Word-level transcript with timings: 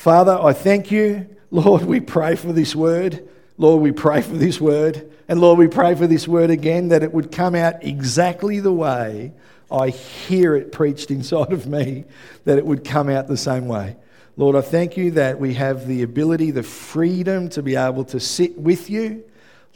Father, 0.00 0.32
I 0.40 0.54
thank 0.54 0.90
you. 0.90 1.28
Lord, 1.50 1.82
we 1.82 2.00
pray 2.00 2.34
for 2.34 2.54
this 2.54 2.74
word. 2.74 3.28
Lord, 3.58 3.82
we 3.82 3.92
pray 3.92 4.22
for 4.22 4.34
this 4.34 4.58
word. 4.58 5.12
And 5.28 5.42
Lord, 5.42 5.58
we 5.58 5.68
pray 5.68 5.94
for 5.94 6.06
this 6.06 6.26
word 6.26 6.48
again 6.48 6.88
that 6.88 7.02
it 7.02 7.12
would 7.12 7.30
come 7.30 7.54
out 7.54 7.84
exactly 7.84 8.60
the 8.60 8.72
way 8.72 9.34
I 9.70 9.90
hear 9.90 10.56
it 10.56 10.72
preached 10.72 11.10
inside 11.10 11.52
of 11.52 11.66
me, 11.66 12.06
that 12.46 12.56
it 12.56 12.64
would 12.64 12.82
come 12.82 13.10
out 13.10 13.28
the 13.28 13.36
same 13.36 13.68
way. 13.68 13.94
Lord, 14.38 14.56
I 14.56 14.62
thank 14.62 14.96
you 14.96 15.10
that 15.10 15.38
we 15.38 15.52
have 15.52 15.86
the 15.86 16.02
ability, 16.02 16.50
the 16.50 16.62
freedom 16.62 17.50
to 17.50 17.62
be 17.62 17.76
able 17.76 18.06
to 18.06 18.18
sit 18.18 18.56
with 18.56 18.88
you, 18.88 19.22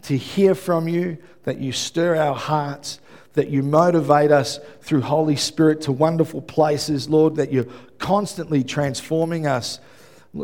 to 0.04 0.16
hear 0.16 0.54
from 0.54 0.88
you, 0.88 1.18
that 1.42 1.58
you 1.58 1.70
stir 1.70 2.16
our 2.16 2.34
hearts, 2.34 2.98
that 3.34 3.50
you 3.50 3.62
motivate 3.62 4.30
us 4.30 4.58
through 4.80 5.02
Holy 5.02 5.36
Spirit 5.36 5.82
to 5.82 5.92
wonderful 5.92 6.40
places, 6.40 7.10
Lord, 7.10 7.36
that 7.36 7.52
you're 7.52 7.68
constantly 7.98 8.64
transforming 8.64 9.46
us 9.46 9.80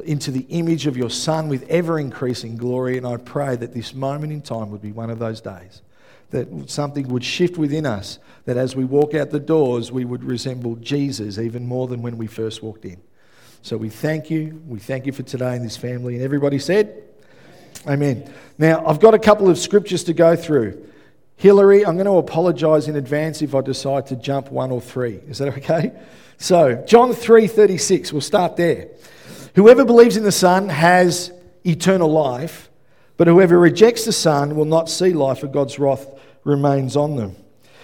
into 0.05 0.31
the 0.31 0.47
image 0.51 0.87
of 0.87 0.97
your 0.97 1.11
Son 1.11 1.49
with 1.49 1.69
ever 1.69 1.99
increasing 1.99 2.57
glory. 2.57 2.97
And 2.97 3.07
I 3.07 3.17
pray 3.17 3.57
that 3.57 3.75
this 3.75 3.95
moment 3.95 4.33
in 4.33 4.43
time 4.43 4.71
would 4.71 4.83
be 4.83 4.93
one 4.93 5.11
of 5.11 5.19
those 5.19 5.41
days. 5.41 5.83
That 6.31 6.71
something 6.71 7.09
would 7.09 7.25
shift 7.25 7.59
within 7.59 7.87
us, 7.87 8.21
that 8.45 8.57
as 8.57 8.77
we 8.77 8.85
walk 8.85 9.15
out 9.15 9.31
the 9.31 9.41
doors, 9.41 9.91
we 9.91 10.05
would 10.05 10.23
resemble 10.23 10.77
Jesus 10.77 11.39
even 11.39 11.67
more 11.67 11.89
than 11.89 12.03
when 12.03 12.19
we 12.19 12.29
first 12.29 12.63
walked 12.63 12.85
in. 12.85 13.01
So 13.63 13.77
we 13.77 13.89
thank 13.89 14.31
you. 14.31 14.63
We 14.67 14.79
thank 14.79 15.07
you 15.07 15.13
for 15.13 15.25
today 15.25 15.57
and 15.57 15.65
this 15.65 15.77
family. 15.77 16.15
And 16.15 16.23
everybody 16.23 16.59
said, 16.59 17.03
Amen. 17.87 18.33
Now, 18.59 18.87
I've 18.87 19.01
got 19.01 19.15
a 19.15 19.19
couple 19.19 19.49
of 19.49 19.59
scriptures 19.59 20.05
to 20.05 20.13
go 20.13 20.37
through. 20.37 20.87
Hillary, 21.37 21.87
I'm 21.87 21.95
going 21.95 22.07
to 22.07 22.19
apologize 22.19 22.89
in 22.89 22.97
advance 22.97 23.41
if 23.41 23.55
I 23.55 23.63
decide 23.63 24.07
to 24.09 24.17
jump 24.17 24.51
one 24.51 24.71
or 24.71 24.81
three. 24.81 25.21
Is 25.27 25.39
that 25.39 25.49
okay? 25.59 25.93
So, 26.37 26.75
John 26.87 27.11
3:36, 27.11 28.13
we'll 28.13 28.21
start 28.21 28.57
there. 28.57 28.89
Whoever 29.55 29.85
believes 29.85 30.17
in 30.17 30.23
the 30.23 30.33
Son 30.33 30.69
has 30.69 31.33
eternal 31.65 32.11
life, 32.11 32.71
but 33.17 33.27
whoever 33.27 33.59
rejects 33.59 34.05
the 34.05 34.13
Son 34.13 34.57
will 34.57 34.65
not 34.65 34.89
see 34.89 35.13
life, 35.13 35.41
for 35.41 35.47
God's 35.47 35.79
wrath 35.79 36.07
remains 36.45 36.97
on 36.97 37.17
them. 37.17 37.37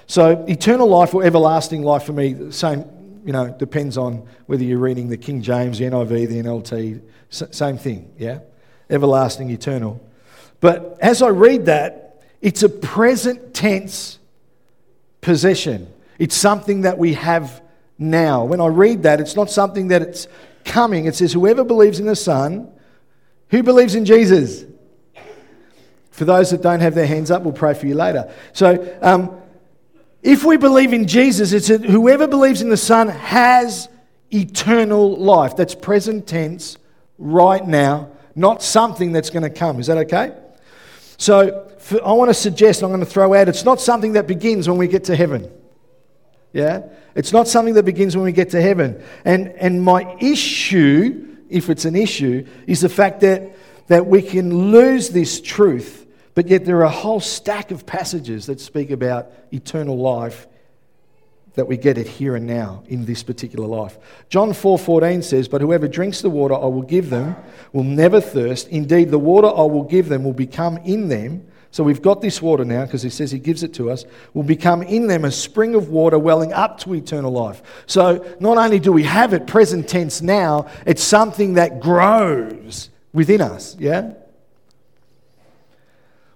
So, 0.07 0.45
eternal 0.49 0.89
life 0.89 1.15
or 1.15 1.25
everlasting 1.25 1.83
life 1.83 2.05
for 2.05 2.13
me, 2.13 2.51
same, 2.53 2.85
you 3.25 3.33
know, 3.33 3.49
depends 3.49 3.99
on 3.99 4.27
whether 4.47 4.63
you're 4.63 4.79
reading 4.79 5.09
the 5.09 5.17
King 5.17 5.43
James, 5.43 5.79
the 5.79 5.85
NIV, 5.85 6.29
the 6.29 6.43
NLT, 6.43 7.03
same 7.55 7.77
thing, 7.77 8.13
yeah? 8.17 8.39
Everlasting, 8.89 9.51
eternal. 9.51 10.01
But 10.61 10.97
as 11.01 11.23
I 11.23 11.29
read 11.29 11.67
that, 11.67 12.23
it's 12.41 12.63
a 12.63 12.69
present 12.69 13.53
tense 13.53 14.21
possession. 15.21 15.93
It's 16.19 16.37
something 16.37 16.83
that 16.83 16.99
we 16.99 17.15
have 17.15 17.63
now. 17.99 18.45
When 18.45 18.61
I 18.61 18.69
read 18.69 19.03
that, 19.03 19.21
it's 19.21 19.35
not 19.35 19.51
something 19.51 19.89
that 19.89 20.03
it's 20.03 20.29
coming. 20.67 21.07
It 21.07 21.15
says, 21.15 21.33
Whoever 21.33 21.65
believes 21.65 21.99
in 21.99 22.07
the 22.07 22.17
Son, 22.17 22.71
who 23.49 23.63
believes 23.63 23.95
in 23.95 24.05
Jesus? 24.05 24.65
For 26.11 26.25
those 26.25 26.51
that 26.51 26.63
don't 26.63 26.81
have 26.81 26.95
their 26.95 27.07
hands 27.07 27.31
up, 27.31 27.43
we'll 27.43 27.53
pray 27.53 27.75
for 27.75 27.87
you 27.87 27.95
later. 27.95 28.33
So, 28.53 28.99
um, 29.03 29.41
if 30.23 30.45
we 30.45 30.57
believe 30.57 30.93
in 30.93 31.07
Jesus, 31.07 31.53
it's 31.53 31.69
that 31.69 31.85
whoever 31.85 32.27
believes 32.27 32.63
in 32.63 32.69
the 32.69 32.77
Son 32.77 33.09
has 33.09 33.89
eternal 34.33 35.17
life. 35.17 35.57
That's 35.57 35.75
present 35.75 36.27
tense, 36.27 36.79
right 37.19 37.65
now, 37.65 38.11
not 38.35 38.63
something 38.63 39.13
that's 39.13 39.31
going 39.31 39.43
to 39.43 39.51
come. 39.51 39.79
Is 39.79 39.87
that 39.87 39.99
okay? 39.99 40.35
So, 41.19 41.71
for, 41.79 42.05
I 42.05 42.13
want 42.13 42.31
to 42.31 42.35
suggest, 42.35 42.83
I'm 42.83 42.89
going 42.91 43.01
to 43.01 43.07
throw 43.07 43.35
out, 43.35 43.49
it's 43.49 43.65
not 43.65 43.81
something 43.81 44.15
that 44.15 44.27
begins 44.27 44.69
when 44.69 44.79
we 44.79 44.89
get 44.89 45.05
to 45.05 45.17
heaven. 45.17 45.51
Yeah? 46.57 46.85
It's 47.15 47.35
not 47.35 47.49
something 47.49 47.75
that 47.75 47.83
begins 47.83 48.17
when 48.17 48.25
we 48.25 48.33
get 48.33 48.49
to 48.51 48.63
heaven. 48.63 49.03
And, 49.27 49.49
and 49.49 49.83
my 49.83 50.17
issue, 50.21 51.37
if 51.51 51.69
it's 51.69 51.85
an 51.85 51.95
issue, 51.95 52.47
is 52.67 52.81
the 52.81 52.89
fact 52.89 53.21
that, 53.21 53.55
that 53.89 54.07
we 54.07 54.23
can 54.23 54.71
lose 54.73 55.11
this 55.11 55.43
truth, 55.43 56.07
but 56.35 56.49
yet 56.49 56.65
there 56.65 56.79
are 56.79 56.85
a 56.85 56.89
whole 56.89 57.21
stack 57.21 57.73
of 57.73 57.85
passages 57.85 58.47
that 58.47 58.59
speak 58.59 58.91
about 58.91 59.31
eternal 59.53 59.99
life 59.99 60.47
that 61.57 61.69
we 61.69 61.77
get 61.77 61.99
it 61.99 62.07
here 62.07 62.37
and 62.37 62.47
now 62.47 62.85
in 62.89 63.05
this 63.05 63.23
particular 63.23 63.67
life. 63.67 63.99
John 64.31 64.55
4:14 64.55 65.21
says, 65.21 65.49
"But 65.49 65.61
whoever 65.61 65.87
drinks 65.87 66.23
the 66.23 66.31
water 66.31 66.55
I 66.55 66.69
will 66.69 66.83
give 66.83 67.11
them 67.11 67.37
will 67.75 67.85
never 67.85 68.19
thirst. 68.19 68.69
Indeed, 68.69 69.11
the 69.11 69.19
water 69.19 69.49
I 69.49 69.65
will 69.65 69.85
give 69.85 70.09
them 70.09 70.25
will 70.25 70.33
become 70.33 70.79
in 70.87 71.09
them 71.09 71.43
so 71.71 71.85
we've 71.85 72.03
got 72.03 72.21
this 72.21 72.41
water 72.41 72.65
now 72.65 72.85
because 72.85 73.03
he 73.03 73.11
says 73.11 73.31
he 73.31 73.39
gives 73.39 73.63
it 73.63 73.75
to 73.75 73.91
us, 73.91 74.05
will 74.35 74.43
become 74.43 74.83
in 74.83 75.09
them 75.09 75.25
a 75.25 75.31
spring 75.31 75.75
of 75.75 75.89
water 75.89 76.19
welling 76.19 76.53
up 76.53 76.79
to 76.81 76.95
eternal 76.95 77.33
life. 77.33 77.63
So 77.87 78.25
not 78.41 78.57
only 78.57 78.79
do 78.79 78.93
we 78.93 79.03
have 79.03 79.35
it 79.35 79.47
present 79.47 79.89
tense 79.89 80.23
now, 80.23 80.69
it's 80.87 81.03
something 81.03 81.55
that 81.55 81.81
grows 81.81 82.91
within 83.13 83.41
us, 83.41 83.77
yeah? 83.79 84.13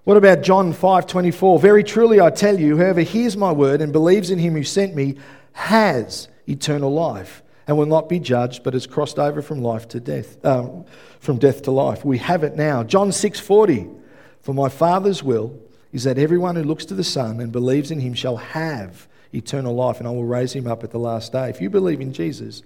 What 0.03 0.17
about 0.17 0.41
John 0.41 0.73
5:24? 0.73 1.59
Very 1.59 1.83
truly 1.83 2.19
I 2.19 2.31
tell 2.31 2.59
you, 2.59 2.77
whoever 2.77 3.01
hears 3.01 3.37
my 3.37 3.51
word 3.51 3.81
and 3.81 3.93
believes 3.93 4.31
in 4.31 4.39
him 4.39 4.55
who 4.55 4.63
sent 4.63 4.95
me 4.95 5.15
has 5.53 6.27
eternal 6.47 6.91
life 6.91 7.43
and 7.67 7.77
will 7.77 7.85
not 7.85 8.09
be 8.09 8.19
judged, 8.19 8.63
but 8.63 8.73
has 8.73 8.87
crossed 8.87 9.19
over 9.19 9.41
from 9.41 9.61
life 9.61 9.87
to 9.89 9.99
death, 9.99 10.43
um, 10.43 10.85
from 11.19 11.37
death 11.37 11.61
to 11.63 11.71
life. 11.71 12.03
We 12.03 12.17
have 12.17 12.43
it 12.43 12.55
now. 12.55 12.83
John 12.83 13.11
6:40. 13.11 14.00
For 14.41 14.53
my 14.53 14.69
Father's 14.69 15.23
will 15.23 15.59
is 15.93 16.03
that 16.03 16.17
everyone 16.17 16.55
who 16.55 16.63
looks 16.63 16.85
to 16.85 16.95
the 16.95 17.03
Son 17.03 17.39
and 17.39 17.51
believes 17.51 17.91
in 17.91 17.99
him 17.99 18.13
shall 18.13 18.37
have 18.37 19.07
eternal 19.33 19.73
life, 19.75 19.99
and 19.99 20.07
I 20.07 20.11
will 20.11 20.25
raise 20.25 20.53
him 20.53 20.67
up 20.67 20.83
at 20.83 20.91
the 20.91 20.99
last 20.99 21.31
day. 21.31 21.49
If 21.49 21.61
you 21.61 21.69
believe 21.69 22.01
in 22.01 22.13
Jesus, 22.13 22.63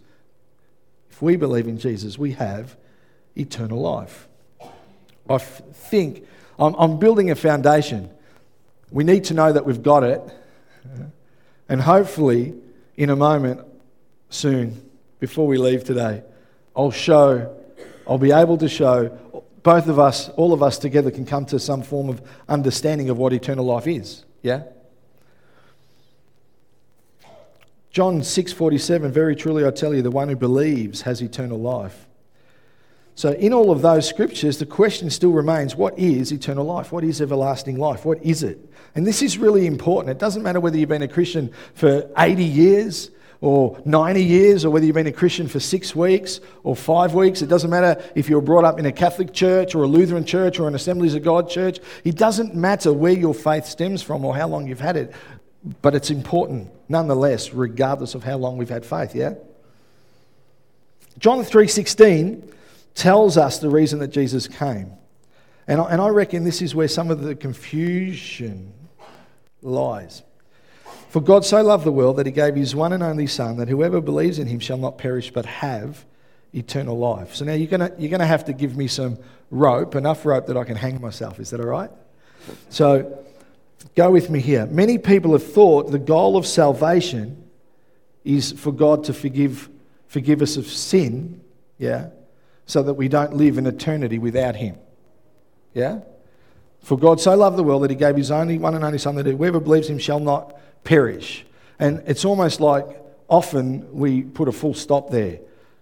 if 1.11 1.21
we 1.21 1.35
believe 1.35 1.67
in 1.67 1.77
Jesus, 1.77 2.17
we 2.17 2.33
have 2.33 2.75
eternal 3.35 3.81
life. 3.81 4.27
I 5.29 5.37
think 5.37 6.25
I'm, 6.59 6.75
I'm 6.75 6.99
building 6.99 7.31
a 7.31 7.35
foundation. 7.35 8.09
We 8.91 9.03
need 9.03 9.25
to 9.25 9.33
know 9.33 9.51
that 9.51 9.65
we've 9.65 9.83
got 9.83 10.03
it, 10.03 10.21
and 11.67 11.81
hopefully, 11.81 12.53
in 12.95 13.09
a 13.09 13.15
moment 13.15 13.61
soon, 14.29 14.89
before 15.19 15.47
we 15.47 15.57
leave 15.57 15.83
today, 15.83 16.23
I'll 16.75 16.91
show, 16.91 17.55
I'll 18.07 18.17
be 18.17 18.31
able 18.31 18.57
to 18.57 18.69
show 18.69 19.17
both 19.65 19.87
of 19.87 19.97
us, 19.97 20.29
all 20.37 20.53
of 20.53 20.61
us 20.61 20.77
together, 20.77 21.09
can 21.09 21.25
come 21.25 21.43
to 21.47 21.59
some 21.59 21.81
form 21.81 22.07
of 22.07 22.21
understanding 22.47 23.09
of 23.09 23.17
what 23.17 23.33
eternal 23.33 23.65
life 23.65 23.87
is. 23.87 24.23
Yeah? 24.43 24.61
John 27.89 28.21
6:47 28.21 29.09
very 29.09 29.35
truly 29.35 29.65
I 29.65 29.71
tell 29.71 29.95
you 29.95 30.03
the 30.03 30.11
one 30.11 30.29
who 30.29 30.35
believes 30.35 31.01
has 31.01 31.19
eternal 31.19 31.57
life. 31.57 32.05
So 33.15 33.31
in 33.31 33.53
all 33.53 33.71
of 33.71 33.81
those 33.81 34.07
scriptures 34.07 34.59
the 34.59 34.67
question 34.67 35.09
still 35.09 35.31
remains 35.31 35.75
what 35.75 35.97
is 35.97 36.31
eternal 36.31 36.65
life? 36.65 36.91
What 36.91 37.03
is 37.03 37.19
everlasting 37.19 37.79
life? 37.79 38.05
What 38.05 38.21
is 38.21 38.43
it? 38.43 38.59
And 38.93 39.07
this 39.07 39.23
is 39.23 39.39
really 39.39 39.65
important. 39.65 40.11
It 40.11 40.19
doesn't 40.19 40.43
matter 40.43 40.59
whether 40.59 40.77
you've 40.77 40.89
been 40.89 41.01
a 41.01 41.07
Christian 41.07 41.51
for 41.73 42.07
80 42.15 42.43
years 42.43 43.09
or 43.41 43.79
90 43.85 44.23
years, 44.23 44.65
or 44.65 44.69
whether 44.69 44.85
you've 44.85 44.95
been 44.95 45.07
a 45.07 45.11
Christian 45.11 45.47
for 45.47 45.59
six 45.59 45.95
weeks 45.95 46.39
or 46.63 46.75
five 46.75 47.13
weeks. 47.13 47.41
It 47.41 47.47
doesn't 47.47 47.69
matter 47.69 48.01
if 48.15 48.29
you 48.29 48.35
were 48.35 48.41
brought 48.41 48.65
up 48.65 48.79
in 48.79 48.85
a 48.85 48.91
Catholic 48.91 49.33
church 49.33 49.75
or 49.75 49.83
a 49.83 49.87
Lutheran 49.87 50.25
church 50.25 50.59
or 50.59 50.67
an 50.67 50.75
Assemblies 50.75 51.15
of 51.15 51.23
God 51.23 51.49
church. 51.49 51.79
It 52.03 52.15
doesn't 52.15 52.55
matter 52.55 52.91
where 52.93 53.13
your 53.13 53.33
faith 53.33 53.65
stems 53.65 54.01
from 54.01 54.25
or 54.25 54.35
how 54.35 54.47
long 54.47 54.67
you've 54.67 54.79
had 54.79 54.95
it, 54.95 55.13
but 55.81 55.95
it's 55.95 56.09
important 56.09 56.71
nonetheless, 56.87 57.53
regardless 57.53 58.15
of 58.15 58.23
how 58.23 58.37
long 58.37 58.57
we've 58.57 58.69
had 58.69 58.85
faith, 58.85 59.15
yeah? 59.15 59.33
John 61.17 61.43
3:16 61.43 62.43
tells 62.93 63.37
us 63.37 63.59
the 63.59 63.69
reason 63.69 63.99
that 63.99 64.09
Jesus 64.09 64.47
came. 64.47 64.91
And 65.67 65.79
and 65.79 66.01
I 66.01 66.09
reckon 66.09 66.43
this 66.43 66.61
is 66.61 66.75
where 66.75 66.87
some 66.87 67.09
of 67.09 67.21
the 67.21 67.35
confusion 67.35 68.73
lies. 69.61 70.23
For 71.15 71.21
God 71.21 71.45
so 71.45 71.63
loved 71.63 71.85
the 71.85 71.93
world 71.93 72.17
that 72.17 72.25
he 72.25 72.31
gave 72.33 72.55
his 72.55 72.75
one 72.75 72.91
and 72.91 73.01
only 73.01 73.25
Son, 73.25 73.55
that 73.55 73.69
whoever 73.69 74.01
believes 74.01 74.37
in 74.37 74.47
him 74.47 74.59
shall 74.59 74.75
not 74.75 74.97
perish 74.97 75.31
but 75.31 75.45
have 75.45 76.03
eternal 76.51 76.97
life. 76.97 77.35
So 77.35 77.45
now 77.45 77.53
you're 77.53 77.69
going 77.69 77.89
you're 77.97 78.19
to 78.19 78.25
have 78.25 78.43
to 78.43 78.53
give 78.53 78.75
me 78.75 78.89
some 78.89 79.17
rope, 79.49 79.95
enough 79.95 80.25
rope 80.25 80.47
that 80.47 80.57
I 80.57 80.65
can 80.65 80.75
hang 80.75 80.99
myself. 80.99 81.39
Is 81.39 81.51
that 81.51 81.61
all 81.61 81.67
right? 81.67 81.89
So 82.67 83.17
go 83.95 84.11
with 84.11 84.29
me 84.29 84.41
here. 84.41 84.65
Many 84.65 84.97
people 84.97 85.31
have 85.31 85.53
thought 85.53 85.89
the 85.89 85.99
goal 85.99 86.35
of 86.35 86.45
salvation 86.45 87.49
is 88.25 88.51
for 88.51 88.73
God 88.73 89.05
to 89.05 89.13
forgive, 89.13 89.69
forgive 90.09 90.41
us 90.41 90.57
of 90.57 90.67
sin, 90.67 91.39
yeah, 91.77 92.09
so 92.65 92.83
that 92.83 92.95
we 92.95 93.07
don't 93.07 93.37
live 93.37 93.57
in 93.57 93.67
eternity 93.67 94.19
without 94.19 94.57
him. 94.57 94.75
Yeah? 95.73 95.99
For 96.85 96.99
God 96.99 97.19
so 97.19 97.35
loved 97.35 97.57
the 97.57 97.63
world 97.63 97.81
that 97.81 97.89
he 97.89 97.95
gave 97.95 98.15
his 98.15 98.29
only 98.29 98.59
one 98.59 98.75
and 98.75 98.83
only 98.83 98.99
Son, 98.99 99.15
that 99.15 99.25
whoever 99.25 99.59
believes 99.59 99.89
him 99.89 99.97
shall 99.97 100.19
not 100.19 100.55
perish. 100.83 101.43
And 101.79 102.03
it's 102.05 102.23
almost 102.23 102.61
like 102.61 102.85
often 103.27 103.91
we 103.91 104.21
put 104.21 104.47
a 104.47 104.51
full 104.51 104.75
stop 104.75 105.09
there. 105.09 105.39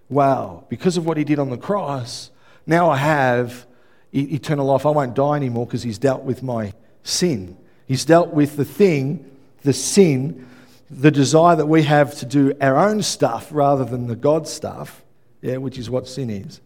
Wow, 0.07 0.63
because 0.69 0.95
of 0.95 1.05
what 1.05 1.17
he 1.17 1.25
did 1.25 1.39
on 1.39 1.49
the 1.49 1.57
cross, 1.57 2.29
now 2.65 2.89
I 2.89 2.95
have 2.95 3.67
eternal 4.13 4.65
life. 4.67 4.85
I 4.85 4.91
won't 4.91 5.13
die 5.13 5.35
anymore 5.35 5.65
because 5.65 5.83
he's 5.83 5.97
dealt 5.97 6.23
with 6.23 6.41
my 6.41 6.71
sin. 7.03 7.57
He's 7.85 8.05
dealt 8.05 8.29
with 8.33 8.55
the 8.55 8.63
thing, 8.63 9.29
the 9.63 9.73
sin, 9.73 10.47
the 10.89 11.11
desire 11.11 11.57
that 11.57 11.65
we 11.65 11.83
have 11.83 12.15
to 12.19 12.25
do 12.25 12.53
our 12.61 12.77
own 12.77 13.01
stuff 13.01 13.49
rather 13.51 13.83
than 13.83 14.07
the 14.07 14.15
God 14.15 14.47
stuff, 14.47 15.03
yeah, 15.41 15.57
which 15.57 15.77
is 15.77 15.89
what 15.89 16.07
sin 16.07 16.29
is. 16.29 16.61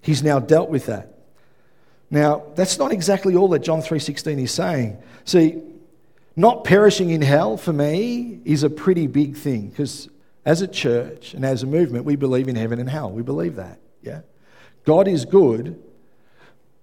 He's 0.00 0.22
now 0.22 0.38
dealt 0.38 0.70
with 0.70 0.86
that. 0.86 1.19
Now, 2.10 2.42
that's 2.56 2.78
not 2.78 2.92
exactly 2.92 3.36
all 3.36 3.48
that 3.48 3.60
John 3.60 3.80
3:16 3.80 4.38
is 4.38 4.50
saying. 4.50 4.98
See, 5.24 5.62
not 6.36 6.64
perishing 6.64 7.10
in 7.10 7.22
hell 7.22 7.56
for 7.56 7.72
me 7.72 8.40
is 8.44 8.62
a 8.62 8.70
pretty 8.70 9.06
big 9.06 9.36
thing 9.36 9.68
because 9.68 10.08
as 10.44 10.62
a 10.62 10.68
church 10.68 11.34
and 11.34 11.44
as 11.44 11.62
a 11.62 11.66
movement, 11.66 12.04
we 12.04 12.16
believe 12.16 12.48
in 12.48 12.56
heaven 12.56 12.78
and 12.78 12.88
hell. 12.88 13.10
We 13.10 13.22
believe 13.22 13.56
that. 13.56 13.78
Yeah. 14.02 14.22
God 14.84 15.06
is 15.06 15.24
good, 15.24 15.80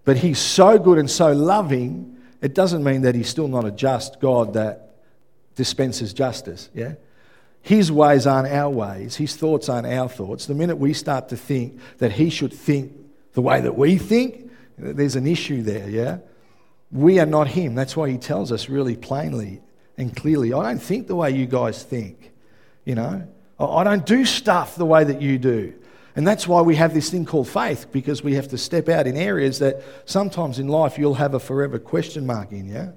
but 0.06 0.18
he's 0.18 0.40
so 0.40 0.78
good 0.78 0.98
and 0.98 1.10
so 1.10 1.32
loving, 1.34 2.18
it 2.42 2.54
doesn't 2.54 2.84
mean 2.84 3.02
that 3.02 3.16
he's 3.16 3.28
still 3.28 3.48
not 3.48 3.66
a 3.66 3.72
just 3.72 4.20
God 4.20 4.54
that 4.54 4.96
dispenses 5.56 6.14
justice. 6.14 6.70
Yeah. 6.74 6.94
His 7.62 7.92
ways 7.92 8.28
aren't 8.28 8.48
our 8.48 8.70
ways. 8.70 9.16
His 9.16 9.36
thoughts 9.36 9.68
aren't 9.68 9.88
our 9.88 10.08
thoughts. 10.08 10.46
The 10.46 10.54
minute 10.54 10.78
we 10.78 10.94
start 10.94 11.30
to 11.30 11.36
think 11.36 11.80
that 11.98 12.14
he 12.14 12.30
should 12.30 12.54
think 12.54 12.94
the 13.34 13.42
way 13.42 13.60
that 13.60 13.78
we 13.78 13.98
think, 13.98 14.47
there's 14.78 15.16
an 15.16 15.28
issue 15.28 15.62
there, 15.62 15.90
yeah? 15.90 16.20
We 16.92 17.20
are 17.20 17.26
not 17.26 17.48
him. 17.48 17.76
That's 17.76 17.98
why 17.98 18.10
he 18.10 18.18
tells 18.18 18.52
us 18.52 18.70
really 18.70 18.96
plainly 18.96 19.62
and 19.98 20.16
clearly 20.16 20.54
I 20.54 20.64
don't 20.64 20.82
think 20.82 21.08
the 21.08 21.16
way 21.16 21.32
you 21.32 21.46
guys 21.46 21.84
think, 21.84 22.32
you 22.86 22.96
know? 22.96 23.28
I 23.60 23.84
don't 23.84 24.06
do 24.06 24.24
stuff 24.24 24.76
the 24.76 24.86
way 24.86 25.04
that 25.04 25.22
you 25.22 25.40
do. 25.40 25.74
And 26.16 26.28
that's 26.28 26.48
why 26.48 26.62
we 26.62 26.76
have 26.76 26.94
this 26.94 27.10
thing 27.10 27.26
called 27.26 27.48
faith, 27.48 27.92
because 27.92 28.24
we 28.24 28.36
have 28.36 28.48
to 28.50 28.58
step 28.58 28.90
out 28.90 29.08
in 29.08 29.18
areas 29.18 29.60
that 29.60 29.84
sometimes 30.06 30.60
in 30.60 30.68
life 30.68 30.98
you'll 30.98 31.16
have 31.16 31.34
a 31.34 31.40
forever 31.40 31.78
question 31.80 32.26
mark 32.26 32.52
in, 32.52 32.68
yeah? 32.68 32.92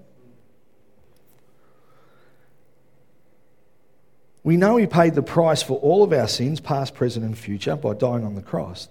We 4.43 4.57
know 4.57 4.77
He 4.77 4.87
paid 4.87 5.15
the 5.15 5.23
price 5.23 5.63
for 5.63 5.79
all 5.81 6.03
of 6.03 6.15
our 6.15 6.29
sins, 6.29 6.61
past, 6.61 6.95
present, 6.95 7.25
and 7.25 7.37
future, 7.37 7.77
by 7.77 7.93
dying 7.93 8.25
on 8.25 8.37
the 8.37 8.43
cross. 8.43 8.89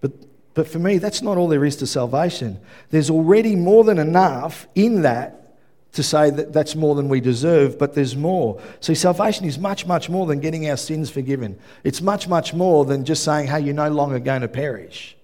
But, 0.00 0.12
but 0.54 0.66
for 0.66 0.78
me, 0.78 0.98
that's 0.98 1.22
not 1.22 1.36
all 1.36 1.48
there 1.48 1.64
is 1.64 1.76
to 1.76 1.86
salvation. 1.86 2.58
There's 2.90 3.10
already 3.10 3.54
more 3.56 3.84
than 3.84 3.98
enough 3.98 4.66
in 4.74 5.02
that 5.02 5.56
to 5.92 6.02
say 6.02 6.30
that 6.30 6.52
that's 6.52 6.76
more 6.76 6.94
than 6.94 7.08
we 7.08 7.20
deserve, 7.20 7.78
but 7.78 7.94
there's 7.94 8.16
more. 8.16 8.60
See, 8.80 8.94
salvation 8.94 9.44
is 9.44 9.58
much, 9.58 9.86
much 9.86 10.08
more 10.08 10.26
than 10.26 10.40
getting 10.40 10.68
our 10.70 10.76
sins 10.76 11.10
forgiven. 11.10 11.58
It's 11.82 12.00
much, 12.00 12.28
much 12.28 12.54
more 12.54 12.84
than 12.84 13.04
just 13.04 13.24
saying, 13.24 13.48
hey, 13.48 13.60
you're 13.60 13.74
no 13.74 13.90
longer 13.90 14.18
going 14.18 14.42
to 14.42 14.48
perish. 14.48 15.16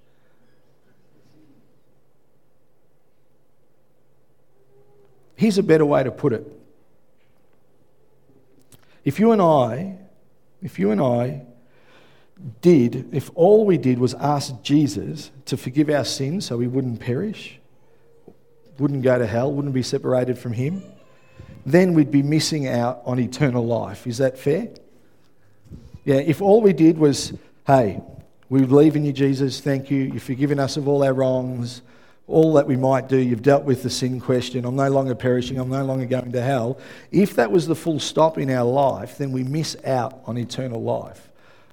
Here's 5.37 5.59
a 5.59 5.63
better 5.63 5.85
way 5.85 6.03
to 6.03 6.11
put 6.11 6.33
it 6.33 6.53
if 9.05 9.21
you 9.21 9.31
and 9.31 9.41
I, 9.41 9.99
if 10.63 10.81
you 10.81 10.91
and 10.91 11.01
I 11.01 11.46
did, 12.61 13.15
if 13.15 13.31
all 13.35 13.65
we 13.65 13.79
did 13.79 13.99
was 13.99 14.15
ask 14.15 14.63
Jesus 14.63 15.31
to 15.47 15.57
forgive 15.57 15.89
our 15.89 16.05
sins 16.05 16.47
so 16.47 16.57
we 16.57 16.67
wouldn't 16.67 17.01
perish, 17.01 17.59
wouldn't 18.79 19.03
go 19.03 19.19
to 19.19 19.27
hell, 19.27 19.53
wouldn't 19.53 19.75
be 19.75 19.83
separated 19.83 20.39
from 20.39 20.53
Him, 20.53 20.83
then 21.65 21.95
we'd 21.95 22.11
be 22.11 22.23
missing 22.23 22.69
out 22.69 23.03
on 23.05 23.19
eternal 23.19 23.67
life. 23.67 24.07
Is 24.07 24.19
that 24.19 24.39
fair? 24.39 24.69
Yeah, 26.05 26.17
if 26.17 26.41
all 26.41 26.61
we 26.61 26.73
did 26.73 26.99
was, 26.99 27.33
hey, 27.67 28.01
we 28.49 28.65
believe 28.65 28.95
in 28.95 29.05
you, 29.05 29.13
Jesus, 29.13 29.61
thank 29.61 29.91
you, 29.91 30.03
you've 30.03 30.23
forgiven 30.23 30.61
us 30.61 30.77
of 30.77 30.87
all 30.87 31.03
our 31.03 31.13
wrongs, 31.13 31.83
all 32.29 32.53
that 32.55 32.67
we 32.67 32.77
might 32.77 33.09
do, 33.09 33.17
you've 33.17 33.43
dealt 33.43 33.65
with 33.65 33.83
the 33.83 33.91
sin 33.91 34.21
question. 34.21 34.65
I'm 34.65 34.77
no 34.77 34.89
longer 34.89 35.15
perishing, 35.15 35.59
I'm 35.59 35.69
no 35.69 35.85
longer 35.85 36.07
going 36.07 36.33
to 36.33 36.43
hell. 36.43 36.79
If 37.11 37.35
that 37.37 37.51
was 37.51 37.67
the 37.67 37.75
full 37.75 37.99
stop 37.99 38.39
in 38.39 38.51
our 38.51 38.65
life, 38.65 39.19
then 39.19 39.33
we 39.33 39.43
miss 39.43 39.77
out 39.85 40.21
on 40.27 40.37
eternal 40.37 40.83
life. 40.83 41.31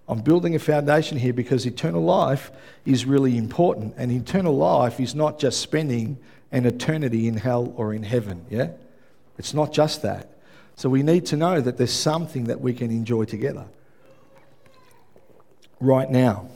I'm 0.08 0.22
building 0.22 0.56
a 0.56 0.60
foundation 0.60 1.18
here 1.18 1.34
because 1.34 1.66
eternal 1.66 2.04
life 2.04 2.52
is 2.86 3.06
really 3.06 3.38
important. 3.38 3.94
And 3.98 4.12
eternal 4.12 4.56
life 4.56 5.00
is 5.00 5.16
not 5.16 5.40
just 5.40 5.62
spending 5.62 6.18
an 6.52 6.66
eternity 6.66 7.28
in 7.28 7.38
hell 7.38 7.74
or 7.78 7.94
in 7.94 8.04
heaven, 8.04 8.46
yeah? 8.50 8.72
It's 9.38 9.54
not 9.54 9.74
just 9.74 10.02
that. 10.02 10.30
So 10.76 10.90
we 10.90 11.04
need 11.04 11.26
to 11.28 11.38
know 11.38 11.62
that 11.62 11.78
there's 11.78 11.94
something 11.94 12.46
that 12.46 12.60
we 12.60 12.74
can 12.74 12.92
enjoy 12.92 13.26
together 13.26 13.66
right 15.80 16.10
now. 16.10 16.48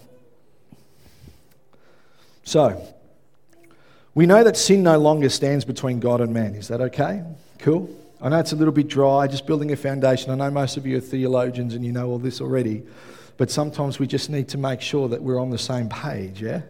So, 2.43 2.81
we 4.15 4.25
know 4.25 4.43
that 4.43 4.55
sin 4.55 4.83
no 4.83 4.97
longer 4.97 5.29
stands 5.29 5.65
between 5.65 5.99
God 5.99 6.21
and 6.21 6.33
man. 6.33 6.55
Is 6.55 6.69
that 6.69 6.79
okay? 6.79 7.23
Cool. 7.59 7.89
I 8.21 8.29
know 8.29 8.39
it's 8.39 8.53
a 8.53 8.55
little 8.55 8.73
bit 8.73 8.87
dry, 8.87 9.27
just 9.27 9.45
building 9.45 9.71
a 9.71 9.75
foundation. 9.75 10.31
I 10.31 10.35
know 10.35 10.49
most 10.49 10.77
of 10.77 10.87
you 10.87 10.97
are 10.97 11.01
theologians 11.01 11.75
and 11.75 11.85
you 11.85 11.91
know 11.91 12.07
all 12.07 12.17
this 12.17 12.41
already, 12.41 12.83
but 13.37 13.49
sometimes 13.51 13.99
we 13.99 14.07
just 14.07 14.29
need 14.29 14.49
to 14.49 14.57
make 14.57 14.81
sure 14.81 15.07
that 15.07 15.21
we're 15.21 15.39
on 15.39 15.51
the 15.51 15.57
same 15.57 15.89
page, 15.89 16.41
yeah? 16.41 16.61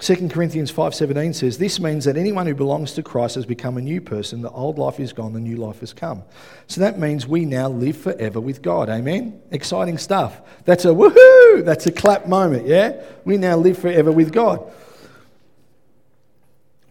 2 0.00 0.28
Corinthians 0.28 0.72
5:17 0.72 1.32
says 1.34 1.58
this 1.58 1.78
means 1.78 2.04
that 2.04 2.16
anyone 2.16 2.46
who 2.46 2.54
belongs 2.54 2.94
to 2.94 3.02
Christ 3.02 3.36
has 3.36 3.46
become 3.46 3.76
a 3.76 3.80
new 3.80 4.00
person. 4.00 4.42
The 4.42 4.50
old 4.50 4.76
life 4.76 4.98
is 4.98 5.12
gone, 5.12 5.34
the 5.34 5.40
new 5.40 5.56
life 5.56 5.80
has 5.80 5.92
come. 5.92 6.24
So 6.66 6.80
that 6.80 6.98
means 6.98 7.28
we 7.28 7.44
now 7.44 7.68
live 7.68 7.96
forever 7.96 8.40
with 8.40 8.60
God. 8.60 8.88
Amen. 8.88 9.40
Exciting 9.52 9.98
stuff. 9.98 10.40
That's 10.64 10.84
a 10.84 10.88
woohoo! 10.88 11.64
That's 11.64 11.86
a 11.86 11.92
clap 11.92 12.26
moment, 12.26 12.66
yeah? 12.66 13.00
We 13.24 13.36
now 13.36 13.56
live 13.56 13.78
forever 13.78 14.10
with 14.10 14.32
God. 14.32 14.68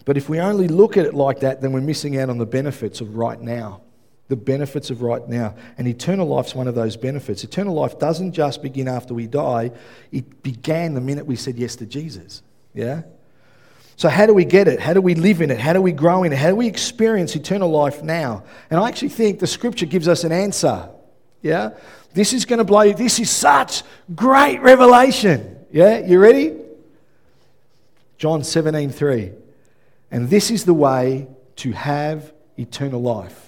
But 0.06 0.16
if 0.16 0.30
we 0.30 0.40
only 0.40 0.70
look 0.70 0.96
at 0.96 1.06
it 1.06 1.14
like 1.14 1.42
that, 1.42 1.62
then 1.62 1.74
we're 1.74 1.82
missing 1.82 2.18
out 2.18 2.30
on 2.30 2.38
the 2.38 2.46
benefits 2.46 3.02
of 3.02 3.18
right 3.18 3.42
now. 3.42 3.82
The 4.30 4.36
benefits 4.36 4.90
of 4.90 5.02
right 5.02 5.28
now. 5.28 5.56
And 5.78 5.88
eternal 5.88 6.28
life's 6.28 6.56
one 6.56 6.68
of 6.68 6.76
those 6.76 6.96
benefits. 6.96 7.44
Eternal 7.44 7.74
life 7.74 8.00
doesn't 8.00 8.32
just 8.32 8.62
begin 8.62 8.88
after 8.88 9.14
we 9.14 9.28
die, 9.28 9.72
it 10.12 10.44
began 10.44 10.94
the 10.94 11.02
minute 11.02 11.26
we 11.26 11.36
said 11.36 11.58
yes 11.58 11.76
to 11.78 11.86
Jesus. 11.86 12.42
Yeah? 12.74 13.04
So, 13.96 14.10
how 14.10 14.26
do 14.26 14.34
we 14.34 14.46
get 14.46 14.68
it? 14.68 14.80
How 14.80 14.94
do 14.94 15.02
we 15.02 15.14
live 15.14 15.42
in 15.42 15.52
it? 15.52 15.60
How 15.60 15.74
do 15.74 15.82
we 15.82 15.92
grow 15.92 16.24
in 16.24 16.34
it? 16.34 16.38
How 16.38 16.50
do 16.50 16.56
we 16.56 16.68
experience 16.68 17.36
eternal 17.36 17.70
life 17.70 18.02
now? 18.02 18.44
And 18.70 18.80
I 18.80 18.88
actually 18.88 19.10
think 19.10 19.40
the 19.40 19.48
scripture 19.48 19.86
gives 19.86 20.08
us 20.08 20.24
an 20.24 20.32
answer. 20.32 20.90
Yeah? 21.42 21.72
This 22.14 22.34
is 22.34 22.46
going 22.46 22.60
to 22.60 22.64
blow 22.64 22.82
you. 22.82 22.94
This 22.94 23.20
is 23.20 23.30
such 23.30 23.84
great 24.16 24.62
revelation. 24.62 25.66
Yeah? 25.72 26.00
You 26.00 26.20
ready? 26.20 26.56
John 28.18 28.44
17, 28.44 28.90
3. 28.90 29.32
And 30.12 30.30
this 30.30 30.50
is 30.50 30.64
the 30.64 30.74
way 30.74 31.28
to 31.58 31.72
have 31.72 32.32
eternal 32.58 33.02
life 33.02 33.43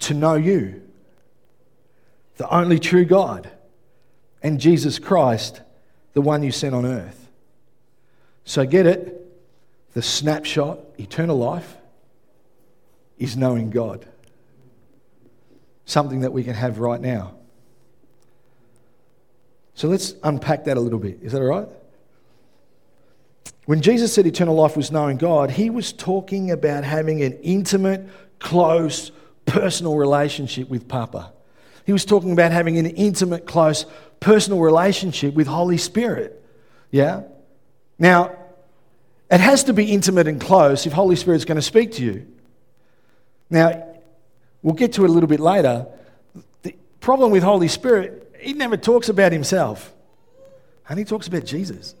to 0.00 0.14
know 0.14 0.34
you, 0.34 0.82
the 2.36 2.48
only 2.54 2.78
true 2.78 3.04
God, 3.04 3.50
and 4.42 4.60
Jesus 4.60 4.98
Christ, 4.98 5.60
the 6.12 6.20
one 6.20 6.42
you 6.42 6.52
sent 6.52 6.74
on 6.74 6.86
earth. 6.86 7.28
So 8.44 8.64
get 8.64 8.86
it? 8.86 9.14
The 9.94 10.02
snapshot, 10.02 10.78
eternal 10.98 11.36
life, 11.36 11.76
is 13.18 13.36
knowing 13.36 13.70
God. 13.70 14.06
Something 15.84 16.20
that 16.20 16.32
we 16.32 16.44
can 16.44 16.54
have 16.54 16.78
right 16.78 17.00
now. 17.00 17.34
So 19.74 19.88
let's 19.88 20.14
unpack 20.22 20.64
that 20.64 20.76
a 20.76 20.80
little 20.80 20.98
bit. 20.98 21.18
Is 21.22 21.32
that 21.32 21.40
all 21.40 21.48
right? 21.48 21.68
When 23.66 23.82
Jesus 23.82 24.12
said 24.14 24.26
eternal 24.26 24.54
life 24.54 24.76
was 24.76 24.90
knowing 24.90 25.18
God, 25.18 25.50
he 25.50 25.68
was 25.68 25.92
talking 25.92 26.50
about 26.50 26.84
having 26.84 27.22
an 27.22 27.34
intimate, 27.42 28.08
close, 28.38 29.12
personal 29.48 29.96
relationship 29.96 30.68
with 30.68 30.88
Papa. 30.88 31.32
He 31.86 31.92
was 31.92 32.04
talking 32.04 32.32
about 32.32 32.52
having 32.52 32.78
an 32.78 32.86
intimate, 32.86 33.46
close, 33.46 33.86
personal 34.20 34.60
relationship 34.60 35.34
with 35.34 35.46
Holy 35.46 35.78
Spirit. 35.78 36.42
Yeah? 36.90 37.22
Now, 37.98 38.36
it 39.30 39.40
has 39.40 39.64
to 39.64 39.72
be 39.72 39.92
intimate 39.92 40.28
and 40.28 40.40
close 40.40 40.86
if 40.86 40.92
Holy 40.92 41.16
Spirit's 41.16 41.44
going 41.44 41.56
to 41.56 41.62
speak 41.62 41.92
to 41.92 42.04
you. 42.04 42.26
Now, 43.50 43.86
we'll 44.62 44.74
get 44.74 44.94
to 44.94 45.04
it 45.04 45.10
a 45.10 45.12
little 45.12 45.28
bit 45.28 45.40
later. 45.40 45.86
The 46.62 46.74
problem 47.00 47.30
with 47.30 47.42
Holy 47.42 47.68
Spirit, 47.68 48.36
he 48.38 48.52
never 48.52 48.76
talks 48.76 49.08
about 49.08 49.32
himself. 49.32 49.94
And 50.88 50.98
he 50.98 51.04
talks 51.04 51.26
about 51.26 51.44
Jesus. 51.44 51.94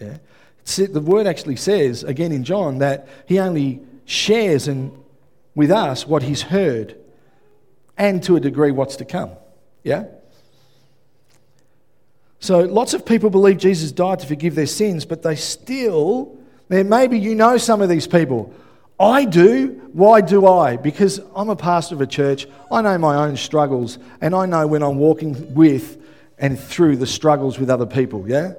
Yeah? 0.00 0.18
the 0.64 1.00
word 1.00 1.26
actually 1.26 1.56
says, 1.56 2.04
again 2.04 2.30
in 2.32 2.44
John, 2.44 2.78
that 2.78 3.08
he 3.26 3.38
only 3.40 3.80
shares 4.04 4.68
in, 4.68 4.96
with 5.54 5.70
us 5.70 6.06
what 6.06 6.22
he's 6.22 6.42
heard 6.42 6.96
and 7.96 8.22
to 8.24 8.36
a 8.36 8.40
degree 8.40 8.70
what's 8.70 8.96
to 8.96 9.04
come. 9.04 9.30
Yeah? 9.82 10.06
So 12.40 12.60
lots 12.60 12.94
of 12.94 13.06
people 13.06 13.30
believe 13.30 13.58
Jesus 13.58 13.92
died 13.92 14.20
to 14.20 14.26
forgive 14.26 14.54
their 14.54 14.66
sins, 14.66 15.04
but 15.04 15.22
they 15.22 15.36
still, 15.36 16.36
maybe 16.68 17.18
you 17.18 17.34
know 17.34 17.56
some 17.56 17.80
of 17.80 17.88
these 17.88 18.06
people. 18.06 18.52
I 18.98 19.24
do. 19.24 19.80
Why 19.92 20.20
do 20.20 20.46
I? 20.46 20.76
Because 20.76 21.20
I'm 21.36 21.50
a 21.50 21.56
pastor 21.56 21.94
of 21.94 22.00
a 22.00 22.06
church. 22.06 22.46
I 22.70 22.82
know 22.82 22.98
my 22.98 23.26
own 23.26 23.36
struggles, 23.36 23.98
and 24.20 24.34
I 24.34 24.46
know 24.46 24.66
when 24.66 24.82
I'm 24.82 24.98
walking 24.98 25.54
with 25.54 25.98
and 26.38 26.58
through 26.58 26.96
the 26.96 27.06
struggles 27.06 27.58
with 27.58 27.70
other 27.70 27.86
people. 27.86 28.28
Yeah? 28.28 28.54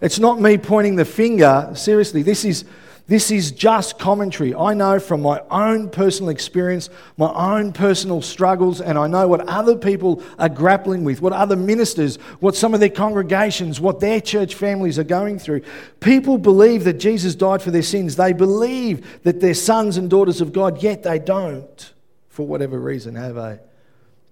It's 0.00 0.18
not 0.18 0.40
me 0.40 0.58
pointing 0.58 0.96
the 0.96 1.04
finger. 1.04 1.70
Seriously, 1.74 2.22
this 2.22 2.44
is, 2.44 2.64
This 3.06 3.30
is 3.30 3.52
just 3.52 3.98
commentary. 3.98 4.54
I 4.54 4.72
know 4.72 4.98
from 4.98 5.20
my 5.20 5.42
own 5.50 5.90
personal 5.90 6.30
experience, 6.30 6.88
my 7.18 7.30
own 7.30 7.74
personal 7.74 8.22
struggles, 8.22 8.80
and 8.80 8.96
I 8.96 9.06
know 9.08 9.28
what 9.28 9.46
other 9.46 9.76
people 9.76 10.22
are 10.38 10.48
grappling 10.48 11.04
with, 11.04 11.20
what 11.20 11.34
other 11.34 11.54
ministers, 11.56 12.16
what 12.40 12.56
some 12.56 12.72
of 12.72 12.80
their 12.80 12.88
congregations, 12.88 13.78
what 13.78 14.00
their 14.00 14.22
church 14.22 14.54
families 14.54 14.98
are 14.98 15.04
going 15.04 15.38
through. 15.38 15.60
People 16.00 16.38
believe 16.38 16.84
that 16.84 16.94
Jesus 16.94 17.34
died 17.34 17.60
for 17.60 17.70
their 17.70 17.82
sins. 17.82 18.16
They 18.16 18.32
believe 18.32 19.22
that 19.22 19.38
they're 19.38 19.52
sons 19.52 19.98
and 19.98 20.08
daughters 20.08 20.40
of 20.40 20.54
God, 20.54 20.82
yet 20.82 21.02
they 21.02 21.18
don't, 21.18 21.92
for 22.30 22.46
whatever 22.46 22.80
reason, 22.80 23.16
have 23.16 23.36
a 23.36 23.60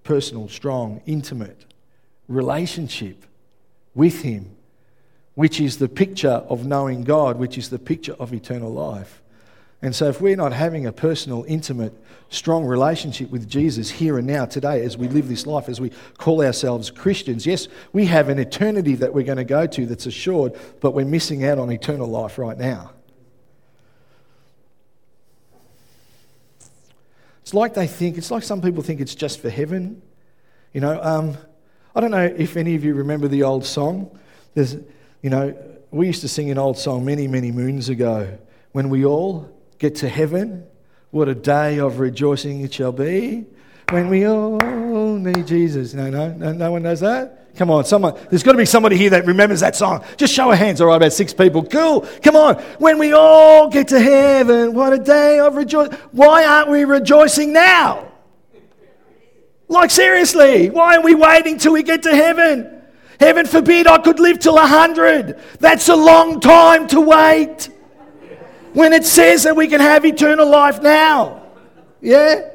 personal, 0.02 0.48
strong, 0.48 1.02
intimate 1.04 1.66
relationship 2.26 3.26
with 3.94 4.22
Him 4.22 4.56
which 5.34 5.60
is 5.60 5.78
the 5.78 5.88
picture 5.88 6.44
of 6.48 6.66
knowing 6.66 7.04
God, 7.04 7.38
which 7.38 7.56
is 7.56 7.70
the 7.70 7.78
picture 7.78 8.14
of 8.18 8.32
eternal 8.32 8.72
life. 8.72 9.22
And 9.80 9.94
so, 9.96 10.08
if 10.08 10.20
we're 10.20 10.36
not 10.36 10.52
having 10.52 10.86
a 10.86 10.92
personal, 10.92 11.44
intimate, 11.48 11.92
strong 12.28 12.64
relationship 12.64 13.30
with 13.30 13.48
Jesus 13.48 13.90
here 13.90 14.16
and 14.16 14.26
now, 14.26 14.44
today, 14.44 14.84
as 14.84 14.96
we 14.96 15.08
live 15.08 15.28
this 15.28 15.44
life, 15.44 15.68
as 15.68 15.80
we 15.80 15.90
call 16.18 16.42
ourselves 16.42 16.88
Christians, 16.88 17.46
yes, 17.46 17.66
we 17.92 18.06
have 18.06 18.28
an 18.28 18.38
eternity 18.38 18.94
that 18.96 19.12
we're 19.12 19.24
going 19.24 19.38
to 19.38 19.44
go 19.44 19.66
to 19.66 19.86
that's 19.86 20.06
assured, 20.06 20.52
but 20.80 20.92
we're 20.92 21.04
missing 21.04 21.44
out 21.44 21.58
on 21.58 21.72
eternal 21.72 22.06
life 22.06 22.38
right 22.38 22.56
now. 22.56 22.92
It's 27.42 27.52
like 27.52 27.74
they 27.74 27.88
think, 27.88 28.16
it's 28.16 28.30
like 28.30 28.44
some 28.44 28.62
people 28.62 28.84
think 28.84 29.00
it's 29.00 29.16
just 29.16 29.40
for 29.40 29.50
heaven. 29.50 30.00
You 30.72 30.80
know, 30.80 31.02
um, 31.02 31.36
I 31.94 32.00
don't 32.00 32.12
know 32.12 32.24
if 32.24 32.56
any 32.56 32.76
of 32.76 32.84
you 32.84 32.94
remember 32.94 33.26
the 33.26 33.42
old 33.42 33.64
song. 33.66 34.16
There's, 34.54 34.76
you 35.22 35.30
know, 35.30 35.56
we 35.90 36.06
used 36.06 36.20
to 36.22 36.28
sing 36.28 36.50
an 36.50 36.58
old 36.58 36.76
song 36.76 37.04
many, 37.04 37.28
many 37.28 37.52
moons 37.52 37.88
ago. 37.88 38.38
When 38.72 38.90
we 38.90 39.04
all 39.04 39.50
get 39.78 39.96
to 39.96 40.08
heaven, 40.08 40.66
what 41.10 41.28
a 41.28 41.34
day 41.34 41.78
of 41.78 42.00
rejoicing 42.00 42.62
it 42.62 42.74
shall 42.74 42.92
be. 42.92 43.46
When 43.90 44.08
we 44.08 44.26
all 44.26 44.58
need 45.18 45.46
Jesus. 45.46 45.94
No, 45.94 46.10
no, 46.10 46.32
no, 46.32 46.52
no 46.52 46.72
one 46.72 46.82
knows 46.82 47.00
that? 47.00 47.54
Come 47.56 47.70
on, 47.70 47.84
someone. 47.84 48.18
There's 48.30 48.42
got 48.42 48.52
to 48.52 48.58
be 48.58 48.64
somebody 48.64 48.96
here 48.96 49.10
that 49.10 49.26
remembers 49.26 49.60
that 49.60 49.76
song. 49.76 50.02
Just 50.16 50.32
show 50.32 50.50
of 50.50 50.58
hands, 50.58 50.80
all 50.80 50.86
right, 50.86 50.96
about 50.96 51.12
six 51.12 51.34
people. 51.34 51.62
Cool. 51.62 52.06
Come 52.22 52.34
on. 52.34 52.56
When 52.78 52.98
we 52.98 53.12
all 53.12 53.68
get 53.68 53.88
to 53.88 54.00
heaven, 54.00 54.72
what 54.72 54.94
a 54.94 54.98
day 54.98 55.38
of 55.38 55.54
rejoicing. 55.54 55.98
Why 56.12 56.46
aren't 56.46 56.70
we 56.70 56.84
rejoicing 56.84 57.52
now? 57.52 58.10
Like, 59.68 59.90
seriously, 59.90 60.70
why 60.70 60.96
are 60.96 61.02
we 61.02 61.14
waiting 61.14 61.58
till 61.58 61.74
we 61.74 61.82
get 61.82 62.02
to 62.04 62.14
heaven? 62.14 62.81
Heaven 63.22 63.46
forbid 63.46 63.86
I 63.86 63.98
could 63.98 64.18
live 64.18 64.40
till 64.40 64.56
100. 64.56 65.38
That's 65.60 65.88
a 65.88 65.94
long 65.94 66.40
time 66.40 66.88
to 66.88 67.00
wait. 67.00 67.70
When 68.72 68.92
it 68.92 69.04
says 69.04 69.44
that 69.44 69.54
we 69.54 69.68
can 69.68 69.80
have 69.80 70.04
eternal 70.04 70.50
life 70.50 70.82
now. 70.82 71.44
Yeah? 72.00 72.50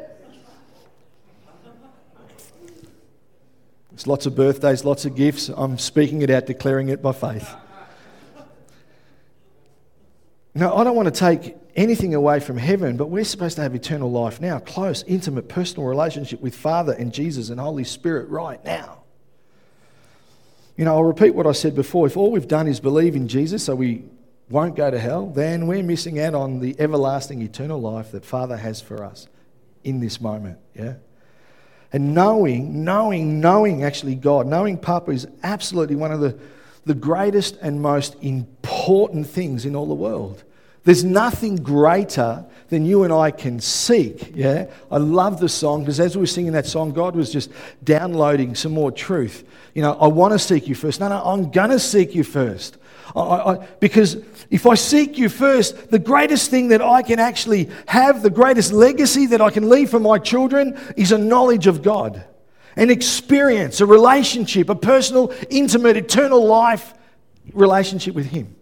There's 3.91 4.07
lots 4.07 4.25
of 4.25 4.36
birthdays, 4.36 4.83
lots 4.83 5.05
of 5.05 5.15
gifts. 5.15 5.47
I'm 5.47 5.77
speaking 5.77 6.21
it 6.21 6.29
out, 6.29 6.47
declaring 6.47 6.89
it 6.89 7.01
by 7.01 7.13
faith. 7.13 7.50
Now, 10.53 10.75
I 10.75 10.83
don't 10.83 10.97
want 10.97 11.05
to 11.05 11.17
take 11.17 11.55
anything 11.77 12.13
away 12.13 12.41
from 12.41 12.57
heaven, 12.57 12.97
but 12.97 13.09
we're 13.09 13.24
supposed 13.24 13.55
to 13.55 13.62
have 13.62 13.74
eternal 13.74 14.12
life 14.12 14.41
now, 14.41 14.59
close, 14.59 15.03
intimate, 15.03 15.47
personal 15.47 15.88
relationship 15.88 16.41
with 16.41 16.55
Father 16.55 16.91
and 16.91 17.13
Jesus 17.13 17.51
and 17.51 17.57
Holy 17.57 17.86
Spirit 17.86 18.27
right 18.27 18.62
now. 18.65 18.97
You 20.77 20.86
know, 20.86 20.96
I'll 20.96 21.03
repeat 21.03 21.34
what 21.34 21.48
I 21.48 21.51
said 21.53 21.75
before. 21.75 22.05
If 22.05 22.15
all 22.15 22.31
we've 22.31 22.48
done 22.48 22.67
is 22.67 22.79
believe 22.79 23.15
in 23.15 23.27
Jesus 23.27 23.63
so 23.63 23.75
we 23.75 24.03
won't 24.50 24.75
go 24.75 24.89
to 24.89 25.00
hell, 25.00 25.25
then 25.27 25.67
we're 25.67 25.84
missing 25.84 26.19
out 26.19 26.36
on 26.36 26.60
the 26.60 26.79
everlasting 26.79 27.41
eternal 27.41 27.81
life 27.81 28.12
that 28.12 28.24
Father 28.24 28.55
has 28.55 28.79
for 28.79 29.03
us 29.03 29.27
in 29.84 30.00
this 30.00 30.22
moment. 30.22 30.60
Yeah? 30.75 30.93
And 31.91 32.13
knowing, 32.13 32.84
knowing, 32.84 33.39
knowing 33.39 33.84
actually 33.84 34.15
God, 34.15 34.46
knowing 34.46 34.77
Papa 34.77 35.12
is 35.12 35.27
absolutely 35.41 35.96
one 35.96 36.12
of 36.12 36.19
the, 36.19 36.38
the 36.86 36.93
greatest 36.93 37.57
and 37.62 37.81
most 37.81 38.15
important 38.22 39.27
things 39.27 39.65
in 39.65 39.75
all 39.75 39.88
the 39.88 39.96
world. 39.96 40.43
There's 40.84 41.03
nothing 41.03 41.57
greater 41.57 42.46
than 42.69 42.86
you 42.86 43.03
and 43.03 43.12
I 43.12 43.31
can 43.31 43.60
seek. 43.60 44.34
Yeah, 44.34 44.67
I 44.89 44.98
love 44.98 45.39
the 45.39 45.50
song 45.50 45.81
because 45.81 46.00
as 46.00 46.15
we 46.15 46.22
were 46.22 46.27
singing 46.27 46.53
that 46.53 46.65
song, 46.65 46.93
God 46.93 47.15
was 47.15 47.29
just 47.31 47.51
downloading 47.84 48.55
some 48.55 48.72
more 48.74 48.91
truth. 48.91 49.43
You 49.77 49.84
know, 49.84 49.93
I 49.93 50.07
want 50.07 50.34
to 50.34 50.39
seek 50.39 50.67
you 50.67 50.74
first. 50.74 51.00
No, 51.01 51.07
no, 51.07 51.24
I'm 51.24 51.51
going 51.51 51.69
to 51.69 51.77
seek 51.77 52.15
you 52.15 52.24
first. 52.24 52.77
I, 53.15 53.22
I, 53.22 53.67
because 53.79 54.17
if 54.50 54.65
I 54.65 54.74
seek 54.74 55.19
you 55.19 55.29
first, 55.29 55.91
the 55.91 56.00
greatest 56.00 56.50
thing 56.50 56.69
that 56.69 56.81
I 56.81 57.03
can 57.03 57.19
actually 57.19 57.69
have, 57.86 58.24
the 58.24 58.31
greatest 58.31 58.72
legacy 58.72 59.27
that 59.27 59.39
I 59.39 59.51
can 59.51 59.69
leave 59.69 59.91
for 59.91 60.00
my 60.00 60.17
children 60.17 60.79
is 60.98 61.12
a 61.12 61.17
knowledge 61.19 61.67
of 61.67 61.84
God, 61.84 62.25
an 62.75 62.89
experience, 62.89 63.79
a 63.79 63.86
relationship, 63.86 64.69
a 64.69 64.75
personal, 64.75 65.31
intimate, 65.51 65.96
eternal 65.96 66.43
life 66.43 66.96
relationship 67.53 68.15
with 68.15 68.25
Him. 68.25 68.55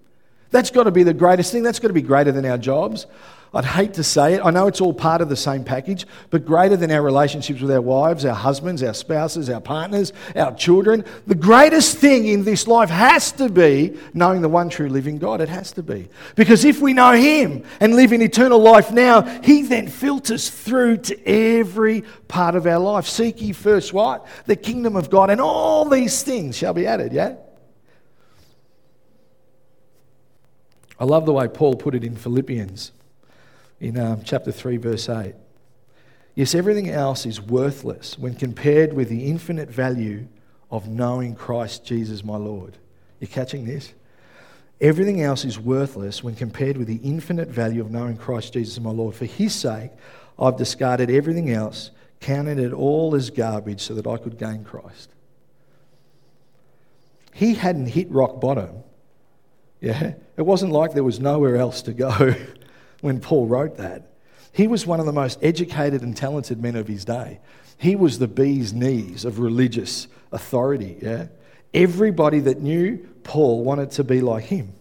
That's 0.51 0.69
got 0.69 0.83
to 0.83 0.91
be 0.91 1.03
the 1.03 1.13
greatest 1.13 1.49
thing. 1.53 1.63
That's 1.63 1.79
got 1.79 1.87
to 1.87 1.93
be 1.93 2.01
greater 2.01 2.33
than 2.33 2.45
our 2.45 2.57
jobs. 2.57 3.07
I'd 3.55 3.63
hate 3.63 3.93
to 3.93 4.03
say 4.03 4.33
it. 4.33 4.41
I 4.43 4.51
know 4.51 4.67
it's 4.67 4.81
all 4.81 4.93
part 4.93 5.21
of 5.21 5.29
the 5.29 5.37
same 5.37 5.63
package, 5.63 6.05
but 6.29 6.45
greater 6.45 6.75
than 6.75 6.91
our 6.91 7.01
relationships 7.01 7.61
with 7.61 7.71
our 7.71 7.79
wives, 7.79 8.25
our 8.25 8.35
husbands, 8.35 8.83
our 8.83 8.93
spouses, 8.93 9.49
our 9.49 9.61
partners, 9.61 10.11
our 10.35 10.53
children. 10.53 11.05
The 11.25 11.35
greatest 11.35 11.97
thing 11.97 12.27
in 12.27 12.43
this 12.43 12.67
life 12.67 12.89
has 12.89 13.31
to 13.33 13.47
be 13.47 13.97
knowing 14.13 14.41
the 14.41 14.49
one 14.49 14.67
true 14.67 14.89
living 14.89 15.19
God. 15.19 15.39
It 15.39 15.47
has 15.47 15.71
to 15.73 15.83
be. 15.83 16.09
Because 16.35 16.65
if 16.65 16.81
we 16.81 16.91
know 16.91 17.13
Him 17.13 17.63
and 17.79 17.95
live 17.95 18.11
in 18.11 18.21
eternal 18.21 18.59
life 18.59 18.91
now, 18.91 19.21
He 19.21 19.61
then 19.61 19.87
filters 19.87 20.49
through 20.49 20.97
to 20.97 21.25
every 21.25 22.03
part 22.27 22.55
of 22.55 22.67
our 22.67 22.79
life. 22.79 23.07
Seek 23.07 23.41
ye 23.41 23.53
first 23.53 23.93
what? 23.93 24.27
The 24.47 24.57
kingdom 24.57 24.97
of 24.97 25.09
God, 25.09 25.29
and 25.29 25.39
all 25.39 25.85
these 25.85 26.23
things 26.23 26.57
shall 26.57 26.73
be 26.73 26.85
added, 26.85 27.13
yeah? 27.13 27.35
I 30.99 31.05
love 31.05 31.25
the 31.25 31.31
way 31.31 31.47
Paul 31.47 31.75
put 31.75 31.95
it 31.95 32.03
in 32.03 32.17
Philippians 32.17 32.91
in 33.79 33.99
um, 33.99 34.21
chapter 34.23 34.51
3, 34.51 34.77
verse 34.77 35.09
8. 35.09 35.35
Yes, 36.33 36.53
everything 36.53 36.89
else 36.89 37.25
is 37.25 37.41
worthless 37.41 38.19
when 38.19 38.35
compared 38.35 38.93
with 38.93 39.09
the 39.09 39.25
infinite 39.25 39.69
value 39.69 40.27
of 40.69 40.87
knowing 40.87 41.35
Christ 41.35 41.85
Jesus, 41.85 42.23
my 42.23 42.35
Lord. 42.35 42.77
You're 43.19 43.29
catching 43.29 43.65
this? 43.65 43.93
Everything 44.81 45.21
else 45.21 45.45
is 45.45 45.57
worthless 45.57 46.21
when 46.21 46.35
compared 46.35 46.75
with 46.75 46.87
the 46.87 46.99
infinite 47.03 47.47
value 47.47 47.81
of 47.81 47.91
knowing 47.91 48.17
Christ 48.17 48.53
Jesus, 48.53 48.79
my 48.79 48.91
Lord. 48.91 49.15
For 49.15 49.25
his 49.25 49.55
sake, 49.55 49.91
I've 50.37 50.57
discarded 50.57 51.09
everything 51.09 51.49
else, 51.49 51.91
counted 52.19 52.59
it 52.59 52.73
all 52.73 53.15
as 53.15 53.29
garbage 53.29 53.81
so 53.81 53.93
that 53.93 54.05
I 54.05 54.17
could 54.17 54.37
gain 54.37 54.65
Christ. 54.65 55.09
He 57.33 57.53
hadn't 57.53 57.87
hit 57.87 58.11
rock 58.11 58.41
bottom 58.41 58.83
yeah? 59.85 60.13
It 60.35 60.41
wasn't 60.41 60.71
like 60.71 60.93
there 60.93 61.03
was 61.03 61.19
nowhere 61.19 61.57
else 61.57 61.83
to 61.83 61.93
go 61.93 62.09
when 63.05 63.21
Paul 63.21 63.45
wrote 63.45 63.77
that. 63.77 64.09
He 64.51 64.67
was 64.67 64.87
one 64.87 64.99
of 64.99 65.05
the 65.05 65.13
most 65.13 65.37
educated 65.43 66.01
and 66.01 66.17
talented 66.17 66.59
men 66.59 66.75
of 66.75 66.87
his 66.87 67.05
day. 67.05 67.39
He 67.77 67.95
was 67.95 68.17
the 68.17 68.27
bee's 68.27 68.73
knees 68.73 69.25
of 69.25 69.39
religious 69.39 70.07
authority, 70.31 70.97
yeah? 71.01 71.27
Everybody 71.73 72.39
that 72.39 72.61
knew 72.61 72.97
Paul 73.23 73.63
wanted 73.63 73.91
to 73.91 74.03
be 74.03 74.21
like 74.21 74.45
him. 74.45 74.73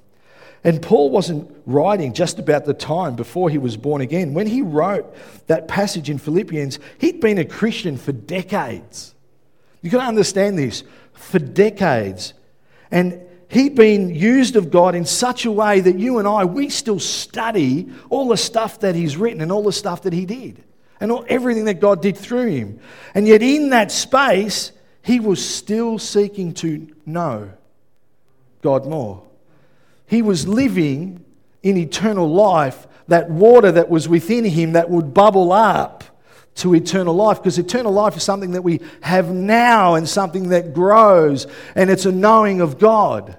And 0.63 0.81
Paul 0.81 1.11
wasn't 1.11 1.55
writing 1.67 2.15
just 2.15 2.39
about 2.39 2.65
the 2.65 2.73
time 2.73 3.15
before 3.15 3.51
he 3.51 3.59
was 3.59 3.77
born 3.77 4.01
again. 4.01 4.33
When 4.33 4.47
he 4.47 4.63
wrote 4.63 5.15
that 5.49 5.69
passage 5.69 6.09
in 6.09 6.17
Philippians, 6.17 6.79
he'd 6.99 7.21
been 7.21 7.37
a 7.37 7.45
Christian 7.45 7.99
for 7.99 8.13
decades. 8.13 9.15
You've 9.83 9.93
got 9.93 10.01
to 10.01 10.09
understand 10.09 10.57
this 10.57 10.83
for 11.13 11.39
decades. 11.39 12.33
And 12.91 13.21
he'd 13.49 13.75
been 13.75 14.15
used 14.15 14.57
of 14.57 14.71
God 14.71 14.95
in 14.95 15.05
such 15.05 15.45
a 15.45 15.51
way 15.51 15.81
that 15.81 15.99
you 15.99 16.19
and 16.19 16.29
I, 16.29 16.45
we 16.45 16.69
still 16.69 17.01
study 17.01 17.91
all 18.11 18.29
the 18.29 18.37
stuff 18.37 18.81
that 18.81 18.95
he's 18.95 19.17
written 19.17 19.41
and 19.41 19.53
all 19.53 19.63
the 19.63 19.73
stuff 19.73 20.03
that 20.03 20.13
he 20.13 20.27
did 20.27 20.63
and 21.01 21.13
all, 21.13 21.25
everything 21.29 21.65
that 21.67 21.81
God 21.81 22.03
did 22.03 22.17
through 22.17 22.51
him. 22.51 22.81
And 23.15 23.27
yet, 23.27 23.43
in 23.43 23.71
that 23.71 23.93
space, 23.93 24.73
he 25.03 25.21
was 25.21 25.45
still 25.45 25.99
seeking 25.99 26.55
to 26.55 26.89
know 27.05 27.51
God 28.63 28.87
more. 28.87 29.23
He 30.07 30.23
was 30.23 30.49
living 30.49 31.25
in 31.63 31.77
eternal 31.77 32.33
life, 32.33 32.87
that 33.09 33.31
water 33.31 33.73
that 33.73 33.89
was 33.89 34.09
within 34.09 34.45
him 34.45 34.73
that 34.73 34.89
would 34.89 35.13
bubble 35.13 35.53
up 35.53 36.05
to 36.57 36.75
eternal 36.75 37.15
life 37.15 37.39
because 37.39 37.59
eternal 37.59 37.93
life 37.93 38.17
is 38.17 38.23
something 38.23 38.53
that 38.53 38.63
we 38.63 38.81
have 39.03 39.33
now 39.33 39.95
and 39.95 40.09
something 40.09 40.51
that 40.51 40.73
grows, 40.73 41.47
and 41.75 41.91
it's 41.91 42.07
a 42.07 42.13
knowing 42.13 42.61
of 42.61 42.79
God. 42.79 43.37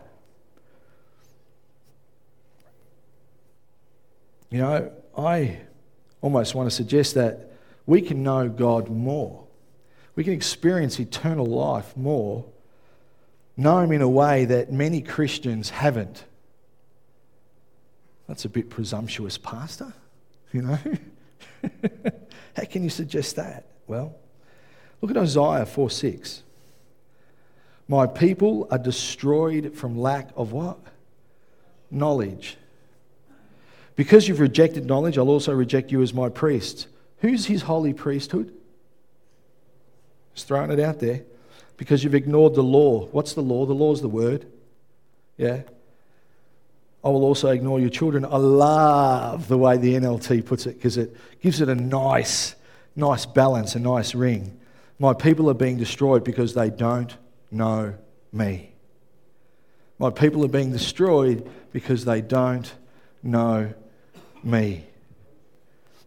You 4.50 4.60
know, 4.60 4.92
I 5.18 5.60
almost 6.22 6.56
want 6.56 6.70
to 6.70 6.76
suggest 6.76 7.16
that 7.16 7.52
we 7.86 8.02
can 8.02 8.24
know 8.24 8.50
God 8.50 8.90
more. 8.90 9.46
We 10.16 10.24
can 10.24 10.34
experience 10.34 11.00
eternal 11.00 11.46
life 11.46 11.96
more, 11.96 12.46
know 13.58 13.80
Him 13.80 13.92
in 13.92 14.02
a 14.02 14.10
way 14.10 14.46
that 14.46 14.72
many 14.72 15.02
Christians 15.02 15.70
haven't. 15.70 16.24
That's 18.28 18.46
a 18.46 18.50
bit 18.50 18.70
presumptuous, 18.70 19.38
Pastor. 19.38 19.94
You 20.54 20.62
know? 20.62 20.80
How 22.56 22.64
can 22.70 22.84
you 22.84 22.90
suggest 22.90 23.36
that? 23.36 23.66
Well, 23.88 24.16
look 25.02 25.12
at 25.12 25.18
Isaiah 25.18 25.66
4 25.66 25.90
6. 25.90 26.44
My 27.88 28.08
people 28.08 28.68
are 28.72 28.80
destroyed 28.80 29.74
from 29.76 29.98
lack 29.98 30.30
of 30.36 30.52
what? 30.52 30.80
Knowledge. 31.92 32.58
Because 33.96 34.28
you've 34.28 34.40
rejected 34.40 34.86
knowledge, 34.86 35.18
I'll 35.18 35.30
also 35.30 35.54
reject 35.54 35.92
you 35.92 36.02
as 36.02 36.14
my 36.14 36.30
priest. 36.30 36.88
Who's 37.20 37.46
his 37.46 37.62
holy 37.64 37.94
priesthood? 37.94 38.54
Just 40.34 40.48
throwing 40.48 40.72
it 40.72 40.80
out 40.80 41.00
there. 41.00 41.24
Because 41.78 42.04
you've 42.04 42.16
ignored 42.16 42.56
the 42.56 42.64
law. 42.64 43.06
What's 43.08 43.34
the 43.34 43.42
law? 43.42 43.66
The 43.66 43.74
law 43.74 43.94
is 43.94 44.02
the 44.02 44.10
word. 44.10 44.48
Yeah. 45.38 45.62
I 47.06 47.10
will 47.10 47.24
also 47.24 47.50
ignore 47.50 47.80
your 47.80 47.92
children. 47.92 48.26
I 48.26 48.38
love 48.38 49.48
the 49.48 49.60
way 49.60 49.78
the 49.78 49.94
NLT 49.94 50.44
puts 50.44 50.66
it 50.66 50.74
because 50.74 50.98
it 50.98 51.16
gives 51.40 51.62
it 51.62 51.70
a 51.70 51.76
nice, 51.76 52.56
nice 52.96 53.28
balance, 53.28 53.76
a 53.76 53.80
nice 53.80 54.16
ring. 54.16 54.60
My 54.98 55.14
people 55.14 55.48
are 55.52 55.54
being 55.54 55.78
destroyed 55.78 56.24
because 56.24 56.56
they 56.56 56.72
don't 56.72 57.16
know 57.52 57.94
me. 58.34 58.72
My 60.00 60.10
people 60.10 60.44
are 60.46 60.50
being 60.50 60.72
destroyed 60.72 61.48
because 61.72 62.06
they 62.06 62.22
don't 62.22 62.74
know 63.22 63.72
me. 64.44 64.86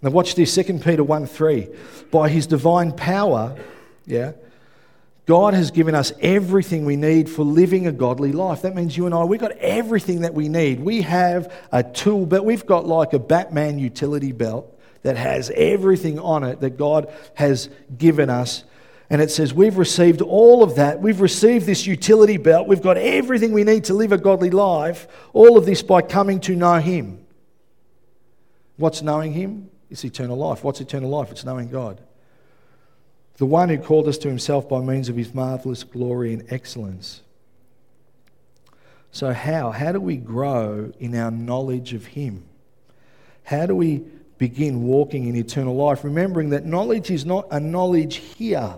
Now 0.02 0.10
watch 0.10 0.34
this, 0.34 0.52
2 0.52 0.80
Peter 0.80 1.04
1 1.04 1.26
3. 1.26 1.68
By 2.10 2.28
his 2.28 2.48
divine 2.48 2.90
power, 2.90 3.56
yeah, 4.04 4.32
God 5.28 5.52
has 5.52 5.70
given 5.70 5.94
us 5.94 6.10
everything 6.22 6.86
we 6.86 6.96
need 6.96 7.28
for 7.28 7.44
living 7.44 7.86
a 7.86 7.92
godly 7.92 8.32
life. 8.32 8.62
That 8.62 8.74
means 8.74 8.96
you 8.96 9.04
and 9.04 9.14
I, 9.14 9.24
we've 9.24 9.38
got 9.38 9.52
everything 9.58 10.22
that 10.22 10.32
we 10.32 10.48
need. 10.48 10.80
We 10.80 11.02
have 11.02 11.52
a 11.70 11.82
tool 11.82 12.24
belt. 12.24 12.46
We've 12.46 12.64
got 12.64 12.86
like 12.86 13.12
a 13.12 13.18
Batman 13.18 13.78
utility 13.78 14.32
belt 14.32 14.74
that 15.02 15.18
has 15.18 15.50
everything 15.54 16.18
on 16.18 16.44
it 16.44 16.60
that 16.60 16.78
God 16.78 17.12
has 17.34 17.68
given 17.98 18.30
us. 18.30 18.64
And 19.10 19.20
it 19.20 19.30
says, 19.30 19.52
We've 19.52 19.76
received 19.76 20.22
all 20.22 20.62
of 20.62 20.76
that. 20.76 21.02
We've 21.02 21.20
received 21.20 21.66
this 21.66 21.86
utility 21.86 22.38
belt. 22.38 22.66
We've 22.66 22.80
got 22.80 22.96
everything 22.96 23.52
we 23.52 23.64
need 23.64 23.84
to 23.84 23.94
live 23.94 24.12
a 24.12 24.18
godly 24.18 24.48
life. 24.48 25.08
All 25.34 25.58
of 25.58 25.66
this 25.66 25.82
by 25.82 26.00
coming 26.00 26.40
to 26.40 26.56
know 26.56 26.80
Him. 26.80 27.22
What's 28.78 29.02
knowing 29.02 29.34
Him? 29.34 29.68
It's 29.90 30.06
eternal 30.06 30.38
life. 30.38 30.64
What's 30.64 30.80
eternal 30.80 31.10
life? 31.10 31.30
It's 31.30 31.44
knowing 31.44 31.68
God 31.68 32.00
the 33.38 33.46
one 33.46 33.68
who 33.68 33.78
called 33.78 34.08
us 34.08 34.18
to 34.18 34.28
himself 34.28 34.68
by 34.68 34.80
means 34.80 35.08
of 35.08 35.16
his 35.16 35.32
marvelous 35.32 35.84
glory 35.84 36.32
and 36.34 36.44
excellence. 36.52 37.22
So, 39.10 39.32
how? 39.32 39.70
How 39.70 39.92
do 39.92 40.00
we 40.00 40.16
grow 40.16 40.92
in 41.00 41.14
our 41.14 41.30
knowledge 41.30 41.94
of 41.94 42.06
him? 42.06 42.44
How 43.44 43.64
do 43.66 43.74
we 43.74 44.04
begin 44.36 44.82
walking 44.82 45.26
in 45.26 45.36
eternal 45.36 45.74
life? 45.74 46.04
Remembering 46.04 46.50
that 46.50 46.66
knowledge 46.66 47.10
is 47.10 47.24
not 47.24 47.46
a 47.50 47.58
knowledge 47.58 48.16
here. 48.16 48.76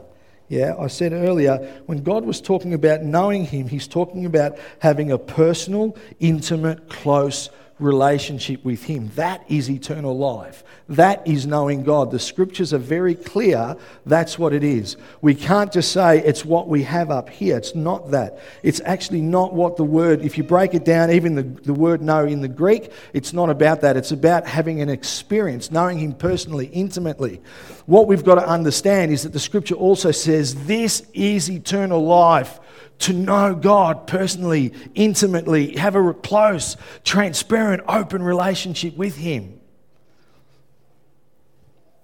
Yeah, 0.49 0.75
I 0.79 0.89
said 0.89 1.13
earlier, 1.13 1.57
when 1.87 2.03
God 2.03 2.25
was 2.25 2.41
talking 2.41 2.75
about 2.75 3.03
knowing 3.03 3.45
Him, 3.45 3.69
He's 3.69 3.87
talking 3.87 4.27
about 4.27 4.59
having 4.81 5.13
a 5.13 5.19
personal, 5.19 5.97
intimate, 6.19 6.89
close 6.89 7.51
relationship 7.81 8.65
with 8.65 8.85
Him. 8.85 9.11
That 9.17 9.45
is 9.49 9.71
eternal 9.71 10.17
life. 10.17 10.65
That 10.89 11.27
is 11.27 11.47
knowing 11.47 11.83
God. 11.85 12.11
The 12.11 12.19
scriptures 12.19 12.75
are 12.75 12.79
very 12.79 13.15
clear 13.15 13.77
that's 14.07 14.39
what 14.39 14.53
it 14.53 14.65
is. 14.65 14.97
We 15.21 15.35
can't 15.35 15.73
just 15.73 15.93
say 15.93 16.19
it's 16.19 16.45
what 16.45 16.69
we 16.69 16.83
have 16.83 17.11
up 17.11 17.29
here. 17.29 17.57
It's 17.57 17.75
not 17.75 18.11
that. 18.11 18.39
It's 18.63 18.81
actually 18.85 19.23
not 19.23 19.55
what 19.55 19.77
the 19.77 19.85
word, 19.85 20.23
if 20.23 20.37
you 20.37 20.45
break 20.45 20.75
it 20.75 20.85
down, 20.85 21.11
even 21.11 21.35
the, 21.35 21.43
the 21.43 21.75
word 21.75 22.03
know 22.03 22.25
in 22.25 22.41
the 22.41 22.49
Greek, 22.49 22.93
it's 23.13 23.33
not 23.33 23.51
about 23.51 23.81
that. 23.83 23.97
It's 23.97 24.13
about 24.13 24.47
having 24.47 24.81
an 24.81 24.89
experience, 24.89 25.71
knowing 25.71 25.99
Him 25.99 26.13
personally, 26.13 26.67
intimately. 26.67 27.41
What 27.87 28.07
we've 28.07 28.25
got 28.25 28.37
to 28.37 28.47
understand 28.47 29.13
is 29.13 29.23
that 29.23 29.33
the 29.33 29.41
scripture 29.41 29.75
also 29.75 30.11
says 30.11 30.67
this 30.67 31.05
is 31.15 31.51
eternal 31.51 32.05
life 32.05 32.61
to 33.01 33.13
know 33.13 33.55
God 33.55 34.07
personally, 34.07 34.73
intimately, 34.95 35.77
have 35.77 35.97
a 35.97 36.13
close, 36.13 36.77
transparent, 37.05 37.83
open 37.89 38.23
relationship 38.23 38.97
with 38.97 39.17
Him. 39.17 39.61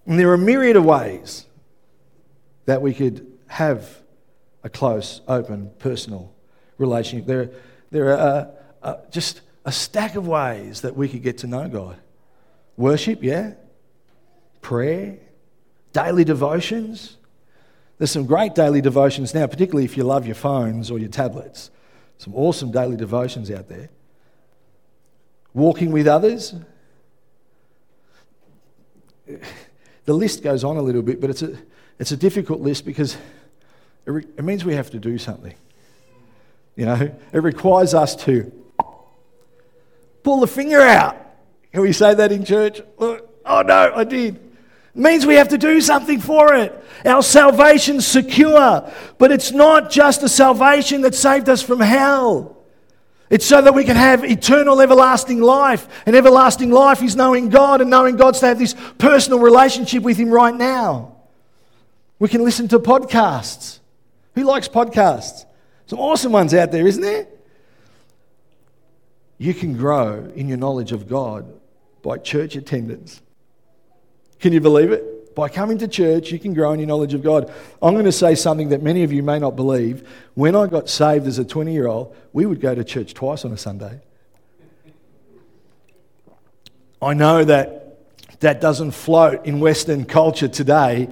And 0.07 0.19
there 0.19 0.31
are 0.31 0.35
a 0.35 0.39
myriad 0.39 0.77
of 0.77 0.85
ways 0.85 1.47
that 2.67 2.81
we 2.81 2.95
could 2.95 3.27
have 3.49 4.03
a 4.63 4.69
close, 4.69 5.21
open, 5.29 5.71
personal 5.79 6.33
relationship. 6.79 7.27
There, 7.27 7.51
there 7.91 8.11
are 8.11 8.19
uh, 8.19 8.51
uh, 8.83 8.97
just 9.11 9.41
a 9.65 9.73
stack 9.73 10.15
of 10.15 10.27
ways 10.27 10.83
that 10.83 10.97
we 10.97 11.09
could 11.09 11.23
get 11.23 11.39
to 11.39 11.47
know 11.47 11.69
God. 11.69 11.97
Worship, 12.77 13.23
yeah. 13.23 13.55
Prayer, 14.61 15.19
daily 15.93 16.25
devotions, 16.25 17.17
there's 17.99 18.11
some 18.11 18.27
great 18.27 18.55
daily 18.55 18.81
devotions 18.81 19.35
now, 19.35 19.47
particularly 19.47 19.85
if 19.85 19.97
you 19.97 20.05
love 20.05 20.27
your 20.27 20.35
phones 20.35 20.91
or 20.91 20.99
your 20.99 21.09
tablets. 21.09 21.71
Some 22.19 22.35
awesome 22.35 22.71
daily 22.71 22.97
devotions 22.97 23.51
out 23.51 23.69
there. 23.69 23.89
Walking 25.55 25.93
with 25.93 26.07
others. 26.07 26.55
The 29.27 30.15
list 30.15 30.43
goes 30.43 30.63
on 30.63 30.77
a 30.77 30.83
little 30.83 31.03
bit, 31.03 31.21
but 31.21 31.31
it's 31.31 31.43
a, 31.43 31.57
it's 31.99 32.13
a 32.13 32.17
difficult 32.17 32.61
list 32.61 32.85
because 32.85 33.17
it, 34.05 34.11
re- 34.11 34.27
it 34.37 34.45
means 34.45 34.65
we 34.65 34.75
have 34.75 34.91
to 34.91 34.99
do 34.99 35.19
something. 35.19 35.55
You 36.77 36.85
know, 36.87 37.11
it 37.33 37.43
requires 37.43 37.95
us 37.95 38.15
to 38.25 38.53
pull 40.23 40.41
the 40.41 40.47
finger 40.47 40.81
out. 40.81 41.17
Can 41.73 41.81
we 41.81 41.93
say 41.93 42.15
that 42.15 42.31
in 42.31 42.45
church? 42.45 42.83
Oh 42.99 43.63
no, 43.63 43.93
I 43.95 44.05
did 44.05 44.39
means 44.97 45.27
we 45.27 45.35
have 45.35 45.49
to 45.49 45.59
do 45.59 45.81
something 45.81 46.21
for 46.21 46.55
it. 46.55 46.85
Our 47.05 47.23
salvation's 47.23 48.07
secure, 48.07 48.91
but 49.19 49.31
it's 49.31 49.53
not 49.53 49.91
just 49.91 50.23
a 50.23 50.29
salvation 50.29 51.03
that 51.03 51.15
saved 51.15 51.49
us 51.49 51.63
from 51.63 51.81
hell. 51.81 52.57
It's 53.29 53.45
so 53.45 53.61
that 53.61 53.75
we 53.75 53.85
can 53.85 53.97
have 53.97 54.25
eternal, 54.25 54.81
everlasting 54.81 55.41
life. 55.41 55.89
And 56.07 56.15
everlasting 56.15 56.71
life 56.71 57.03
is 57.03 57.17
knowing 57.17 57.49
God, 57.49 57.81
and 57.81 57.91
knowing 57.91 58.17
God's 58.17 58.41
to 58.41 58.47
have 58.47 58.59
this 58.59 58.75
personal 58.99 59.41
relationship 59.41 60.03
with 60.03 60.17
Him 60.17 60.31
right 60.31 60.55
now. 60.55 61.17
We 62.19 62.29
can 62.29 62.45
listen 62.45 62.69
to 62.69 62.79
podcasts. 62.79 63.81
Who 64.35 64.45
likes 64.45 64.69
podcasts? 64.69 65.45
Some 65.87 65.99
awesome 65.99 66.33
ones 66.33 66.55
out 66.55 66.73
there, 66.73 66.87
isn't 66.87 67.03
there? 67.03 67.27
You 69.39 69.55
can 69.55 69.77
grow 69.77 70.31
in 70.35 70.49
your 70.49 70.57
knowledge 70.57 70.93
of 70.93 71.09
God 71.09 71.53
by 72.03 72.19
church 72.19 72.57
attendance. 72.57 73.21
Can 74.41 74.53
you 74.53 74.61
believe 74.61 74.93
it? 74.93 75.35
By 75.35 75.51
coming 75.51 75.77
to 75.79 75.89
church, 75.89 76.33
you 76.33 76.39
can 76.39 76.55
grow 76.55 76.73
in 76.73 76.81
your 76.81 76.89
knowledge 76.89 77.13
of 77.13 77.23
God. 77.23 77.53
I'm 77.83 77.93
going 77.93 78.07
to 78.07 78.13
say 78.13 78.35
something 78.35 78.71
that 78.71 78.83
many 78.83 79.03
of 79.03 79.13
you 79.13 79.23
may 79.23 79.39
not 79.39 79.55
believe. 79.55 80.09
When 80.35 80.57
I 80.57 80.67
got 80.67 80.89
saved 80.89 81.27
as 81.27 81.39
a 81.39 81.45
20 81.45 81.75
year 81.75 81.87
old, 81.87 82.17
we 82.33 82.47
would 82.47 82.61
go 82.61 82.75
to 82.75 82.83
church 82.83 83.13
twice 83.13 83.45
on 83.45 83.53
a 83.53 83.59
Sunday. 83.59 84.01
I 87.03 87.13
know 87.13 87.45
that 87.45 87.99
that 88.41 88.61
doesn't 88.63 88.93
float 88.93 89.45
in 89.45 89.61
Western 89.61 90.07
culture 90.07 90.49
today. 90.49 91.09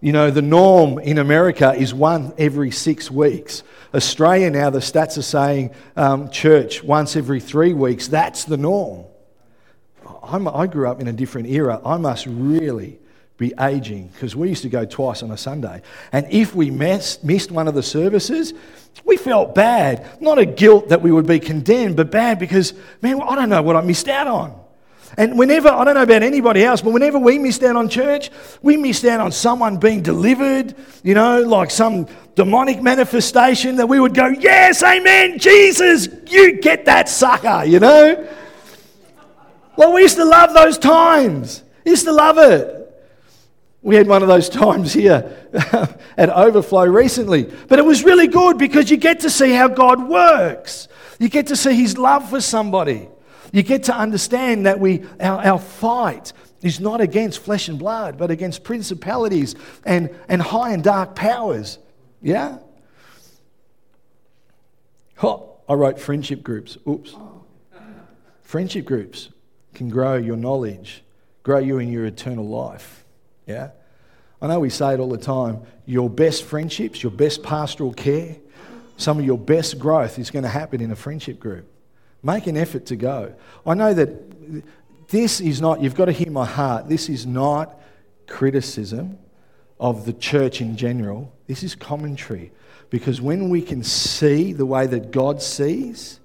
You 0.00 0.12
know, 0.12 0.30
the 0.30 0.42
norm 0.42 0.98
in 0.98 1.18
America 1.18 1.74
is 1.74 1.92
one 1.92 2.32
every 2.38 2.70
six 2.70 3.10
weeks. 3.10 3.62
Australia 3.92 4.50
now, 4.50 4.70
the 4.70 4.80
stats 4.80 5.18
are 5.18 5.22
saying 5.22 5.70
um, 5.96 6.30
church 6.30 6.84
once 6.84 7.16
every 7.16 7.40
three 7.40 7.72
weeks. 7.72 8.06
That's 8.06 8.44
the 8.44 8.56
norm. 8.56 9.06
I'm, 10.22 10.48
i 10.48 10.66
grew 10.66 10.88
up 10.88 11.00
in 11.00 11.08
a 11.08 11.12
different 11.12 11.48
era. 11.48 11.80
I 11.84 11.96
must 11.96 12.26
really 12.26 12.98
be 13.36 13.52
aging 13.60 14.08
because 14.08 14.36
we 14.36 14.48
used 14.48 14.62
to 14.62 14.68
go 14.68 14.84
twice 14.84 15.22
on 15.22 15.30
a 15.30 15.36
Sunday. 15.36 15.82
And 16.12 16.26
if 16.30 16.54
we 16.54 16.70
missed, 16.70 17.24
missed 17.24 17.50
one 17.50 17.66
of 17.66 17.74
the 17.74 17.82
services, 17.82 18.54
we 19.04 19.16
felt 19.16 19.54
bad. 19.54 20.06
Not 20.20 20.38
a 20.38 20.46
guilt 20.46 20.90
that 20.90 21.02
we 21.02 21.10
would 21.10 21.26
be 21.26 21.40
condemned, 21.40 21.96
but 21.96 22.10
bad 22.10 22.38
because, 22.38 22.74
man, 23.02 23.20
I 23.20 23.34
don't 23.34 23.48
know 23.48 23.62
what 23.62 23.76
I 23.76 23.80
missed 23.80 24.08
out 24.08 24.28
on. 24.28 24.60
And 25.16 25.38
whenever, 25.38 25.68
I 25.68 25.84
don't 25.84 25.94
know 25.94 26.02
about 26.02 26.22
anybody 26.22 26.64
else, 26.64 26.80
but 26.80 26.92
whenever 26.92 27.18
we 27.18 27.38
missed 27.38 27.62
out 27.62 27.76
on 27.76 27.88
church, 27.88 28.30
we 28.62 28.76
missed 28.76 29.04
out 29.04 29.20
on 29.20 29.30
someone 29.30 29.76
being 29.76 30.02
delivered, 30.02 30.74
you 31.04 31.14
know, 31.14 31.42
like 31.42 31.70
some 31.70 32.08
demonic 32.34 32.82
manifestation 32.82 33.76
that 33.76 33.88
we 33.88 34.00
would 34.00 34.14
go, 34.14 34.26
yes, 34.26 34.82
amen, 34.82 35.38
Jesus, 35.38 36.08
you 36.26 36.60
get 36.60 36.86
that 36.86 37.08
sucker, 37.08 37.64
you 37.64 37.78
know? 37.78 38.28
Well, 39.76 39.92
we 39.92 40.02
used 40.02 40.16
to 40.16 40.24
love 40.24 40.54
those 40.54 40.78
times. 40.78 41.62
We 41.84 41.92
used 41.92 42.04
to 42.04 42.12
love 42.12 42.38
it. 42.38 42.80
We 43.82 43.96
had 43.96 44.06
one 44.06 44.22
of 44.22 44.28
those 44.28 44.48
times 44.48 44.92
here 44.94 45.36
at 46.16 46.30
Overflow 46.30 46.86
recently. 46.86 47.44
But 47.44 47.78
it 47.78 47.84
was 47.84 48.02
really 48.02 48.28
good 48.28 48.56
because 48.56 48.90
you 48.90 48.96
get 48.96 49.20
to 49.20 49.30
see 49.30 49.52
how 49.52 49.68
God 49.68 50.08
works. 50.08 50.88
You 51.18 51.28
get 51.28 51.48
to 51.48 51.56
see 51.56 51.74
His 51.74 51.98
love 51.98 52.30
for 52.30 52.40
somebody. 52.40 53.08
You 53.52 53.62
get 53.62 53.84
to 53.84 53.94
understand 53.94 54.66
that 54.66 54.80
we, 54.80 55.04
our, 55.20 55.44
our 55.44 55.58
fight 55.58 56.32
is 56.62 56.80
not 56.80 57.02
against 57.02 57.40
flesh 57.40 57.68
and 57.68 57.78
blood, 57.78 58.16
but 58.16 58.30
against 58.30 58.64
principalities 58.64 59.54
and, 59.84 60.08
and 60.28 60.40
high 60.40 60.72
and 60.72 60.82
dark 60.82 61.14
powers. 61.14 61.78
Yeah? 62.22 62.58
Oh, 65.22 65.58
I 65.68 65.74
wrote 65.74 66.00
friendship 66.00 66.42
groups. 66.42 66.78
Oops. 66.88 67.14
Friendship 68.42 68.86
groups. 68.86 69.28
Can 69.74 69.88
grow 69.88 70.16
your 70.16 70.36
knowledge, 70.36 71.02
grow 71.42 71.58
you 71.58 71.78
in 71.78 71.90
your 71.90 72.06
eternal 72.06 72.46
life. 72.46 73.04
Yeah? 73.46 73.70
I 74.40 74.46
know 74.46 74.60
we 74.60 74.70
say 74.70 74.94
it 74.94 75.00
all 75.00 75.08
the 75.08 75.18
time 75.18 75.62
your 75.86 76.08
best 76.08 76.44
friendships, 76.44 77.02
your 77.02 77.12
best 77.12 77.42
pastoral 77.42 77.92
care, 77.92 78.36
some 78.96 79.18
of 79.18 79.24
your 79.24 79.38
best 79.38 79.78
growth 79.78 80.18
is 80.18 80.30
going 80.30 80.44
to 80.44 80.48
happen 80.48 80.80
in 80.80 80.90
a 80.90 80.96
friendship 80.96 81.38
group. 81.38 81.66
Make 82.22 82.46
an 82.46 82.56
effort 82.56 82.86
to 82.86 82.96
go. 82.96 83.34
I 83.66 83.74
know 83.74 83.92
that 83.92 85.08
this 85.08 85.40
is 85.40 85.60
not, 85.60 85.82
you've 85.82 85.94
got 85.94 86.06
to 86.06 86.12
hear 86.12 86.30
my 86.30 86.46
heart, 86.46 86.88
this 86.88 87.08
is 87.08 87.26
not 87.26 87.78
criticism 88.26 89.18
of 89.78 90.06
the 90.06 90.12
church 90.12 90.60
in 90.60 90.76
general. 90.76 91.32
This 91.46 91.62
is 91.62 91.74
commentary. 91.74 92.52
Because 92.90 93.20
when 93.20 93.50
we 93.50 93.60
can 93.60 93.82
see 93.82 94.52
the 94.52 94.64
way 94.64 94.86
that 94.86 95.10
God 95.10 95.42
sees 95.42 96.20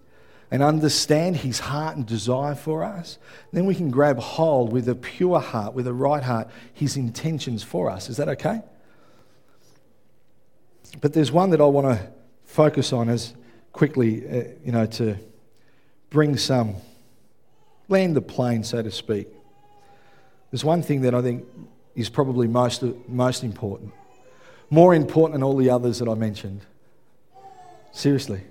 and 0.52 0.64
understand 0.64 1.38
his 1.38 1.60
heart 1.60 1.96
and 1.96 2.06
desire 2.06 2.56
for 2.56 2.84
us, 2.84 3.18
then 3.52 3.66
we 3.66 3.76
can 3.76 3.92
grab 3.92 4.18
hold 4.18 4.72
with 4.72 4.90
a 4.90 4.96
pure 4.96 5.40
heart, 5.40 5.74
with 5.74 5.88
a 5.88 5.94
right 5.94 6.24
heart, 6.24 6.48
his 6.74 6.98
intentions 6.98 7.62
for 7.62 7.90
us. 7.90 8.10
Is 8.10 8.18
that 8.18 8.30
okay? 8.30 8.62
But 11.02 11.14
there's 11.14 11.32
one 11.32 11.52
that 11.52 11.62
I 11.62 11.66
want 11.66 11.88
to 11.88 12.12
focus 12.46 12.92
on 12.92 13.10
as 13.10 13.34
quickly, 13.74 14.28
uh, 14.28 14.44
you 14.66 14.72
know, 14.72 14.88
to 14.88 15.18
bring 16.10 16.36
some 16.36 16.76
land 17.88 18.16
the 18.16 18.22
plane, 18.22 18.64
so 18.64 18.82
to 18.82 18.92
speak. 18.92 19.28
There's 20.52 20.66
one 20.66 20.82
thing 20.82 21.02
that 21.02 21.14
I 21.14 21.22
think 21.22 21.46
is 21.96 22.10
probably 22.10 22.48
most, 22.48 22.84
most 23.08 23.44
important, 23.44 23.92
more 24.72 24.96
important 24.96 25.34
than 25.34 25.44
all 25.44 25.56
the 25.56 25.70
others 25.70 26.00
that 26.00 26.08
I 26.08 26.16
mentioned. 26.16 26.62
Seriously. 27.92 28.42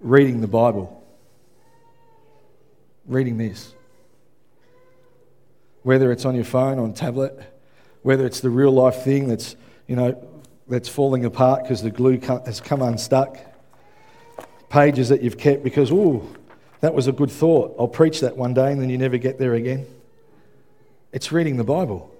Reading 0.00 0.40
the 0.40 0.46
Bible. 0.46 1.04
Reading 3.06 3.36
this. 3.36 3.74
Whether 5.82 6.12
it's 6.12 6.24
on 6.24 6.34
your 6.34 6.44
phone, 6.44 6.78
on 6.78 6.92
tablet, 6.92 7.40
whether 8.02 8.26
it's 8.26 8.40
the 8.40 8.50
real 8.50 8.70
life 8.70 9.02
thing 9.02 9.28
that's, 9.28 9.56
you 9.86 9.96
know, 9.96 10.42
that's 10.68 10.88
falling 10.88 11.24
apart 11.24 11.62
because 11.62 11.82
the 11.82 11.90
glue 11.90 12.20
has 12.20 12.60
come 12.60 12.82
unstuck. 12.82 13.38
Pages 14.68 15.08
that 15.08 15.22
you've 15.22 15.38
kept 15.38 15.64
because, 15.64 15.90
oh, 15.90 16.28
that 16.80 16.94
was 16.94 17.06
a 17.06 17.12
good 17.12 17.30
thought. 17.30 17.74
I'll 17.78 17.88
preach 17.88 18.20
that 18.20 18.36
one 18.36 18.54
day 18.54 18.70
and 18.70 18.80
then 18.80 18.90
you 18.90 18.98
never 18.98 19.16
get 19.16 19.38
there 19.38 19.54
again. 19.54 19.86
It's 21.12 21.32
reading 21.32 21.56
the 21.56 21.64
Bible. 21.64 22.14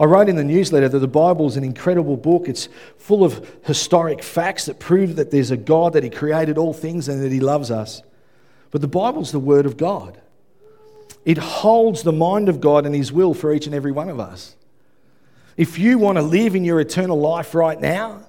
I 0.00 0.04
wrote 0.04 0.30
in 0.30 0.36
the 0.36 0.44
newsletter 0.44 0.88
that 0.88 0.98
the 0.98 1.06
Bible 1.06 1.46
is 1.46 1.58
an 1.58 1.64
incredible 1.64 2.16
book. 2.16 2.48
It's 2.48 2.70
full 2.96 3.22
of 3.22 3.46
historic 3.64 4.22
facts 4.22 4.64
that 4.64 4.78
prove 4.78 5.16
that 5.16 5.30
there's 5.30 5.50
a 5.50 5.58
God, 5.58 5.92
that 5.92 6.02
He 6.02 6.08
created 6.08 6.56
all 6.56 6.72
things, 6.72 7.06
and 7.06 7.22
that 7.22 7.30
He 7.30 7.38
loves 7.38 7.70
us. 7.70 8.02
But 8.70 8.80
the 8.80 8.88
Bible's 8.88 9.30
the 9.30 9.38
Word 9.38 9.66
of 9.66 9.76
God. 9.76 10.18
It 11.26 11.36
holds 11.36 12.02
the 12.02 12.12
mind 12.12 12.48
of 12.48 12.62
God 12.62 12.86
and 12.86 12.94
His 12.94 13.12
will 13.12 13.34
for 13.34 13.52
each 13.52 13.66
and 13.66 13.74
every 13.74 13.92
one 13.92 14.08
of 14.08 14.18
us. 14.18 14.56
If 15.58 15.78
you 15.78 15.98
want 15.98 16.16
to 16.16 16.22
live 16.22 16.56
in 16.56 16.64
your 16.64 16.80
eternal 16.80 17.20
life 17.20 17.54
right 17.54 17.78
now, 17.78 18.26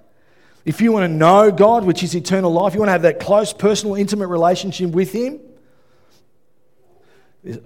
if 0.65 0.81
you 0.81 0.91
want 0.91 1.05
to 1.05 1.07
know 1.07 1.51
God, 1.51 1.85
which 1.85 2.03
is 2.03 2.13
eternal 2.13 2.51
life, 2.51 2.73
you 2.73 2.81
want 2.81 2.89
to 2.89 2.93
have 2.93 3.03
that 3.03 3.21
close, 3.21 3.53
personal, 3.53 3.95
intimate 3.95 4.27
relationship 4.27 4.89
with 4.91 5.13
Him, 5.13 5.39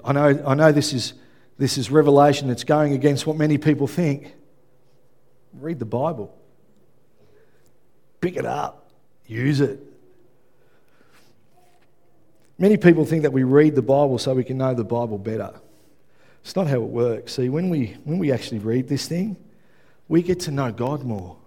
I 0.03 0.13
know, 0.13 0.43
I 0.45 0.53
know 0.53 0.71
this 0.71 0.93
is 0.93 1.15
this 1.57 1.77
is 1.77 1.89
revelation 1.89 2.47
that's 2.47 2.63
going 2.63 2.93
against 2.93 3.25
what 3.25 3.37
many 3.37 3.57
people 3.57 3.87
think. 3.87 4.33
Read 5.53 5.79
the 5.79 5.85
Bible, 5.85 6.35
pick 8.19 8.35
it 8.35 8.45
up, 8.45 8.89
use 9.25 9.61
it. 9.61 9.79
Many 12.57 12.77
people 12.77 13.05
think 13.05 13.23
that 13.23 13.31
we 13.31 13.43
read 13.43 13.75
the 13.75 13.81
Bible 13.81 14.17
so 14.17 14.33
we 14.33 14.43
can 14.43 14.57
know 14.57 14.73
the 14.73 14.83
Bible 14.83 15.17
better. 15.17 15.53
It's 16.41 16.55
not 16.55 16.67
how 16.67 16.77
it 16.77 16.89
works. 16.89 17.33
See, 17.33 17.49
when 17.49 17.69
we, 17.69 17.97
when 18.03 18.17
we 18.17 18.31
actually 18.31 18.59
read 18.59 18.87
this 18.87 19.07
thing, 19.07 19.35
we 20.07 20.21
get 20.21 20.41
to 20.41 20.51
know 20.51 20.71
God 20.71 21.03
more. 21.03 21.37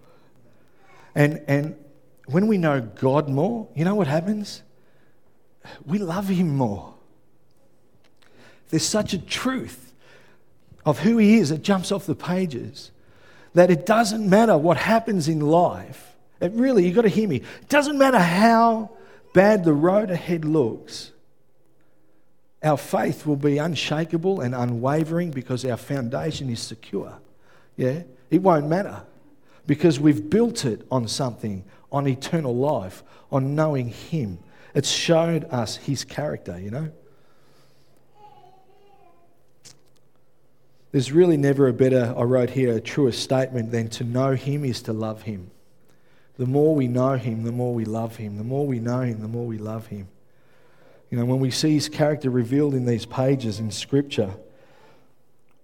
And, 1.15 1.43
and 1.49 1.77
when 2.27 2.47
we 2.47 2.59
know 2.59 2.81
God 2.81 3.29
more, 3.29 3.69
you 3.75 3.85
know 3.85 3.95
what 3.95 4.07
happens? 4.07 4.63
We 5.87 5.99
love 5.99 6.29
Him 6.29 6.57
more. 6.57 6.95
There's 8.71 8.87
such 8.87 9.13
a 9.15 9.19
truth 9.19 9.88
of 10.85 11.01
who 11.01 11.19
he 11.19 11.37
is 11.37 11.51
that 11.51 11.63
jumps 11.63 11.93
off 11.93 12.07
the 12.07 12.15
pages. 12.15 12.91
That 13.55 13.71
it 13.71 13.87
doesn't 13.87 14.29
matter 14.29 14.57
what 14.57 14.77
happens 14.77 15.29
in 15.29 15.41
life. 15.41 16.17
It 16.41 16.53
really, 16.53 16.87
you've 16.87 16.95
got 16.95 17.03
to 17.03 17.09
hear 17.09 17.29
me. 17.29 17.37
It 17.37 17.69
doesn't 17.69 17.99
matter 17.99 18.19
how 18.19 18.91
bad 19.35 19.65
the 19.65 19.73
road 19.73 20.11
ahead 20.11 20.45
looks. 20.45 21.13
Our 22.63 22.77
faith 22.77 23.27
will 23.27 23.37
be 23.37 23.59
unshakable 23.59 24.41
and 24.41 24.55
unwavering 24.55 25.31
because 25.31 25.65
our 25.65 25.77
foundation 25.77 26.51
is 26.51 26.61
secure. 26.61 27.19
Yeah? 27.77 28.03
It 28.31 28.43
won't 28.43 28.69
matter 28.69 29.03
because 29.67 30.01
we've 30.01 30.29
built 30.29 30.65
it 30.65 30.85
on 30.91 31.07
something, 31.07 31.65
on 31.93 32.09
eternal 32.09 32.57
life, 32.57 33.03
on 33.31 33.55
knowing 33.55 33.89
Him. 33.89 34.39
It's 34.75 34.91
showed 34.91 35.45
us 35.45 35.77
His 35.77 36.05
character, 36.05 36.59
you 36.59 36.71
know? 36.71 36.91
There's 40.91 41.13
really 41.13 41.37
never 41.37 41.69
a 41.69 41.73
better, 41.73 42.15
I 42.17 42.23
wrote 42.23 42.51
here, 42.51 42.75
a 42.75 42.81
truer 42.81 43.13
statement 43.13 43.71
than 43.71 43.89
to 43.91 44.05
know 44.05 44.33
Him 44.33 44.65
is 44.65 44.83
to 44.83 44.93
love 44.93 45.23
Him. 45.23 45.51
The 46.39 46.47
more 46.47 46.75
we 46.75 46.89
know 46.89 47.15
Him, 47.17 47.43
the 47.43 47.53
more 47.53 47.75
we 47.75 47.85
love 47.85 48.17
Him. 48.17 48.39
The 48.39 48.45
more 48.45 48.67
we 48.67 48.79
know 48.79 49.01
Him, 49.01 49.21
the 49.21 49.29
more 49.29 49.47
we 49.47 49.59
love 49.59 49.89
Him. 49.89 50.09
You 51.11 51.19
know, 51.19 51.25
when 51.25 51.41
we 51.41 51.51
see 51.51 51.75
His 51.75 51.89
character 51.89 52.31
revealed 52.31 52.75
in 52.75 52.87
these 52.87 53.05
pages 53.05 53.61
in 53.61 53.71
Scripture, 53.71 54.35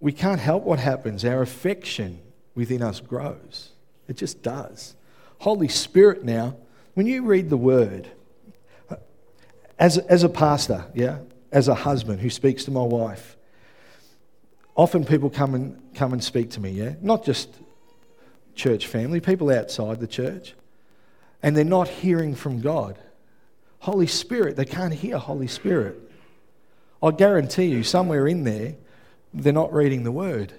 we 0.01 0.13
can't 0.13 0.41
help 0.41 0.65
what 0.65 0.79
happens. 0.79 1.25
Our 1.25 1.41
affection 1.41 2.21
within 2.55 2.83
us 2.83 3.01
grows. 3.01 3.71
It 4.09 4.19
just 4.19 4.43
does. 4.43 4.95
Holy 5.39 5.69
Spirit 5.69 6.25
now, 6.25 6.57
when 6.93 7.07
you 7.07 7.25
read 7.25 7.49
the 7.49 7.57
Word, 7.57 8.09
as, 9.79 9.97
as 9.99 10.23
a 10.23 10.29
pastor, 10.29 10.85
yeah, 10.95 11.19
as 11.51 11.69
a 11.69 11.75
husband 11.75 12.21
who 12.21 12.31
speaks 12.31 12.65
to 12.65 12.71
my 12.71 12.83
wife, 12.83 13.37
often 14.77 15.05
people 15.05 15.31
come 15.31 15.55
and 15.55 15.81
come 15.95 16.13
and 16.13 16.23
speak 16.23 16.51
to 16.51 16.61
me, 16.61 16.71
yeah? 16.71 16.95
Not 17.01 17.25
just 17.25 17.49
church 18.55 18.87
family, 18.87 19.21
people 19.21 19.51
outside 19.51 20.01
the 20.01 20.07
church. 20.07 20.55
And 21.43 21.57
they're 21.57 21.65
not 21.65 21.89
hearing 21.89 22.35
from 22.35 22.61
God. 22.61 22.99
Holy 23.81 24.07
Spirit, 24.07 24.57
they 24.57 24.65
can't 24.65 24.95
hear 24.95 25.19
Holy 25.19 25.47
Spirit. 25.47 26.01
I 27.03 27.11
guarantee 27.11 27.67
you, 27.67 27.83
somewhere 27.83 28.27
in 28.27 28.45
there, 28.45 28.75
they're 29.35 29.53
not 29.53 29.73
reading 29.73 30.05
the 30.05 30.13
word. 30.13 30.53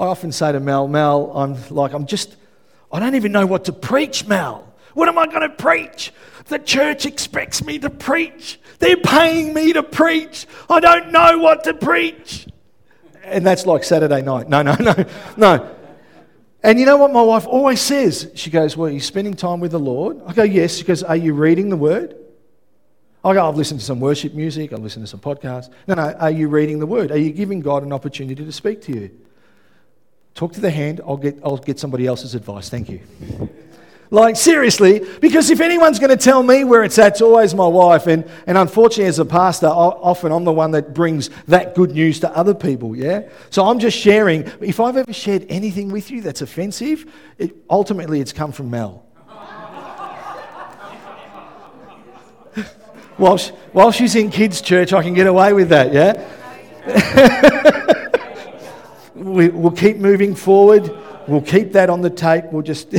I 0.00 0.06
often 0.06 0.32
say 0.32 0.52
to 0.52 0.60
Mel, 0.60 0.88
Mel, 0.88 1.30
I'm 1.34 1.56
like, 1.68 1.92
I'm 1.92 2.06
just, 2.06 2.36
I 2.90 3.00
don't 3.00 3.16
even 3.16 3.32
know 3.32 3.46
what 3.46 3.66
to 3.66 3.72
preach, 3.72 4.26
Mel. 4.26 4.64
What 4.94 5.08
am 5.08 5.18
I 5.18 5.26
going 5.26 5.42
to 5.42 5.50
preach? 5.50 6.12
The 6.46 6.58
church 6.58 7.04
expects 7.04 7.62
me 7.62 7.78
to 7.80 7.90
preach. 7.90 8.58
They're 8.78 8.96
paying 8.96 9.52
me 9.52 9.74
to 9.74 9.82
preach. 9.82 10.46
I 10.70 10.80
don't 10.80 11.12
know 11.12 11.38
what 11.38 11.64
to 11.64 11.74
preach 11.74 12.46
and 13.30 13.46
that's 13.46 13.66
like 13.66 13.84
Saturday 13.84 14.22
night. 14.22 14.48
No, 14.48 14.62
no, 14.62 14.74
no, 14.80 15.04
no. 15.36 15.74
And 16.62 16.80
you 16.80 16.86
know 16.86 16.96
what 16.96 17.12
my 17.12 17.22
wife 17.22 17.46
always 17.46 17.80
says? 17.80 18.30
She 18.34 18.50
goes, 18.50 18.76
Well, 18.76 18.90
are 18.90 18.92
you 18.92 19.00
spending 19.00 19.34
time 19.34 19.60
with 19.60 19.70
the 19.70 19.78
Lord? 19.78 20.20
I 20.26 20.32
go, 20.32 20.42
Yes. 20.42 20.76
She 20.76 20.84
goes, 20.84 21.02
Are 21.02 21.16
you 21.16 21.34
reading 21.34 21.68
the 21.68 21.76
Word? 21.76 22.16
I 23.24 23.34
go, 23.34 23.48
I've 23.48 23.56
listened 23.56 23.80
to 23.80 23.86
some 23.86 24.00
worship 24.00 24.32
music, 24.34 24.72
I've 24.72 24.80
listened 24.80 25.04
to 25.04 25.10
some 25.10 25.20
podcasts. 25.20 25.70
No, 25.86 25.94
no, 25.94 26.12
are 26.12 26.30
you 26.30 26.48
reading 26.48 26.78
the 26.78 26.86
Word? 26.86 27.10
Are 27.10 27.18
you 27.18 27.30
giving 27.30 27.60
God 27.60 27.82
an 27.82 27.92
opportunity 27.92 28.44
to 28.44 28.52
speak 28.52 28.80
to 28.82 28.92
you? 28.92 29.10
Talk 30.34 30.52
to 30.52 30.60
the 30.60 30.70
hand, 30.70 31.00
I'll 31.04 31.16
get, 31.16 31.36
I'll 31.44 31.56
get 31.56 31.80
somebody 31.80 32.06
else's 32.06 32.34
advice. 32.34 32.68
Thank 32.68 32.88
you. 32.88 33.00
Like, 34.10 34.36
seriously, 34.36 35.06
because 35.20 35.50
if 35.50 35.60
anyone's 35.60 35.98
going 35.98 36.10
to 36.10 36.16
tell 36.16 36.42
me 36.42 36.64
where 36.64 36.82
it's 36.82 36.98
at, 36.98 37.12
it's 37.12 37.20
always 37.20 37.54
my 37.54 37.66
wife. 37.66 38.06
And, 38.06 38.24
and 38.46 38.56
unfortunately, 38.56 39.04
as 39.04 39.18
a 39.18 39.26
pastor, 39.26 39.66
I, 39.66 39.70
often 39.70 40.32
I'm 40.32 40.44
the 40.44 40.52
one 40.52 40.70
that 40.70 40.94
brings 40.94 41.28
that 41.46 41.74
good 41.74 41.90
news 41.90 42.20
to 42.20 42.34
other 42.34 42.54
people, 42.54 42.96
yeah? 42.96 43.28
So 43.50 43.66
I'm 43.66 43.78
just 43.78 43.98
sharing. 43.98 44.50
If 44.60 44.80
I've 44.80 44.96
ever 44.96 45.12
shared 45.12 45.44
anything 45.50 45.90
with 45.90 46.10
you 46.10 46.22
that's 46.22 46.40
offensive, 46.40 47.04
it, 47.36 47.54
ultimately 47.68 48.20
it's 48.20 48.32
come 48.32 48.50
from 48.50 48.70
Mel. 48.70 49.04
while, 53.18 53.36
she, 53.36 53.50
while 53.72 53.92
she's 53.92 54.14
in 54.14 54.30
kids' 54.30 54.62
church, 54.62 54.94
I 54.94 55.02
can 55.02 55.12
get 55.12 55.26
away 55.26 55.52
with 55.52 55.68
that, 55.68 55.92
yeah? 55.92 56.26
we, 59.14 59.50
we'll 59.50 59.70
keep 59.70 59.98
moving 59.98 60.34
forward. 60.34 60.90
We'll 61.26 61.42
keep 61.42 61.72
that 61.72 61.90
on 61.90 62.00
the 62.00 62.08
tape. 62.08 62.46
We'll 62.46 62.62
just. 62.62 62.90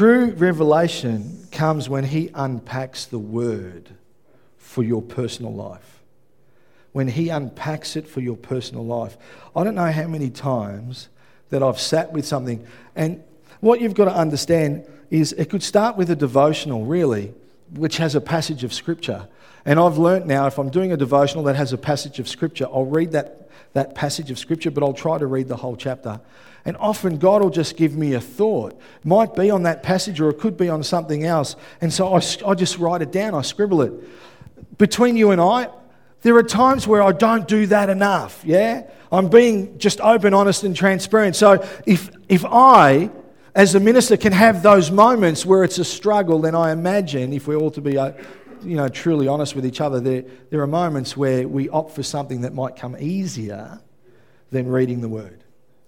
True 0.00 0.30
revelation 0.30 1.46
comes 1.52 1.86
when 1.86 2.04
He 2.04 2.30
unpacks 2.32 3.04
the 3.04 3.18
word 3.18 3.90
for 4.56 4.82
your 4.82 5.02
personal 5.02 5.52
life. 5.52 6.00
When 6.92 7.06
He 7.06 7.28
unpacks 7.28 7.96
it 7.96 8.08
for 8.08 8.20
your 8.22 8.38
personal 8.38 8.86
life. 8.86 9.18
I 9.54 9.62
don't 9.62 9.74
know 9.74 9.92
how 9.92 10.06
many 10.06 10.30
times 10.30 11.10
that 11.50 11.62
I've 11.62 11.78
sat 11.78 12.14
with 12.14 12.24
something, 12.24 12.66
and 12.96 13.22
what 13.60 13.82
you've 13.82 13.92
got 13.92 14.06
to 14.06 14.14
understand 14.14 14.86
is 15.10 15.34
it 15.34 15.50
could 15.50 15.62
start 15.62 15.98
with 15.98 16.08
a 16.08 16.16
devotional, 16.16 16.86
really, 16.86 17.34
which 17.74 17.98
has 17.98 18.14
a 18.14 18.22
passage 18.22 18.64
of 18.64 18.72
Scripture. 18.72 19.28
And 19.66 19.78
I've 19.78 19.98
learnt 19.98 20.26
now 20.26 20.46
if 20.46 20.56
I'm 20.56 20.70
doing 20.70 20.92
a 20.92 20.96
devotional 20.96 21.44
that 21.44 21.56
has 21.56 21.74
a 21.74 21.78
passage 21.78 22.18
of 22.18 22.26
Scripture, 22.26 22.64
I'll 22.72 22.86
read 22.86 23.12
that, 23.12 23.50
that 23.74 23.94
passage 23.94 24.30
of 24.30 24.38
Scripture, 24.38 24.70
but 24.70 24.82
I'll 24.82 24.94
try 24.94 25.18
to 25.18 25.26
read 25.26 25.48
the 25.48 25.56
whole 25.56 25.76
chapter. 25.76 26.22
And 26.64 26.76
often 26.76 27.18
God 27.18 27.42
will 27.42 27.50
just 27.50 27.76
give 27.76 27.96
me 27.96 28.14
a 28.14 28.20
thought. 28.20 28.72
It 28.72 29.06
might 29.06 29.34
be 29.34 29.50
on 29.50 29.62
that 29.62 29.82
passage 29.82 30.20
or 30.20 30.30
it 30.30 30.38
could 30.38 30.56
be 30.56 30.68
on 30.68 30.82
something 30.82 31.24
else. 31.24 31.56
And 31.80 31.92
so 31.92 32.14
I, 32.14 32.20
I 32.46 32.54
just 32.54 32.78
write 32.78 33.02
it 33.02 33.12
down, 33.12 33.34
I 33.34 33.42
scribble 33.42 33.82
it. 33.82 33.92
Between 34.78 35.16
you 35.16 35.30
and 35.30 35.40
I, 35.40 35.68
there 36.22 36.36
are 36.36 36.42
times 36.42 36.86
where 36.86 37.02
I 37.02 37.12
don't 37.12 37.48
do 37.48 37.66
that 37.66 37.88
enough, 37.88 38.42
yeah? 38.44 38.82
I'm 39.10 39.28
being 39.28 39.78
just 39.78 40.00
open, 40.00 40.34
honest, 40.34 40.64
and 40.64 40.76
transparent. 40.76 41.34
So 41.34 41.66
if, 41.86 42.10
if 42.28 42.44
I, 42.44 43.10
as 43.54 43.74
a 43.74 43.80
minister, 43.80 44.16
can 44.16 44.32
have 44.32 44.62
those 44.62 44.90
moments 44.90 45.44
where 45.44 45.64
it's 45.64 45.78
a 45.78 45.84
struggle, 45.84 46.40
then 46.40 46.54
I 46.54 46.72
imagine 46.72 47.32
if 47.32 47.48
we're 47.48 47.56
all 47.56 47.70
to 47.72 47.80
be 47.80 47.98
uh, 47.98 48.12
you 48.62 48.76
know, 48.76 48.88
truly 48.88 49.28
honest 49.28 49.54
with 49.54 49.66
each 49.66 49.80
other, 49.80 50.00
there, 50.00 50.24
there 50.50 50.60
are 50.60 50.66
moments 50.66 51.16
where 51.16 51.46
we 51.48 51.68
opt 51.70 51.94
for 51.94 52.02
something 52.02 52.42
that 52.42 52.54
might 52.54 52.76
come 52.76 52.96
easier 52.98 53.80
than 54.50 54.68
reading 54.68 55.00
the 55.00 55.08
word, 55.08 55.39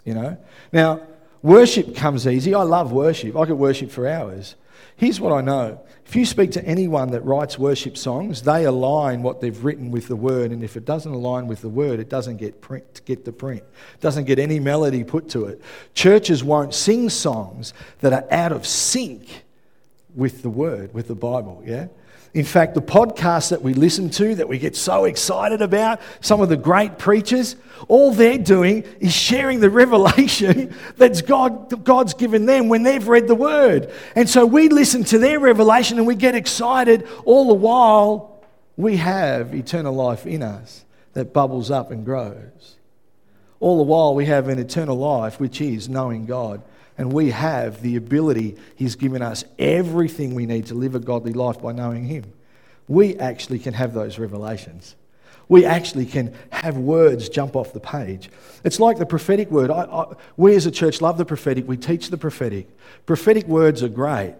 you 0.05 0.15
know? 0.15 0.37
Now, 0.73 1.01
worship 1.43 1.95
comes 1.95 2.27
easy. 2.27 2.55
I 2.55 2.63
love 2.63 2.93
worship. 2.93 3.37
I 3.37 3.47
could 3.47 3.59
worship 3.59 3.91
for 3.91 4.07
hours. 4.07 4.57
Here's 4.97 5.21
what 5.21 5.33
I 5.33 5.41
know 5.41 5.81
if 6.05 6.17
you 6.17 6.27
speak 6.27 6.51
to 6.53 6.65
anyone 6.65 7.11
that 7.13 7.25
writes 7.25 7.59
worship 7.59 7.97
songs, 7.97 8.43
they 8.43 8.67
align 8.67 9.23
what 9.23 9.41
they've 9.41 9.65
written 9.65 9.91
with 9.91 10.09
the 10.09 10.17
word, 10.17 10.51
and 10.51 10.63
if 10.63 10.77
it 10.77 10.85
doesn't 10.85 11.11
align 11.11 11.47
with 11.47 11.63
the 11.63 11.69
word, 11.69 12.01
it 12.01 12.09
doesn't 12.09 12.37
get, 12.37 12.61
print, 12.61 13.01
get 13.07 13.25
the 13.25 13.33
print, 13.33 13.63
it 13.95 14.01
doesn't 14.01 14.25
get 14.25 14.39
any 14.39 14.61
melody 14.61 15.05
put 15.05 15.31
to 15.31 15.47
it. 15.47 15.63
Churches 15.95 16.45
won't 16.45 16.75
sing 16.75 17.09
songs 17.09 17.73
that 18.01 18.13
are 18.13 18.27
out 18.31 18.53
of 18.53 18.67
sync 18.67 19.45
with 20.15 20.43
the 20.43 20.51
word, 20.51 20.93
with 20.93 21.09
the 21.09 21.15
Bible, 21.15 21.63
yeah? 21.65 21.87
In 22.35 22.45
fact, 22.47 22.75
the 22.75 22.83
podcasts 22.83 23.51
that 23.51 23.61
we 23.61 23.75
listen 23.75 24.09
to, 24.11 24.35
that 24.37 24.49
we 24.49 24.59
get 24.59 24.75
so 24.75 25.05
excited 25.05 25.61
about, 25.61 26.01
some 26.23 26.41
of 26.41 26.49
the 26.49 26.57
great 26.57 26.97
preachers, 26.97 27.57
all 27.89 28.11
they're 28.11 28.39
doing 28.39 28.85
is 29.01 29.13
sharing 29.13 29.61
the 29.61 29.69
revelation 29.83 30.75
that 30.97 31.27
God, 31.27 31.85
God's 31.85 32.15
given 32.15 32.47
them 32.47 32.71
when 32.71 32.85
they've 32.85 33.07
read 33.07 33.29
the 33.29 33.35
word. 33.35 33.91
And 34.17 34.29
so 34.29 34.47
we 34.47 34.69
listen 34.69 35.05
to 35.05 35.19
their 35.19 35.39
revelation 35.41 35.99
and 35.99 36.07
we 36.07 36.15
get 36.15 36.35
excited 36.35 37.07
all 37.27 37.49
the 37.49 37.55
while 37.55 38.43
we 38.79 38.97
have 38.97 39.55
eternal 39.55 39.95
life 39.95 40.27
in 40.27 40.43
us 40.43 40.87
that 41.13 41.35
bubbles 41.35 41.71
up 41.71 41.91
and 41.91 42.03
grows. 42.03 42.77
All 43.61 43.77
the 43.77 43.85
while 43.85 44.15
we 44.15 44.25
have 44.25 44.49
an 44.49 44.59
eternal 44.59 44.97
life, 44.97 45.39
which 45.39 45.61
is 45.61 45.87
knowing 45.87 46.25
God 46.25 46.63
and 46.99 47.13
we 47.13 47.31
have 47.31 47.83
the 47.83 47.97
ability, 47.97 48.57
He's 48.77 48.97
given 48.97 49.23
us 49.23 49.45
everything 49.59 50.35
we 50.35 50.47
need 50.47 50.67
to 50.67 50.75
live 50.75 50.95
a 50.95 51.01
godly 51.01 51.33
life 51.33 51.61
by 51.61 51.73
knowing 51.73 52.05
Him. 52.05 52.25
We 52.89 53.17
actually 53.17 53.59
can 53.59 53.75
have 53.75 53.95
those 53.95 54.19
revelations. 54.19 54.97
We 55.49 55.65
actually 55.65 56.07
can 56.07 56.35
have 56.51 56.79
words 56.79 57.29
jump 57.29 57.57
off 57.57 57.73
the 57.73 57.81
page. 57.81 58.31
It's 58.65 58.81
like 58.81 58.99
the 58.99 59.07
prophetic 59.07 59.51
word. 59.51 59.71
I, 59.71 59.83
I, 59.83 60.15
we 60.37 60.55
as 60.55 60.67
a 60.67 60.71
church 60.71 61.01
love 61.01 61.19
the 61.19 61.25
prophetic, 61.25 61.69
we 61.69 61.77
teach 61.77 62.09
the 62.09 62.17
prophetic. 62.17 62.69
Prophetic 63.07 63.47
words 63.47 63.83
are 63.83 63.89
great 63.89 64.35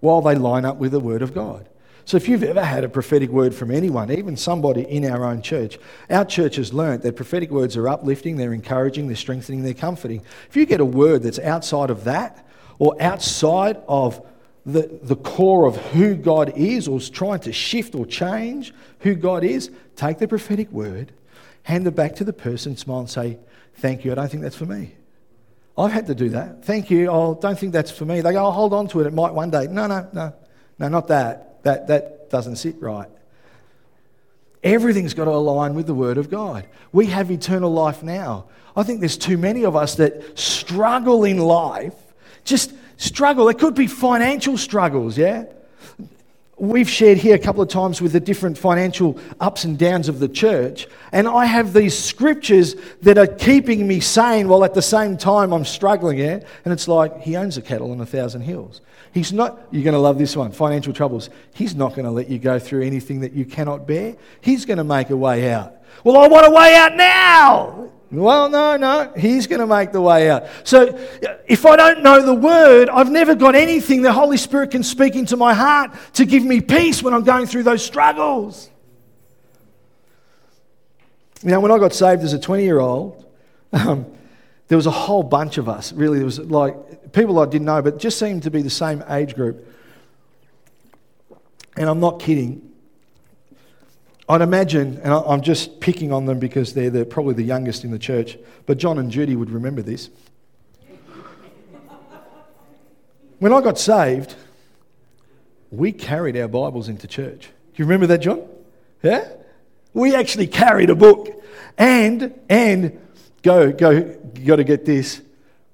while 0.00 0.20
they 0.20 0.34
line 0.34 0.64
up 0.64 0.76
with 0.76 0.92
the 0.92 1.00
Word 1.00 1.22
of 1.22 1.32
God. 1.32 1.68
So 2.04 2.16
if 2.16 2.28
you've 2.28 2.42
ever 2.42 2.64
had 2.64 2.84
a 2.84 2.88
prophetic 2.88 3.30
word 3.30 3.54
from 3.54 3.70
anyone, 3.70 4.10
even 4.10 4.36
somebody 4.36 4.82
in 4.82 5.04
our 5.04 5.24
own 5.24 5.40
church, 5.40 5.78
our 6.10 6.24
church 6.24 6.56
has 6.56 6.72
learnt 6.72 7.02
that 7.02 7.16
prophetic 7.16 7.50
words 7.50 7.76
are 7.76 7.88
uplifting, 7.88 8.36
they're 8.36 8.52
encouraging, 8.52 9.06
they're 9.06 9.16
strengthening, 9.16 9.62
they're 9.62 9.74
comforting. 9.74 10.22
If 10.48 10.56
you 10.56 10.66
get 10.66 10.80
a 10.80 10.84
word 10.84 11.22
that's 11.22 11.38
outside 11.38 11.90
of 11.90 12.04
that 12.04 12.46
or 12.78 13.00
outside 13.00 13.80
of 13.86 14.24
the, 14.66 14.98
the 15.02 15.16
core 15.16 15.66
of 15.66 15.76
who 15.76 16.14
God 16.14 16.52
is 16.56 16.88
or 16.88 16.98
is 16.98 17.08
trying 17.08 17.40
to 17.40 17.52
shift 17.52 17.94
or 17.94 18.04
change 18.04 18.74
who 19.00 19.14
God 19.14 19.44
is, 19.44 19.70
take 19.94 20.18
the 20.18 20.28
prophetic 20.28 20.70
word, 20.72 21.12
hand 21.64 21.86
it 21.86 21.94
back 21.94 22.16
to 22.16 22.24
the 22.24 22.32
person, 22.32 22.76
smile 22.76 23.00
and 23.00 23.10
say, 23.10 23.38
Thank 23.76 24.04
you, 24.04 24.12
I 24.12 24.16
don't 24.16 24.28
think 24.28 24.42
that's 24.42 24.56
for 24.56 24.66
me. 24.66 24.94
I've 25.78 25.92
had 25.92 26.06
to 26.08 26.14
do 26.14 26.28
that. 26.30 26.64
Thank 26.64 26.90
you, 26.90 27.10
I 27.10 27.34
don't 27.40 27.58
think 27.58 27.72
that's 27.72 27.90
for 27.90 28.04
me. 28.04 28.20
They 28.20 28.32
go, 28.32 28.44
I'll 28.44 28.52
hold 28.52 28.74
on 28.74 28.86
to 28.88 29.00
it, 29.00 29.06
it 29.06 29.14
might 29.14 29.32
one 29.32 29.50
day. 29.50 29.66
No, 29.66 29.86
no, 29.86 30.08
no, 30.12 30.34
no, 30.78 30.88
not 30.88 31.08
that 31.08 31.51
that, 31.62 31.88
that 31.88 32.30
doesn't 32.30 32.56
sit 32.56 32.80
right. 32.80 33.08
Everything's 34.62 35.14
got 35.14 35.24
to 35.24 35.32
align 35.32 35.74
with 35.74 35.86
the 35.86 35.94
Word 35.94 36.18
of 36.18 36.30
God. 36.30 36.66
We 36.92 37.06
have 37.06 37.30
eternal 37.30 37.72
life 37.72 38.02
now. 38.02 38.46
I 38.76 38.84
think 38.84 39.00
there's 39.00 39.18
too 39.18 39.36
many 39.36 39.64
of 39.64 39.76
us 39.76 39.96
that 39.96 40.38
struggle 40.38 41.24
in 41.24 41.38
life, 41.38 41.94
just 42.44 42.72
struggle. 42.96 43.48
It 43.48 43.58
could 43.58 43.74
be 43.74 43.86
financial 43.86 44.56
struggles, 44.56 45.18
yeah? 45.18 45.44
We've 46.58 46.88
shared 46.88 47.18
here 47.18 47.34
a 47.34 47.38
couple 47.38 47.62
of 47.62 47.68
times 47.68 48.02
with 48.02 48.12
the 48.12 48.20
different 48.20 48.58
financial 48.58 49.18
ups 49.40 49.64
and 49.64 49.78
downs 49.78 50.08
of 50.08 50.18
the 50.18 50.28
church, 50.28 50.86
and 51.10 51.26
I 51.26 51.46
have 51.46 51.72
these 51.72 51.98
scriptures 51.98 52.76
that 53.00 53.16
are 53.16 53.26
keeping 53.26 53.88
me 53.88 54.00
sane 54.00 54.48
while 54.48 54.62
at 54.64 54.74
the 54.74 54.82
same 54.82 55.16
time 55.16 55.52
I'm 55.52 55.64
struggling, 55.64 56.18
yeah? 56.18 56.40
And 56.64 56.72
it's 56.72 56.86
like, 56.86 57.20
He 57.22 57.36
owns 57.36 57.56
a 57.56 57.62
cattle 57.62 57.90
on 57.90 58.00
a 58.00 58.06
thousand 58.06 58.42
hills. 58.42 58.82
He's 59.12 59.32
not, 59.32 59.66
you're 59.70 59.82
going 59.82 59.94
to 59.94 60.00
love 60.00 60.18
this 60.18 60.36
one 60.36 60.52
financial 60.52 60.92
troubles. 60.92 61.30
He's 61.54 61.74
not 61.74 61.90
going 61.90 62.04
to 62.04 62.10
let 62.10 62.28
you 62.28 62.38
go 62.38 62.58
through 62.58 62.82
anything 62.82 63.20
that 63.20 63.32
you 63.32 63.44
cannot 63.44 63.86
bear. 63.86 64.16
He's 64.40 64.64
going 64.64 64.78
to 64.78 64.84
make 64.84 65.10
a 65.10 65.16
way 65.16 65.50
out. 65.50 65.74
Well, 66.04 66.16
I 66.16 66.28
want 66.28 66.46
a 66.46 66.50
way 66.50 66.74
out 66.74 66.96
now. 66.96 67.92
Well, 68.12 68.50
no, 68.50 68.76
no. 68.76 69.10
He's 69.16 69.46
going 69.46 69.60
to 69.60 69.66
make 69.66 69.90
the 69.90 70.00
way 70.00 70.30
out. 70.30 70.44
So 70.64 70.98
if 71.46 71.64
I 71.64 71.76
don't 71.76 72.02
know 72.02 72.20
the 72.20 72.34
word, 72.34 72.90
I've 72.90 73.10
never 73.10 73.34
got 73.34 73.54
anything 73.54 74.02
the 74.02 74.12
Holy 74.12 74.36
Spirit 74.36 74.70
can 74.70 74.82
speak 74.82 75.16
into 75.16 75.38
my 75.38 75.54
heart 75.54 75.92
to 76.14 76.26
give 76.26 76.44
me 76.44 76.60
peace 76.60 77.02
when 77.02 77.14
I'm 77.14 77.24
going 77.24 77.46
through 77.46 77.62
those 77.62 77.82
struggles. 77.82 78.68
You 81.42 81.50
know, 81.50 81.60
when 81.60 81.72
I 81.72 81.78
got 81.78 81.94
saved 81.94 82.22
as 82.22 82.34
a 82.34 82.38
20 82.38 82.62
year 82.62 82.80
old, 82.80 83.24
um, 83.72 84.04
there 84.68 84.76
was 84.76 84.86
a 84.86 84.90
whole 84.90 85.22
bunch 85.22 85.56
of 85.56 85.68
us. 85.68 85.92
Really, 85.92 86.18
there 86.18 86.26
was 86.26 86.38
like 86.38 87.12
people 87.12 87.38
I 87.38 87.46
didn't 87.46 87.64
know, 87.64 87.80
but 87.80 87.98
just 87.98 88.18
seemed 88.18 88.42
to 88.42 88.50
be 88.50 88.60
the 88.60 88.70
same 88.70 89.02
age 89.08 89.34
group. 89.34 89.66
And 91.78 91.88
I'm 91.88 92.00
not 92.00 92.20
kidding. 92.20 92.71
I'd 94.32 94.40
imagine, 94.40 95.00
and 95.02 95.12
I'm 95.12 95.42
just 95.42 95.80
picking 95.80 96.12
on 96.12 96.26
them 96.26 96.38
because 96.38 96.74
they're 96.74 96.90
the, 96.90 97.04
probably 97.04 97.34
the 97.34 97.42
youngest 97.42 97.84
in 97.84 97.90
the 97.90 97.98
church, 97.98 98.38
but 98.66 98.78
John 98.78 98.98
and 98.98 99.10
Judy 99.10 99.36
would 99.36 99.50
remember 99.50 99.82
this. 99.82 100.10
when 103.38 103.52
I 103.52 103.60
got 103.60 103.78
saved, 103.78 104.34
we 105.70 105.92
carried 105.92 106.36
our 106.36 106.48
Bibles 106.48 106.88
into 106.88 107.06
church. 107.06 107.42
Do 107.42 107.82
you 107.82 107.84
remember 107.84 108.06
that, 108.08 108.18
John? 108.18 108.42
Yeah? 109.02 109.28
We 109.94 110.14
actually 110.14 110.46
carried 110.46 110.90
a 110.90 110.94
book. 110.94 111.28
And, 111.78 112.38
and 112.48 112.98
Go, 113.42 113.72
go, 113.72 114.02
got 114.44 114.56
to 114.56 114.64
get 114.64 114.84
this. 114.84 115.20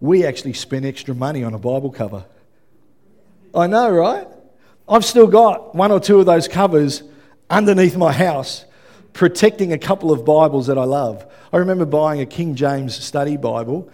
We 0.00 0.24
actually 0.24 0.54
spent 0.54 0.86
extra 0.86 1.14
money 1.14 1.44
on 1.44 1.54
a 1.54 1.58
Bible 1.58 1.90
cover. 1.90 2.24
I 3.54 3.66
know, 3.66 3.90
right? 3.90 4.26
I've 4.88 5.04
still 5.04 5.26
got 5.26 5.74
one 5.74 5.92
or 5.92 6.00
two 6.00 6.18
of 6.18 6.26
those 6.26 6.48
covers 6.48 7.02
underneath 7.50 7.96
my 7.96 8.12
house, 8.12 8.64
protecting 9.12 9.72
a 9.72 9.78
couple 9.78 10.12
of 10.12 10.24
Bibles 10.24 10.66
that 10.66 10.78
I 10.78 10.84
love. 10.84 11.26
I 11.52 11.58
remember 11.58 11.86
buying 11.86 12.20
a 12.20 12.26
King 12.26 12.54
James 12.54 12.94
study 12.94 13.36
Bible 13.36 13.90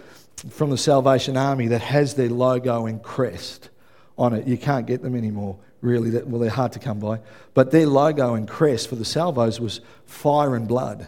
from 0.51 0.71
the 0.71 0.79
Salvation 0.79 1.37
Army 1.37 1.69
that 1.69 1.81
has 1.81 2.15
their 2.15 2.29
logo 2.29 2.87
and 2.87 3.03
crest 3.03 3.71
on 4.19 4.35
it. 4.35 4.47
You 4.47 4.59
can't 4.59 4.87
get 4.87 5.03
them 5.03 5.15
anymore, 5.15 5.59
really. 5.81 6.11
Well, 6.23 6.41
they're 6.41 6.51
hard 6.51 6.73
to 6.73 6.79
come 6.79 6.99
by. 6.99 7.21
But 7.55 7.71
their 7.71 7.87
logo 7.87 8.35
and 8.35 8.49
crest 8.49 8.89
for 8.89 8.97
the 8.97 9.05
salvos 9.05 9.61
was 9.61 9.81
fire 10.05 10.57
and 10.57 10.67
blood 10.67 11.07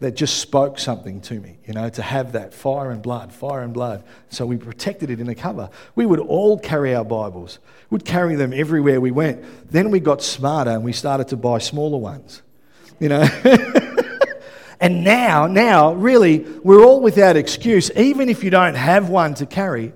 that 0.00 0.12
just 0.12 0.38
spoke 0.38 0.78
something 0.78 1.20
to 1.22 1.40
me, 1.40 1.58
you 1.66 1.72
know, 1.72 1.88
to 1.88 2.02
have 2.02 2.32
that 2.32 2.52
fire 2.52 2.90
and 2.90 3.00
blood, 3.00 3.32
fire 3.32 3.62
and 3.62 3.72
blood. 3.72 4.02
So 4.28 4.44
we 4.44 4.56
protected 4.56 5.08
it 5.08 5.20
in 5.20 5.28
a 5.28 5.34
cover. 5.34 5.70
We 5.94 6.04
would 6.04 6.18
all 6.18 6.58
carry 6.58 6.94
our 6.94 7.04
Bibles, 7.04 7.58
we'd 7.94 8.04
carry 8.04 8.34
them 8.34 8.52
everywhere 8.52 9.00
we 9.00 9.12
went. 9.12 9.70
Then 9.70 9.92
we 9.92 10.00
got 10.00 10.20
smarter 10.20 10.72
and 10.72 10.82
we 10.82 10.92
started 10.92 11.28
to 11.28 11.36
buy 11.36 11.58
smaller 11.58 11.96
ones, 11.96 12.42
you 12.98 13.08
know. 13.08 13.22
and 14.80 15.04
now, 15.04 15.46
now, 15.46 15.92
really, 15.92 16.40
we're 16.64 16.84
all 16.84 17.00
without 17.00 17.36
excuse. 17.36 17.92
Even 17.92 18.28
if 18.28 18.42
you 18.42 18.50
don't 18.50 18.74
have 18.74 19.10
one 19.10 19.34
to 19.34 19.46
carry, 19.46 19.92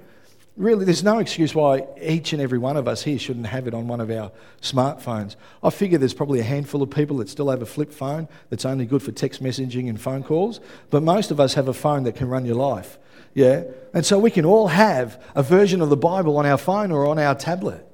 really, 0.57 0.85
there's 0.85 1.03
no 1.03 1.19
excuse 1.19 1.57
why 1.57 1.89
each 2.01 2.33
and 2.33 2.41
every 2.41 2.59
one 2.59 2.77
of 2.77 2.87
us 2.87 3.03
here 3.03 3.19
shouldn't 3.19 3.49
have 3.49 3.67
it 3.67 3.75
on 3.75 3.89
one 3.89 4.01
of 4.01 4.13
our 4.13 4.31
smartphones. 4.63 5.35
I 5.61 5.71
figure 5.71 5.99
there's 5.99 6.15
probably 6.15 6.39
a 6.39 6.45
handful 6.45 6.83
of 6.83 6.91
people 6.91 7.17
that 7.17 7.29
still 7.29 7.51
have 7.51 7.63
a 7.63 7.67
flip 7.67 7.93
phone 7.93 8.29
that's 8.49 8.65
only 8.65 8.87
good 8.87 9.03
for 9.03 9.11
text 9.11 9.43
messaging 9.43 9.89
and 9.89 10.01
phone 10.01 10.23
calls, 10.23 10.61
but 10.91 11.03
most 11.03 11.33
of 11.33 11.41
us 11.41 11.55
have 11.55 11.67
a 11.67 11.75
phone 11.75 12.05
that 12.05 12.15
can 12.15 12.29
run 12.29 12.47
your 12.47 12.55
life. 12.55 12.97
Yeah? 13.35 13.65
And 13.93 14.07
so 14.07 14.21
we 14.21 14.31
can 14.31 14.45
all 14.45 14.69
have 14.69 15.21
a 15.35 15.43
version 15.43 15.81
of 15.81 15.91
the 15.91 15.97
Bible 15.97 16.37
on 16.37 16.47
our 16.47 16.59
phone 16.59 16.93
or 16.93 17.09
on 17.09 17.19
our 17.19 17.35
tablet. 17.35 17.87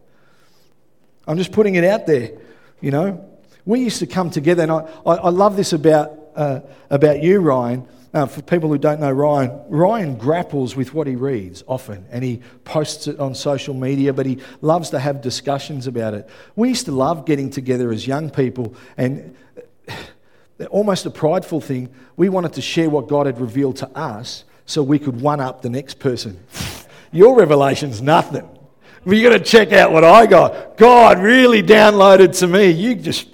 I'm 1.26 1.38
just 1.38 1.52
putting 1.52 1.74
it 1.74 1.84
out 1.84 2.06
there, 2.06 2.32
you 2.80 2.90
know. 2.90 3.28
We 3.66 3.80
used 3.80 4.00
to 4.00 4.06
come 4.06 4.30
together, 4.30 4.62
and 4.62 4.72
I, 4.72 4.84
I, 5.06 5.30
love 5.30 5.56
this 5.56 5.72
about 5.72 6.18
uh, 6.36 6.60
about 6.90 7.22
you, 7.22 7.40
Ryan. 7.40 7.86
Uh, 8.12 8.26
for 8.26 8.42
people 8.42 8.68
who 8.68 8.78
don't 8.78 9.00
know 9.00 9.10
Ryan, 9.10 9.60
Ryan 9.68 10.14
grapples 10.16 10.76
with 10.76 10.94
what 10.94 11.08
he 11.08 11.16
reads 11.16 11.64
often 11.66 12.06
and 12.12 12.22
he 12.22 12.42
posts 12.62 13.08
it 13.08 13.18
on 13.18 13.34
social 13.34 13.74
media, 13.74 14.12
but 14.12 14.24
he 14.24 14.38
loves 14.60 14.90
to 14.90 15.00
have 15.00 15.20
discussions 15.20 15.88
about 15.88 16.14
it. 16.14 16.28
We 16.54 16.68
used 16.68 16.84
to 16.84 16.92
love 16.92 17.26
getting 17.26 17.50
together 17.50 17.90
as 17.90 18.06
young 18.06 18.30
people 18.30 18.76
and 18.96 19.34
almost 20.70 21.06
a 21.06 21.10
prideful 21.10 21.60
thing. 21.60 21.92
We 22.16 22.28
wanted 22.28 22.52
to 22.52 22.62
share 22.62 22.88
what 22.88 23.08
God 23.08 23.26
had 23.26 23.40
revealed 23.40 23.78
to 23.78 23.88
us 23.98 24.44
so 24.64 24.84
we 24.84 25.00
could 25.00 25.20
one 25.20 25.40
up 25.40 25.62
the 25.62 25.70
next 25.70 25.98
person. 25.98 26.38
Your 27.10 27.36
revelation's 27.36 28.00
nothing. 28.00 28.48
You 29.06 29.22
got 29.22 29.36
to 29.36 29.44
check 29.44 29.72
out 29.72 29.92
what 29.92 30.02
I 30.02 30.26
got. 30.26 30.76
God 30.78 31.18
really 31.18 31.62
downloaded 31.62 32.38
to 32.38 32.46
me. 32.46 32.70
You 32.70 32.94
just, 32.94 33.28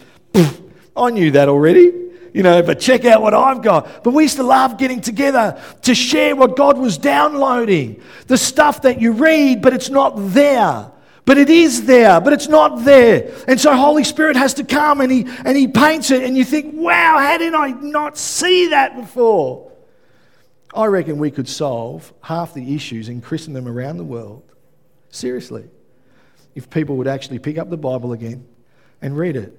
I 0.97 1.11
knew 1.11 1.31
that 1.31 1.49
already, 1.49 1.93
you 2.35 2.43
know, 2.43 2.63
but 2.63 2.81
check 2.81 3.05
out 3.05 3.23
what 3.23 3.35
I've 3.35 3.63
got. 3.63 4.03
But 4.03 4.13
we 4.13 4.25
used 4.25 4.37
to 4.37 4.43
love 4.43 4.79
getting 4.79 5.01
together 5.01 5.63
to 5.83 5.95
share 5.95 6.35
what 6.35 6.57
God 6.57 6.77
was 6.77 6.99
downloading. 6.99 8.03
The 8.27 8.37
stuff 8.37 8.83
that 8.83 9.01
you 9.01 9.13
read, 9.13 9.63
but 9.63 9.73
it's 9.73 9.91
not 9.91 10.15
there. 10.17 10.91
But 11.25 11.39
it 11.39 11.51
is 11.51 11.85
there, 11.85 12.21
but 12.21 12.33
it's 12.33 12.49
not 12.49 12.85
there. 12.85 13.33
And 13.47 13.61
so 13.61 13.77
Holy 13.77 14.03
Spirit 14.03 14.37
has 14.37 14.55
to 14.55 14.65
come 14.65 15.01
and 15.01 15.13
he, 15.13 15.27
and 15.45 15.57
he 15.57 15.69
paints 15.69 16.11
it, 16.11 16.25
and 16.25 16.37
you 16.37 16.45
think, 16.45 16.75
wow, 16.75 17.19
how 17.19 17.39
did 17.39 17.55
I 17.55 17.69
not 17.71 18.19
see 18.19 18.69
that 18.69 18.97
before? 18.97 19.71
I 20.75 20.87
reckon 20.87 21.19
we 21.19 21.31
could 21.31 21.49
solve 21.49 22.13
half 22.23 22.55
the 22.55 22.75
issues 22.75 23.09
in 23.09 23.21
Christendom 23.21 23.69
around 23.69 23.99
the 23.99 24.05
world. 24.05 24.50
Seriously. 25.11 25.69
If 26.55 26.71
people 26.71 26.97
would 26.97 27.09
actually 27.09 27.39
pick 27.39 27.59
up 27.59 27.71
the 27.71 27.77
Bible 27.77 28.13
again 28.13 28.47
and 29.03 29.17
read 29.17 29.37
it. 29.37 29.57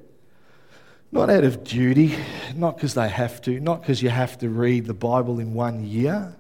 Not 1.11 1.29
out 1.29 1.43
of 1.43 1.63
duty, 1.63 2.15
not 2.55 2.77
because 2.77 2.93
they 2.93 3.09
have 3.09 3.41
to, 3.41 3.59
not 3.59 3.81
because 3.81 4.01
you 4.01 4.09
have 4.09 4.37
to 4.39 4.49
read 4.49 4.85
the 4.85 4.93
Bible 4.93 5.39
in 5.39 5.53
one 5.53 5.85
year. 5.85 6.35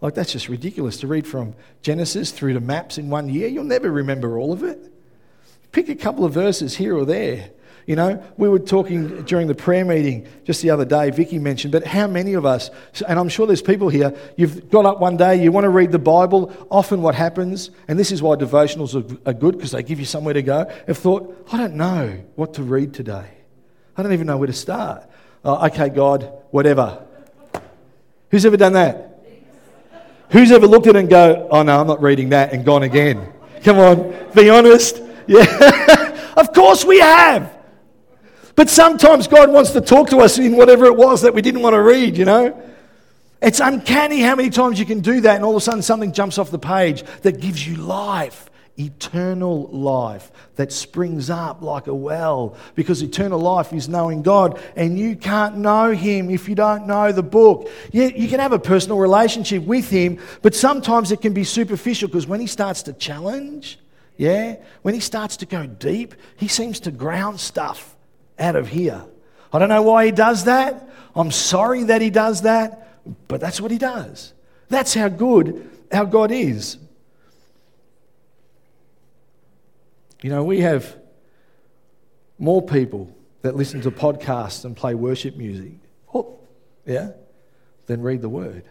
Like, 0.00 0.14
that's 0.14 0.32
just 0.32 0.48
ridiculous 0.48 0.98
to 1.00 1.06
read 1.06 1.26
from 1.26 1.54
Genesis 1.82 2.30
through 2.30 2.54
to 2.54 2.60
maps 2.60 2.98
in 2.98 3.10
one 3.10 3.28
year. 3.28 3.48
You'll 3.48 3.64
never 3.64 3.90
remember 3.90 4.38
all 4.38 4.52
of 4.52 4.62
it. 4.62 4.92
Pick 5.72 5.88
a 5.88 5.94
couple 5.94 6.24
of 6.24 6.32
verses 6.32 6.76
here 6.76 6.96
or 6.96 7.04
there. 7.04 7.50
You 7.88 7.96
know, 7.96 8.22
we 8.36 8.50
were 8.50 8.58
talking 8.58 9.22
during 9.22 9.46
the 9.46 9.54
prayer 9.54 9.82
meeting 9.82 10.28
just 10.44 10.60
the 10.60 10.68
other 10.68 10.84
day, 10.84 11.08
Vicky 11.10 11.38
mentioned, 11.38 11.72
but 11.72 11.86
how 11.86 12.06
many 12.06 12.34
of 12.34 12.44
us, 12.44 12.70
and 13.08 13.18
I'm 13.18 13.30
sure 13.30 13.46
there's 13.46 13.62
people 13.62 13.88
here, 13.88 14.14
you've 14.36 14.68
got 14.68 14.84
up 14.84 15.00
one 15.00 15.16
day, 15.16 15.42
you 15.42 15.50
want 15.50 15.64
to 15.64 15.70
read 15.70 15.90
the 15.90 15.98
Bible. 15.98 16.54
Often 16.70 17.00
what 17.00 17.14
happens, 17.14 17.70
and 17.88 17.98
this 17.98 18.12
is 18.12 18.20
why 18.20 18.36
devotionals 18.36 18.94
are, 19.26 19.32
good 19.32 19.56
because 19.56 19.70
they 19.70 19.82
give 19.82 19.98
you 19.98 20.04
somewhere 20.04 20.34
to 20.34 20.42
go, 20.42 20.70
have 20.86 20.98
thought, 20.98 21.46
I 21.50 21.56
don't 21.56 21.76
know 21.76 22.22
what 22.34 22.52
to 22.54 22.62
read 22.62 22.92
today. 22.92 23.26
I 23.96 24.02
don't 24.02 24.12
even 24.12 24.26
know 24.26 24.36
where 24.36 24.48
to 24.48 24.52
start. 24.52 25.08
Oh, 25.42 25.66
okay, 25.68 25.88
God, 25.88 26.30
whatever. 26.50 27.02
Who's 28.30 28.44
ever 28.44 28.58
done 28.58 28.74
that? 28.74 29.24
Who's 30.28 30.52
ever 30.52 30.66
looked 30.66 30.88
at 30.88 30.94
it 30.94 30.98
and 30.98 31.08
go, 31.08 31.48
oh 31.50 31.62
no, 31.62 31.80
I'm 31.80 31.86
not 31.86 32.02
reading 32.02 32.28
that 32.28 32.52
and 32.52 32.66
gone 32.66 32.82
again? 32.82 33.32
Come 33.62 33.78
on, 33.78 34.14
be 34.34 34.50
honest. 34.50 35.00
Yeah. 35.26 36.32
of 36.36 36.52
course 36.52 36.84
we 36.84 36.98
have. 36.98 37.54
But 38.58 38.68
sometimes 38.68 39.28
God 39.28 39.52
wants 39.52 39.70
to 39.70 39.80
talk 39.80 40.10
to 40.10 40.16
us 40.16 40.36
in 40.36 40.56
whatever 40.56 40.86
it 40.86 40.96
was 40.96 41.22
that 41.22 41.32
we 41.32 41.42
didn't 41.42 41.62
want 41.62 41.74
to 41.74 41.80
read, 41.80 42.18
you 42.18 42.24
know? 42.24 42.60
It's 43.40 43.60
uncanny 43.60 44.20
how 44.20 44.34
many 44.34 44.50
times 44.50 44.80
you 44.80 44.84
can 44.84 44.98
do 44.98 45.20
that, 45.20 45.36
and 45.36 45.44
all 45.44 45.52
of 45.52 45.58
a 45.58 45.60
sudden 45.60 45.80
something 45.80 46.12
jumps 46.12 46.38
off 46.38 46.50
the 46.50 46.58
page 46.58 47.04
that 47.22 47.40
gives 47.40 47.64
you 47.64 47.76
life, 47.76 48.50
eternal 48.76 49.68
life 49.68 50.32
that 50.56 50.72
springs 50.72 51.30
up 51.30 51.62
like 51.62 51.86
a 51.86 51.94
well. 51.94 52.56
Because 52.74 53.00
eternal 53.00 53.38
life 53.38 53.72
is 53.72 53.88
knowing 53.88 54.22
God, 54.22 54.60
and 54.74 54.98
you 54.98 55.14
can't 55.14 55.58
know 55.58 55.92
Him 55.92 56.28
if 56.28 56.48
you 56.48 56.56
don't 56.56 56.88
know 56.88 57.12
the 57.12 57.22
book. 57.22 57.70
Yeah, 57.92 58.06
you 58.06 58.26
can 58.26 58.40
have 58.40 58.52
a 58.52 58.58
personal 58.58 58.98
relationship 58.98 59.62
with 59.62 59.88
Him, 59.88 60.18
but 60.42 60.52
sometimes 60.52 61.12
it 61.12 61.20
can 61.20 61.32
be 61.32 61.44
superficial 61.44 62.08
because 62.08 62.26
when 62.26 62.40
He 62.40 62.48
starts 62.48 62.82
to 62.82 62.92
challenge, 62.92 63.78
yeah, 64.16 64.56
when 64.82 64.94
He 64.94 65.00
starts 65.00 65.36
to 65.36 65.46
go 65.46 65.64
deep, 65.64 66.16
He 66.36 66.48
seems 66.48 66.80
to 66.80 66.90
ground 66.90 67.38
stuff 67.38 67.94
out 68.38 68.56
of 68.56 68.68
here. 68.68 69.04
I 69.52 69.58
don't 69.58 69.68
know 69.68 69.82
why 69.82 70.06
he 70.06 70.12
does 70.12 70.44
that. 70.44 70.88
I'm 71.14 71.30
sorry 71.30 71.84
that 71.84 72.02
he 72.02 72.10
does 72.10 72.42
that, 72.42 73.02
but 73.28 73.40
that's 73.40 73.60
what 73.60 73.70
he 73.70 73.78
does. 73.78 74.32
That's 74.68 74.94
how 74.94 75.08
good 75.08 75.68
our 75.92 76.06
God 76.06 76.30
is. 76.30 76.78
You 80.22 80.30
know, 80.30 80.44
we 80.44 80.60
have 80.60 80.96
more 82.38 82.62
people 82.62 83.14
that 83.42 83.56
listen 83.56 83.80
to 83.82 83.90
podcasts 83.90 84.64
and 84.64 84.76
play 84.76 84.94
worship 84.94 85.36
music, 85.36 85.72
oh, 86.12 86.38
yeah, 86.84 87.12
than 87.86 88.02
read 88.02 88.20
the 88.20 88.28
word. 88.28 88.64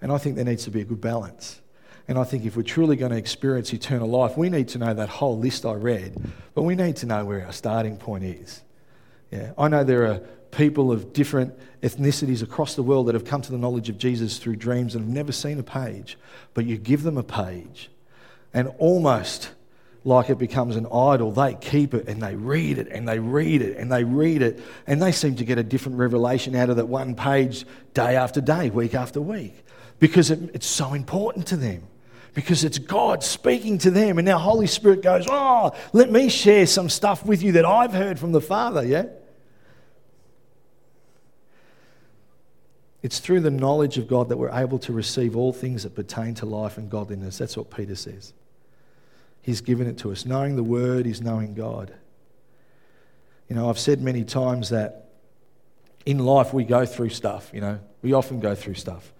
And 0.00 0.10
I 0.10 0.18
think 0.18 0.36
there 0.36 0.44
needs 0.44 0.64
to 0.64 0.70
be 0.70 0.80
a 0.80 0.84
good 0.84 1.00
balance. 1.00 1.60
And 2.08 2.18
I 2.18 2.24
think 2.24 2.44
if 2.44 2.56
we're 2.56 2.62
truly 2.62 2.96
going 2.96 3.12
to 3.12 3.16
experience 3.16 3.72
eternal 3.72 4.08
life, 4.08 4.36
we 4.36 4.50
need 4.50 4.68
to 4.68 4.78
know 4.78 4.92
that 4.92 5.08
whole 5.08 5.38
list 5.38 5.64
I 5.64 5.74
read, 5.74 6.14
but 6.54 6.62
we 6.62 6.74
need 6.74 6.96
to 6.96 7.06
know 7.06 7.24
where 7.24 7.46
our 7.46 7.52
starting 7.52 7.96
point 7.96 8.24
is. 8.24 8.62
Yeah, 9.30 9.52
I 9.58 9.68
know 9.68 9.84
there 9.84 10.06
are 10.06 10.20
people 10.50 10.92
of 10.92 11.12
different 11.12 11.54
ethnicities 11.82 12.42
across 12.42 12.74
the 12.74 12.82
world 12.82 13.06
that 13.06 13.14
have 13.14 13.24
come 13.24 13.42
to 13.42 13.50
the 13.50 13.58
knowledge 13.58 13.88
of 13.88 13.98
Jesus 13.98 14.38
through 14.38 14.56
dreams 14.56 14.94
and 14.94 15.04
have 15.04 15.14
never 15.14 15.32
seen 15.32 15.58
a 15.58 15.62
page, 15.62 16.16
but 16.54 16.64
you 16.64 16.78
give 16.78 17.02
them 17.02 17.18
a 17.18 17.22
page, 17.22 17.90
and 18.52 18.68
almost 18.78 19.50
like 20.04 20.28
it 20.28 20.38
becomes 20.38 20.76
an 20.76 20.86
idol, 20.86 21.32
they 21.32 21.54
keep 21.54 21.94
it 21.94 22.06
and 22.08 22.22
they 22.22 22.36
read 22.36 22.78
it 22.78 22.88
and 22.88 23.08
they 23.08 23.18
read 23.18 23.62
it 23.62 23.76
and 23.78 23.90
they 23.90 24.04
read 24.04 24.42
it, 24.42 24.60
and 24.86 25.00
they 25.00 25.10
seem 25.10 25.34
to 25.36 25.44
get 25.44 25.58
a 25.58 25.62
different 25.62 25.98
revelation 25.98 26.54
out 26.54 26.70
of 26.70 26.76
that 26.76 26.86
one 26.86 27.14
page 27.14 27.64
day 27.94 28.14
after 28.16 28.40
day, 28.40 28.68
week 28.70 28.94
after 28.94 29.20
week, 29.20 29.64
because 29.98 30.30
it, 30.30 30.38
it's 30.54 30.66
so 30.66 30.92
important 30.92 31.46
to 31.46 31.56
them 31.56 31.82
because 32.34 32.64
it's 32.64 32.78
God 32.78 33.22
speaking 33.22 33.78
to 33.78 33.90
them. 33.90 34.18
And 34.18 34.26
now 34.26 34.38
Holy 34.38 34.66
Spirit 34.66 35.02
goes, 35.02 35.26
Oh, 35.30 35.72
let 35.92 36.10
me 36.10 36.28
share 36.28 36.66
some 36.66 36.88
stuff 36.88 37.24
with 37.24 37.42
you 37.42 37.52
that 37.52 37.64
I've 37.64 37.92
heard 37.92 38.18
from 38.18 38.32
the 38.32 38.40
Father, 38.40 38.84
yeah? 38.84 39.06
It's 43.02 43.20
through 43.20 43.40
the 43.40 43.50
knowledge 43.50 43.98
of 43.98 44.08
God 44.08 44.30
that 44.30 44.38
we're 44.38 44.50
able 44.50 44.78
to 44.80 44.92
receive 44.92 45.36
all 45.36 45.52
things 45.52 45.82
that 45.82 45.94
pertain 45.94 46.34
to 46.36 46.46
life 46.46 46.78
and 46.78 46.90
godliness. 46.90 47.38
That's 47.38 47.56
what 47.56 47.70
Peter 47.70 47.94
says. 47.94 48.32
He's 49.42 49.60
given 49.60 49.86
it 49.86 49.98
to 49.98 50.10
us. 50.10 50.24
Knowing 50.24 50.56
the 50.56 50.64
Word 50.64 51.06
is 51.06 51.20
knowing 51.20 51.54
God. 51.54 51.92
You 53.48 53.56
know, 53.56 53.68
I've 53.68 53.78
said 53.78 54.00
many 54.00 54.24
times 54.24 54.70
that 54.70 55.10
in 56.06 56.18
life 56.18 56.54
we 56.54 56.64
go 56.64 56.86
through 56.86 57.10
stuff, 57.10 57.50
you 57.52 57.60
know, 57.60 57.78
we 58.00 58.14
often 58.14 58.40
go 58.40 58.54
through 58.54 58.74
stuff. 58.74 59.12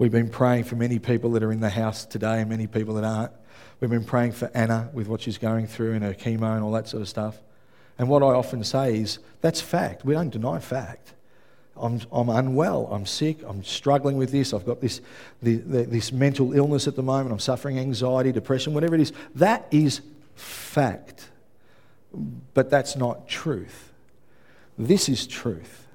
We've 0.00 0.10
been 0.10 0.30
praying 0.30 0.64
for 0.64 0.76
many 0.76 0.98
people 0.98 1.32
that 1.32 1.42
are 1.42 1.52
in 1.52 1.60
the 1.60 1.68
house 1.68 2.06
today 2.06 2.40
and 2.40 2.48
many 2.48 2.66
people 2.66 2.94
that 2.94 3.04
aren't. 3.04 3.32
We've 3.80 3.90
been 3.90 4.02
praying 4.02 4.32
for 4.32 4.50
Anna 4.54 4.88
with 4.94 5.08
what 5.08 5.20
she's 5.20 5.36
going 5.36 5.66
through 5.66 5.92
and 5.92 6.02
her 6.02 6.14
chemo 6.14 6.54
and 6.54 6.64
all 6.64 6.72
that 6.72 6.88
sort 6.88 7.02
of 7.02 7.08
stuff. 7.10 7.38
And 7.98 8.08
what 8.08 8.22
I 8.22 8.28
often 8.28 8.64
say 8.64 8.96
is 8.96 9.18
that's 9.42 9.60
fact. 9.60 10.02
We 10.02 10.14
don't 10.14 10.30
deny 10.30 10.58
fact. 10.58 11.12
I'm, 11.76 12.00
I'm 12.10 12.30
unwell, 12.30 12.88
I'm 12.90 13.04
sick, 13.04 13.40
I'm 13.46 13.62
struggling 13.62 14.16
with 14.16 14.32
this, 14.32 14.54
I've 14.54 14.64
got 14.64 14.80
this, 14.80 15.02
the, 15.42 15.56
the, 15.56 15.82
this 15.82 16.12
mental 16.12 16.54
illness 16.54 16.88
at 16.88 16.96
the 16.96 17.02
moment, 17.02 17.32
I'm 17.32 17.38
suffering 17.38 17.78
anxiety, 17.78 18.32
depression, 18.32 18.72
whatever 18.72 18.94
it 18.94 19.02
is. 19.02 19.12
That 19.34 19.66
is 19.70 20.00
fact. 20.34 21.28
But 22.54 22.70
that's 22.70 22.96
not 22.96 23.28
truth. 23.28 23.92
This 24.78 25.10
is 25.10 25.26
truth. 25.26 25.86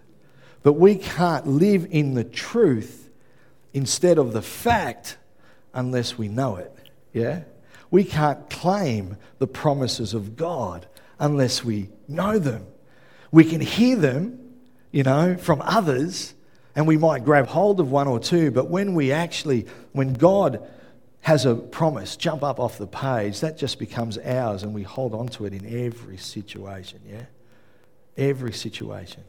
But 0.62 0.74
we 0.74 0.94
can't 0.94 1.48
live 1.48 1.88
in 1.90 2.14
the 2.14 2.24
truth 2.24 3.05
instead 3.76 4.18
of 4.18 4.34
the 4.34 4.42
fact 4.42 5.18
unless 5.74 6.18
we 6.18 6.28
know 6.28 6.56
it. 6.56 6.74
Yeah? 7.14 7.44
We 7.92 8.04
can't 8.04 8.50
claim 8.50 9.18
the 9.38 9.48
promises 9.48 10.16
of 10.16 10.36
God 10.36 10.88
unless 11.20 11.64
we 11.64 11.90
know 12.08 12.40
them. 12.40 12.66
We 13.32 13.44
can 13.44 13.62
hear 13.62 13.96
them 13.96 14.46
you 14.96 15.04
know, 15.04 15.36
from 15.36 15.62
others, 15.62 16.34
and 16.74 16.88
we 16.88 16.96
might 16.98 17.26
grab 17.26 17.48
hold 17.48 17.82
of 17.82 17.92
one 17.92 18.08
or 18.08 18.18
two, 18.18 18.50
but 18.50 18.70
when 18.70 18.94
we 18.94 19.12
actually, 19.12 19.66
when 19.92 20.14
God 20.14 20.66
has 21.20 21.46
a 21.46 21.54
promise 21.54 22.16
jump 22.16 22.44
up 22.44 22.62
off 22.62 22.78
the 22.78 22.88
page, 22.88 23.42
that 23.42 23.58
just 23.58 23.78
becomes 23.78 24.18
ours 24.18 24.64
and 24.64 24.74
we 24.74 24.84
hold 24.84 25.14
on 25.14 25.28
to 25.28 25.46
it 25.46 25.54
in 25.54 25.86
every 25.86 26.16
situation, 26.16 27.02
yeah? 27.06 27.26
Every 28.16 28.54
situation. 28.54 29.24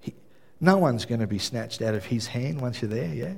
He, 0.00 0.12
no 0.60 0.78
one's 0.78 1.04
going 1.04 1.20
to 1.20 1.28
be 1.28 1.38
snatched 1.38 1.80
out 1.82 1.94
of 1.94 2.06
his 2.06 2.26
hand 2.26 2.60
once 2.60 2.82
you're 2.82 2.90
there, 2.90 3.14
yeah? 3.14 3.34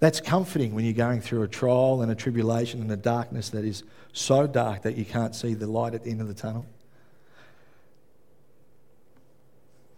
That's 0.00 0.20
comforting 0.20 0.74
when 0.74 0.84
you're 0.84 0.94
going 0.94 1.20
through 1.20 1.42
a 1.42 1.48
trial 1.48 2.00
and 2.02 2.10
a 2.10 2.14
tribulation 2.14 2.80
and 2.80 2.90
a 2.90 2.96
darkness 2.96 3.50
that 3.50 3.64
is 3.64 3.84
so 4.12 4.46
dark 4.46 4.82
that 4.82 4.96
you 4.96 5.04
can't 5.04 5.34
see 5.34 5.54
the 5.54 5.66
light 5.66 5.94
at 5.94 6.04
the 6.04 6.10
end 6.10 6.22
of 6.22 6.28
the 6.28 6.34
tunnel. 6.34 6.66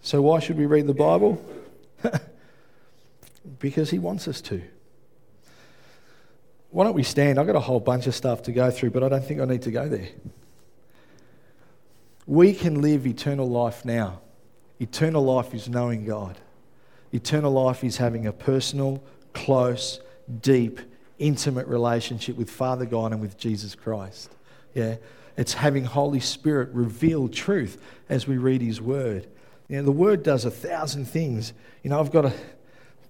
So, 0.02 0.20
why 0.20 0.40
should 0.40 0.58
we 0.58 0.66
read 0.66 0.88
the 0.88 0.94
Bible? 0.94 1.42
because 3.60 3.90
He 3.90 4.00
wants 4.00 4.26
us 4.26 4.40
to. 4.42 4.60
Why 6.70 6.84
don't 6.84 6.94
we 6.94 7.04
stand? 7.04 7.38
I've 7.38 7.46
got 7.46 7.54
a 7.54 7.60
whole 7.60 7.78
bunch 7.78 8.08
of 8.08 8.14
stuff 8.14 8.42
to 8.44 8.52
go 8.52 8.70
through, 8.72 8.90
but 8.90 9.04
I 9.04 9.08
don't 9.08 9.24
think 9.24 9.40
I 9.40 9.44
need 9.44 9.62
to 9.62 9.70
go 9.70 9.88
there. 9.88 10.08
We 12.26 12.54
can 12.54 12.80
live 12.80 13.06
eternal 13.06 13.48
life 13.48 13.84
now. 13.84 14.20
Eternal 14.80 15.22
life 15.22 15.54
is 15.54 15.68
knowing 15.68 16.04
God. 16.04 16.38
Eternal 17.12 17.52
life 17.52 17.84
is 17.84 17.98
having 17.98 18.26
a 18.26 18.32
personal, 18.32 19.02
close, 19.32 20.00
deep, 20.40 20.80
intimate 21.18 21.66
relationship 21.66 22.36
with 22.36 22.50
Father 22.50 22.84
God 22.84 23.12
and 23.12 23.20
with 23.20 23.38
Jesus 23.38 23.74
Christ. 23.74 24.30
Yeah? 24.74 24.96
It's 25.36 25.54
having 25.54 25.84
Holy 25.84 26.20
Spirit 26.20 26.70
reveal 26.72 27.28
truth 27.28 27.80
as 28.08 28.26
we 28.26 28.36
read 28.36 28.60
His 28.60 28.80
Word. 28.80 29.26
You 29.68 29.76
know, 29.78 29.84
the 29.84 29.92
Word 29.92 30.22
does 30.22 30.44
a 30.44 30.50
thousand 30.50 31.06
things. 31.06 31.52
You 31.82 31.90
know, 31.90 32.00
I've 32.00 32.12
got 32.12 32.26
a, 32.26 32.32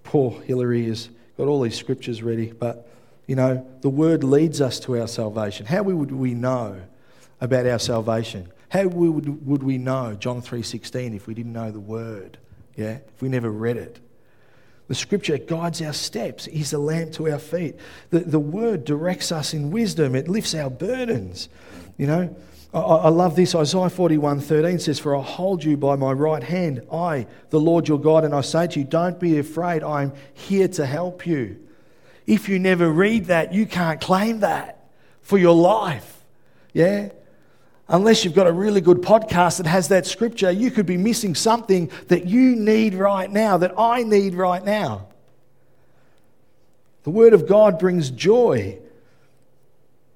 poor 0.04 0.40
Hillary 0.42 0.86
has 0.86 1.08
got 1.36 1.48
all 1.48 1.60
these 1.60 1.76
scriptures 1.76 2.22
ready, 2.22 2.52
but, 2.52 2.88
you 3.26 3.34
know, 3.34 3.66
the 3.80 3.88
Word 3.88 4.22
leads 4.22 4.60
us 4.60 4.78
to 4.80 5.00
our 5.00 5.08
salvation. 5.08 5.66
How 5.66 5.82
would 5.82 6.12
we 6.12 6.34
know 6.34 6.82
about 7.40 7.66
our 7.66 7.78
salvation? 7.78 8.48
How 8.68 8.86
would, 8.86 9.46
would 9.46 9.62
we 9.62 9.78
know 9.78 10.14
John 10.14 10.40
3.16 10.40 11.16
if 11.16 11.26
we 11.26 11.34
didn't 11.34 11.52
know 11.52 11.70
the 11.70 11.80
Word? 11.80 12.38
Yeah? 12.76 12.98
If 13.14 13.20
we 13.20 13.28
never 13.28 13.50
read 13.50 13.76
it? 13.76 13.98
The 14.88 14.94
scripture 14.94 15.38
guides 15.38 15.80
our 15.80 15.92
steps. 15.92 16.46
He's 16.46 16.72
a 16.72 16.78
lamp 16.78 17.12
to 17.14 17.30
our 17.30 17.38
feet. 17.38 17.76
The, 18.10 18.20
the 18.20 18.38
word 18.38 18.84
directs 18.84 19.32
us 19.32 19.54
in 19.54 19.70
wisdom. 19.70 20.14
It 20.14 20.28
lifts 20.28 20.54
our 20.54 20.68
burdens. 20.68 21.48
You 21.96 22.06
know, 22.06 22.36
I, 22.74 22.78
I 22.80 23.08
love 23.08 23.36
this. 23.36 23.54
Isaiah 23.54 23.88
41 23.88 24.40
13 24.40 24.78
says, 24.78 24.98
For 24.98 25.16
I 25.16 25.22
hold 25.22 25.64
you 25.64 25.76
by 25.76 25.96
my 25.96 26.12
right 26.12 26.42
hand, 26.42 26.82
I, 26.92 27.26
the 27.50 27.60
Lord 27.60 27.88
your 27.88 28.00
God, 28.00 28.24
and 28.24 28.34
I 28.34 28.40
say 28.40 28.66
to 28.66 28.80
you, 28.80 28.84
Don't 28.84 29.18
be 29.20 29.38
afraid. 29.38 29.82
I'm 29.82 30.12
here 30.34 30.68
to 30.68 30.86
help 30.86 31.26
you. 31.26 31.58
If 32.26 32.48
you 32.48 32.58
never 32.58 32.90
read 32.90 33.26
that, 33.26 33.52
you 33.52 33.66
can't 33.66 34.00
claim 34.00 34.40
that 34.40 34.88
for 35.22 35.38
your 35.38 35.54
life. 35.54 36.20
Yeah? 36.72 37.10
Unless 37.92 38.24
you've 38.24 38.34
got 38.34 38.46
a 38.46 38.52
really 38.52 38.80
good 38.80 39.02
podcast 39.02 39.58
that 39.58 39.66
has 39.66 39.88
that 39.88 40.06
scripture, 40.06 40.50
you 40.50 40.70
could 40.70 40.86
be 40.86 40.96
missing 40.96 41.34
something 41.34 41.90
that 42.08 42.24
you 42.24 42.56
need 42.56 42.94
right 42.94 43.30
now, 43.30 43.58
that 43.58 43.78
I 43.78 44.02
need 44.02 44.32
right 44.34 44.64
now. 44.64 45.08
The 47.02 47.10
Word 47.10 47.34
of 47.34 47.46
God 47.46 47.78
brings 47.78 48.10
joy. 48.10 48.78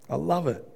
I 0.08 0.16
love 0.16 0.46
it. 0.46 0.66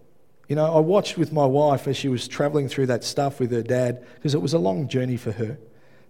You 0.47 0.57
know, 0.57 0.75
I 0.75 0.81
watched 0.81 1.17
with 1.17 1.33
my 1.33 1.47
wife 1.47 1.89
as 1.89 1.97
she 1.97 2.09
was 2.09 2.29
traveling 2.29 2.69
through 2.69 2.87
that 2.87 3.03
stuff 3.03 3.41
with 3.41 3.51
her 3.53 3.63
dad 3.63 4.05
because 4.17 4.35
it 4.35 4.43
was 4.43 4.53
a 4.53 4.59
long 4.59 4.87
journey 4.87 5.17
for 5.17 5.33
her. 5.33 5.53
It 5.53 5.59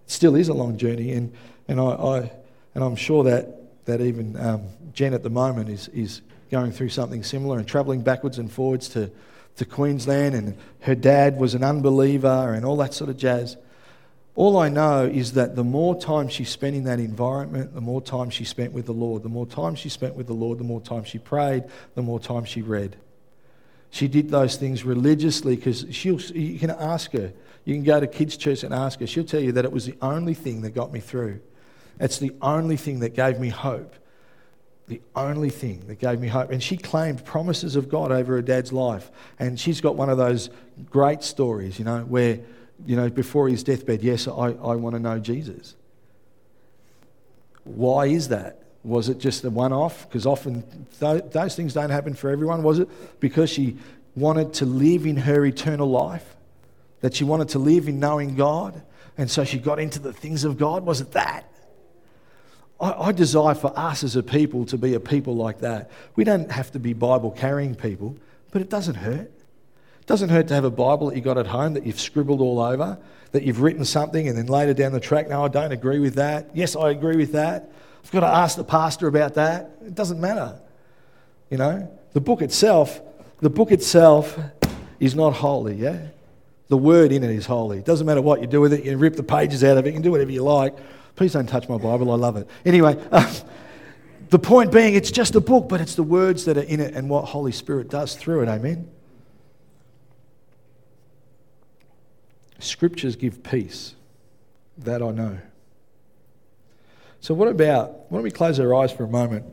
still 0.07 0.35
is 0.35 0.49
a 0.49 0.55
long 0.55 0.77
journey, 0.77 1.13
and, 1.13 1.33
and, 1.69 1.79
I, 1.81 1.85
I 1.85 2.33
and 2.75 2.83
I'm 2.83 2.97
sure 2.97 3.23
that, 3.25 3.85
that 3.85 4.01
even 4.01 4.37
um, 4.41 4.63
Jen 4.93 5.15
at 5.15 5.23
the 5.23 5.31
moment 5.31 5.69
is, 5.69 5.87
is 5.89 6.23
going 6.51 6.73
through 6.73 6.89
something 6.89 7.23
similar 7.23 7.59
and 7.59 7.69
traveling 7.69 8.01
backwards 8.01 8.39
and 8.39 8.51
forwards 8.51 8.89
to, 8.89 9.13
to 9.61 9.67
Queensland, 9.67 10.35
and 10.35 10.57
her 10.81 10.95
dad 10.95 11.39
was 11.39 11.55
an 11.55 11.63
unbeliever 11.63 12.55
and 12.55 12.65
all 12.65 12.79
that 12.79 12.95
sort 12.95 13.11
of 13.11 13.19
jazz. 13.19 13.59
All 14.35 14.57
I 14.57 14.71
know 14.71 15.05
is 15.05 15.35
that 15.35 15.55
the 15.55 15.65
more 15.65 16.01
time 16.01 16.29
she 16.29 16.45
spent 16.45 16.75
in 16.75 16.85
that 16.85 16.99
environment, 16.99 17.75
the 17.75 17.83
more 17.83 18.01
time 18.01 18.31
she 18.31 18.45
spent 18.47 18.73
with 18.73 18.87
the 18.87 18.95
Lord. 18.95 19.23
The 19.23 19.29
more 19.29 19.45
time 19.45 19.75
she 19.75 19.91
spent 19.91 20.15
with 20.15 20.27
the 20.27 20.33
Lord, 20.33 20.59
the 20.59 20.65
more 20.65 20.81
time 20.81 21.05
she 21.05 21.19
prayed, 21.19 21.65
the 21.95 22.01
more 22.01 22.19
time 22.19 22.47
she 22.47 22.63
read. 22.63 22.97
She 23.91 24.09
did 24.09 24.31
those 24.31 24.57
things 24.57 24.83
religiously 24.83 25.57
because 25.57 25.85
she'll, 25.91 26.21
you 26.21 26.59
can 26.59 26.71
ask 26.71 27.13
her. 27.13 27.31
You 27.67 27.75
can 27.75 27.85
go 27.85 28.01
to 28.01 28.07
kids' 28.07 28.39
church 28.39 28.65
and 28.65 28.73
ask 28.73 29.01
her. 29.01 29.07
She'll 29.07 29.25
tell 29.25 29.43
you 29.43 29.53
that 29.53 29.67
it 29.67 29.73
was 29.73 29.85
the 29.85 29.97
only 30.01 30.33
thing 30.33 30.63
that 30.63 30.71
got 30.71 30.91
me 30.91 31.01
through. 31.01 31.39
It's 31.99 32.19
the 32.19 32.33
only 32.41 32.79
thing 32.79 33.01
that 33.01 33.15
gave 33.15 33.39
me 33.39 33.51
hope. 33.51 33.95
The 34.91 35.01
only 35.15 35.51
thing 35.51 35.87
that 35.87 36.01
gave 36.01 36.19
me 36.19 36.27
hope. 36.27 36.51
And 36.51 36.61
she 36.61 36.77
claimed 36.77 37.25
promises 37.25 37.77
of 37.77 37.89
God 37.89 38.11
over 38.11 38.35
her 38.35 38.43
dad's 38.43 38.73
life. 38.73 39.09
And 39.39 39.59
she's 39.59 39.81
got 39.81 39.95
one 39.95 40.11
of 40.11 40.19
those 40.19 40.51
great 40.91 41.23
stories, 41.23 41.79
you 41.79 41.85
know, 41.85 42.01
where, 42.01 42.41
you 42.85 42.97
know, 42.97 43.09
before 43.09 43.49
his 43.49 43.63
deathbed, 43.63 44.03
yes, 44.03 44.27
I, 44.27 44.33
I 44.33 44.75
want 44.75 44.97
to 44.97 44.99
know 44.99 45.21
Jesus. 45.21 45.77
Why 47.63 48.07
is 48.07 48.31
that? 48.31 48.65
Was 48.83 49.09
it 49.09 49.19
just 49.19 49.45
a 49.45 49.51
one 49.51 49.73
off? 49.73 50.09
Because 50.09 50.27
often 50.27 50.65
th- 50.99 51.23
those 51.31 51.55
things 51.55 51.73
don't 51.73 51.91
happen 51.91 52.15
for 52.15 52.29
everyone. 52.29 52.65
Was 52.65 52.81
it 52.81 52.89
because 53.21 53.49
she 53.49 53.77
wanted 54.17 54.53
to 54.55 54.67
live 54.67 55.07
in 55.07 55.19
her 55.19 55.47
eternal 55.47 55.89
life? 55.89 56.35
That 57.01 57.15
she 57.15 57.23
wanted 57.23 57.51
to 57.51 57.61
live 57.61 57.87
in 57.87 58.01
knowing 58.01 58.35
God? 58.35 58.83
And 59.17 59.31
so 59.31 59.45
she 59.45 59.61
got 59.61 59.79
into 59.79 60.01
the 60.01 60.13
things 60.13 60.43
of 60.43 60.59
God? 60.59 60.85
Was 60.85 61.01
it 61.01 61.13
that? 61.13 61.50
I, 62.81 63.09
I 63.09 63.13
desire 63.13 63.55
for 63.55 63.73
us 63.79 64.03
as 64.03 64.17
a 64.17 64.23
people 64.23 64.65
to 64.67 64.79
be 64.79 64.95
a 64.95 65.01
people 65.01 65.37
like 65.37 65.61
that. 65.61 65.91
We 66.17 66.25
don't 66.25 66.51
have 66.51 66.73
to 66.73 66.79
be 66.79 66.93
Bible 66.93 67.31
carrying 67.31 67.75
people, 67.75 68.17
but 68.51 68.63
it 68.63 68.71
doesn't 68.71 68.97
hurt. 68.97 69.31
It 70.01 70.07
doesn't 70.07 70.31
hurt 70.31 70.49
to 70.49 70.55
have 70.55 70.65
a 70.65 70.71
Bible 70.71 71.09
that 71.09 71.17
you 71.17 71.23
got 71.23 71.39
at 71.39 71.47
home 71.47 71.75
that 71.75 71.87
you've 71.87 72.01
scribbled 72.01 72.41
all 72.41 72.61
over, 72.61 72.99
that 73.33 73.43
you've 73.43 73.61
written 73.61 73.85
something 73.85 74.27
and 74.27 74.37
then 74.37 74.47
later 74.47 74.75
down 74.75 74.93
the 74.93 75.01
track, 75.01 75.29
no, 75.29 75.45
I 75.45 75.49
don't 75.49 75.73
agree 75.73 75.99
with 75.99 76.15
that. 76.15 76.51
Yes, 76.55 76.75
I 76.75 76.91
agree 76.91 77.17
with 77.17 77.33
that. 77.33 77.71
I've 78.03 78.11
got 78.11 78.21
to 78.21 78.27
ask 78.27 78.57
the 78.57 78.65
pastor 78.65 79.07
about 79.07 79.35
that. 79.35 79.71
It 79.85 79.95
doesn't 79.95 80.21
matter. 80.21 80.59
You 81.51 81.59
know, 81.59 81.99
the 82.13 82.21
book 82.21 82.43
itself, 82.43 83.01
the 83.41 83.51
book 83.51 83.71
itself 83.73 84.39
is 84.99 85.15
not 85.15 85.35
holy, 85.35 85.75
yeah? 85.75 85.99
The 86.69 86.77
word 86.77 87.13
in 87.13 87.25
it 87.25 87.31
is 87.31 87.47
holy. 87.47 87.79
It 87.79 87.85
doesn't 87.85 88.07
matter 88.07 88.23
what 88.23 88.41
you 88.41 88.47
do 88.47 88.61
with 88.61 88.73
it. 88.73 88.85
You 88.85 88.97
rip 88.97 89.17
the 89.17 89.23
pages 89.23 89.65
out 89.65 89.77
of 89.77 89.85
it. 89.85 89.89
You 89.89 89.95
can 89.95 90.03
do 90.03 90.13
whatever 90.13 90.31
you 90.31 90.43
like. 90.45 90.77
Please 91.21 91.35
don't 91.35 91.47
touch 91.47 91.69
my 91.69 91.77
Bible. 91.77 92.11
I 92.13 92.15
love 92.15 92.39
it. 92.39 92.49
Anyway, 92.65 92.99
uh, 93.13 93.31
the 94.31 94.39
point 94.39 94.73
being, 94.73 94.95
it's 94.95 95.11
just 95.11 95.35
a 95.35 95.41
book, 95.43 95.69
but 95.69 95.79
it's 95.79 95.95
the 95.95 96.03
words 96.03 96.47
that 96.47 96.57
are 96.57 96.63
in 96.63 96.81
it 96.81 96.95
and 96.95 97.11
what 97.11 97.27
Holy 97.27 97.53
Spirit 97.53 97.91
does 97.91 98.17
through 98.17 98.41
it. 98.41 98.49
Amen. 98.49 98.91
Scriptures 102.59 103.17
give 103.17 103.43
peace. 103.43 103.97
That 104.79 105.03
I 105.03 105.11
know. 105.11 105.39
So, 107.21 107.35
what 107.35 107.49
about, 107.49 108.11
why 108.11 108.17
don't 108.17 108.23
we 108.23 108.31
close 108.31 108.59
our 108.59 108.75
eyes 108.75 108.91
for 108.91 109.05
a 109.05 109.09
moment? 109.09 109.45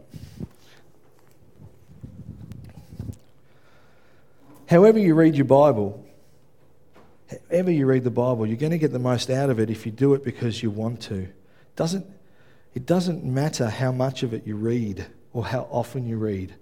However, 4.69 4.99
you 4.99 5.15
read 5.15 5.35
your 5.35 5.43
Bible, 5.43 6.05
however 7.51 7.71
you 7.71 7.85
read 7.85 8.05
the 8.05 8.09
Bible, 8.09 8.47
you're 8.47 8.55
going 8.55 8.71
to 8.71 8.77
get 8.77 8.93
the 8.93 8.99
most 8.99 9.29
out 9.29 9.49
of 9.49 9.59
it 9.59 9.69
if 9.69 9.85
you 9.85 9.91
do 9.91 10.13
it 10.13 10.23
because 10.23 10.63
you 10.63 10.71
want 10.71 11.01
to. 11.01 11.27
Doesn't, 11.77 12.05
it 12.75 12.85
doesn't 12.85 13.23
matter 13.23 13.69
how 13.69 13.93
much 13.93 14.23
of 14.23 14.33
it 14.33 14.45
you 14.45 14.57
read 14.57 15.05
or 15.31 15.45
how 15.45 15.69
often 15.71 16.05
you 16.05 16.17
read, 16.17 16.53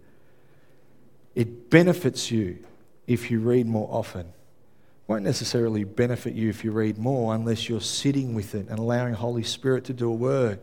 it 1.33 1.71
benefits 1.71 2.29
you 2.29 2.59
if 3.07 3.31
you 3.31 3.39
read 3.39 3.65
more 3.65 3.89
often. 3.91 4.21
It 4.21 5.07
won't 5.07 5.23
necessarily 5.23 5.83
benefit 5.83 6.35
you 6.35 6.49
if 6.49 6.63
you 6.63 6.71
read 6.71 6.99
more 6.99 7.33
unless 7.33 7.67
you're 7.67 7.81
sitting 7.81 8.35
with 8.35 8.53
it 8.53 8.67
and 8.69 8.77
allowing 8.77 9.15
Holy 9.15 9.43
Spirit 9.43 9.85
to 9.85 9.93
do 9.93 10.07
a 10.09 10.13
work 10.13 10.59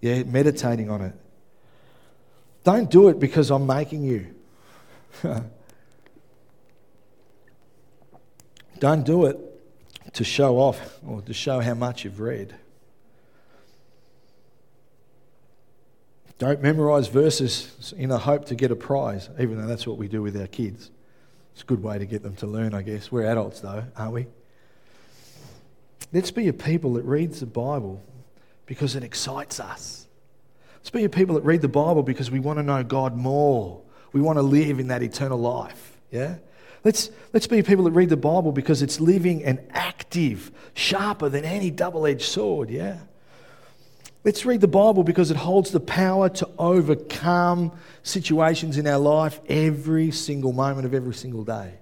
yeah, 0.00 0.22
meditating 0.22 0.90
on 0.90 1.02
it. 1.02 1.14
Don't 2.64 2.90
do 2.90 3.08
it 3.08 3.18
because 3.18 3.50
I'm 3.50 3.66
making 3.66 4.04
you. 4.04 4.34
Don't 8.78 9.04
do 9.04 9.26
it 9.26 9.38
to 10.12 10.22
show 10.24 10.58
off 10.58 10.98
or 11.06 11.20
to 11.22 11.32
show 11.34 11.58
how 11.60 11.74
much 11.74 12.04
you've 12.04 12.20
read. 12.20 12.54
Don't 16.38 16.62
memorize 16.62 17.08
verses 17.08 17.92
in 17.96 18.12
a 18.12 18.18
hope 18.18 18.46
to 18.46 18.54
get 18.54 18.70
a 18.70 18.76
prize, 18.76 19.28
even 19.40 19.60
though 19.60 19.66
that's 19.66 19.86
what 19.86 19.98
we 19.98 20.06
do 20.06 20.22
with 20.22 20.40
our 20.40 20.46
kids. 20.46 20.90
It's 21.52 21.62
a 21.62 21.66
good 21.66 21.82
way 21.82 21.98
to 21.98 22.06
get 22.06 22.22
them 22.22 22.36
to 22.36 22.46
learn, 22.46 22.74
I 22.74 22.82
guess. 22.82 23.10
We're 23.10 23.24
adults, 23.24 23.60
though, 23.60 23.84
aren't 23.96 24.12
we? 24.12 24.26
Let's 26.12 26.30
be 26.30 26.46
a 26.46 26.52
people 26.52 26.94
that 26.94 27.04
reads 27.04 27.40
the 27.40 27.46
Bible 27.46 28.00
because 28.66 28.94
it 28.94 29.02
excites 29.02 29.58
us. 29.58 30.06
Let's 30.76 30.90
be 30.90 31.04
a 31.04 31.08
people 31.08 31.34
that 31.34 31.42
read 31.42 31.60
the 31.60 31.68
Bible 31.68 32.04
because 32.04 32.30
we 32.30 32.38
want 32.38 32.60
to 32.60 32.62
know 32.62 32.84
God 32.84 33.16
more. 33.16 33.82
We 34.12 34.20
want 34.20 34.38
to 34.38 34.42
live 34.42 34.78
in 34.78 34.88
that 34.88 35.02
eternal 35.02 35.38
life. 35.38 35.98
Yeah? 36.12 36.36
Let's, 36.84 37.10
let's 37.32 37.48
be 37.48 37.60
people 37.62 37.84
that 37.84 37.90
read 37.90 38.10
the 38.10 38.16
Bible 38.16 38.52
because 38.52 38.80
it's 38.80 39.00
living 39.00 39.42
and 39.42 39.58
active, 39.70 40.52
sharper 40.74 41.28
than 41.28 41.44
any 41.44 41.72
double 41.72 42.06
edged 42.06 42.22
sword. 42.22 42.70
Yeah? 42.70 42.98
Let's 44.28 44.44
read 44.44 44.60
the 44.60 44.68
Bible 44.68 45.04
because 45.04 45.30
it 45.30 45.38
holds 45.38 45.70
the 45.70 45.80
power 45.80 46.28
to 46.28 46.50
overcome 46.58 47.72
situations 48.02 48.76
in 48.76 48.86
our 48.86 48.98
life 48.98 49.40
every 49.48 50.10
single 50.10 50.52
moment 50.52 50.84
of 50.84 50.92
every 50.92 51.14
single 51.14 51.44
day. 51.44 51.72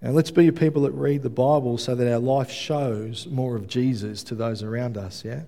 And 0.00 0.14
let's 0.14 0.30
be 0.30 0.50
people 0.52 0.80
that 0.84 0.92
read 0.92 1.22
the 1.22 1.28
Bible 1.28 1.76
so 1.76 1.94
that 1.94 2.10
our 2.10 2.18
life 2.18 2.50
shows 2.50 3.26
more 3.26 3.56
of 3.56 3.68
Jesus 3.68 4.22
to 4.22 4.34
those 4.34 4.62
around 4.62 4.96
us, 4.96 5.22
yeah? 5.22 5.42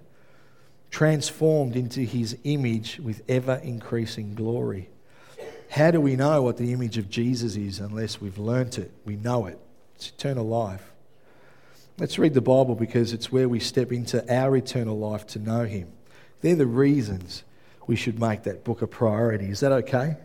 Transformed 0.91 1.77
into 1.77 2.01
his 2.01 2.37
image 2.45 3.01
with 3.01 3.23
ever 3.27 3.55
increasing 3.55 4.35
glory. 4.35 4.91
How 5.71 5.91
do 5.91 5.99
we 5.99 6.15
know 6.15 6.43
what 6.43 6.59
the 6.59 6.75
image 6.75 6.99
of 6.99 7.09
Jesus 7.09 7.57
is 7.57 7.81
unless 7.81 8.21
we've 8.21 8.37
learnt 8.37 8.77
it? 8.77 8.93
We 9.07 9.17
know 9.17 9.47
it. 9.47 9.59
It's 9.95 10.11
eternal 10.11 10.47
life. 10.47 10.93
Let's 11.97 12.19
read 12.19 12.35
the 12.35 12.41
Bible 12.41 12.75
because 12.75 13.13
it's 13.13 13.31
where 13.31 13.49
we 13.49 13.61
step 13.61 13.93
into 13.93 14.25
our 14.33 14.57
eternal 14.57 14.99
life 14.99 15.27
to 15.29 15.39
know 15.39 15.65
him. 15.65 15.93
They're 16.41 16.57
the 16.57 16.67
reasons 16.67 17.45
we 17.87 17.95
should 17.95 18.19
make 18.19 18.43
that 18.43 18.65
book 18.65 18.83
a 18.83 18.87
priority. 18.89 19.47
Is 19.47 19.61
that 19.61 19.71
okay? 19.71 20.17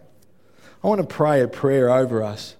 I 0.83 0.87
want 0.87 0.99
to 1.01 1.07
pray 1.07 1.41
a 1.41 1.47
prayer 1.47 1.91
over 1.91 2.23
us 2.23 2.55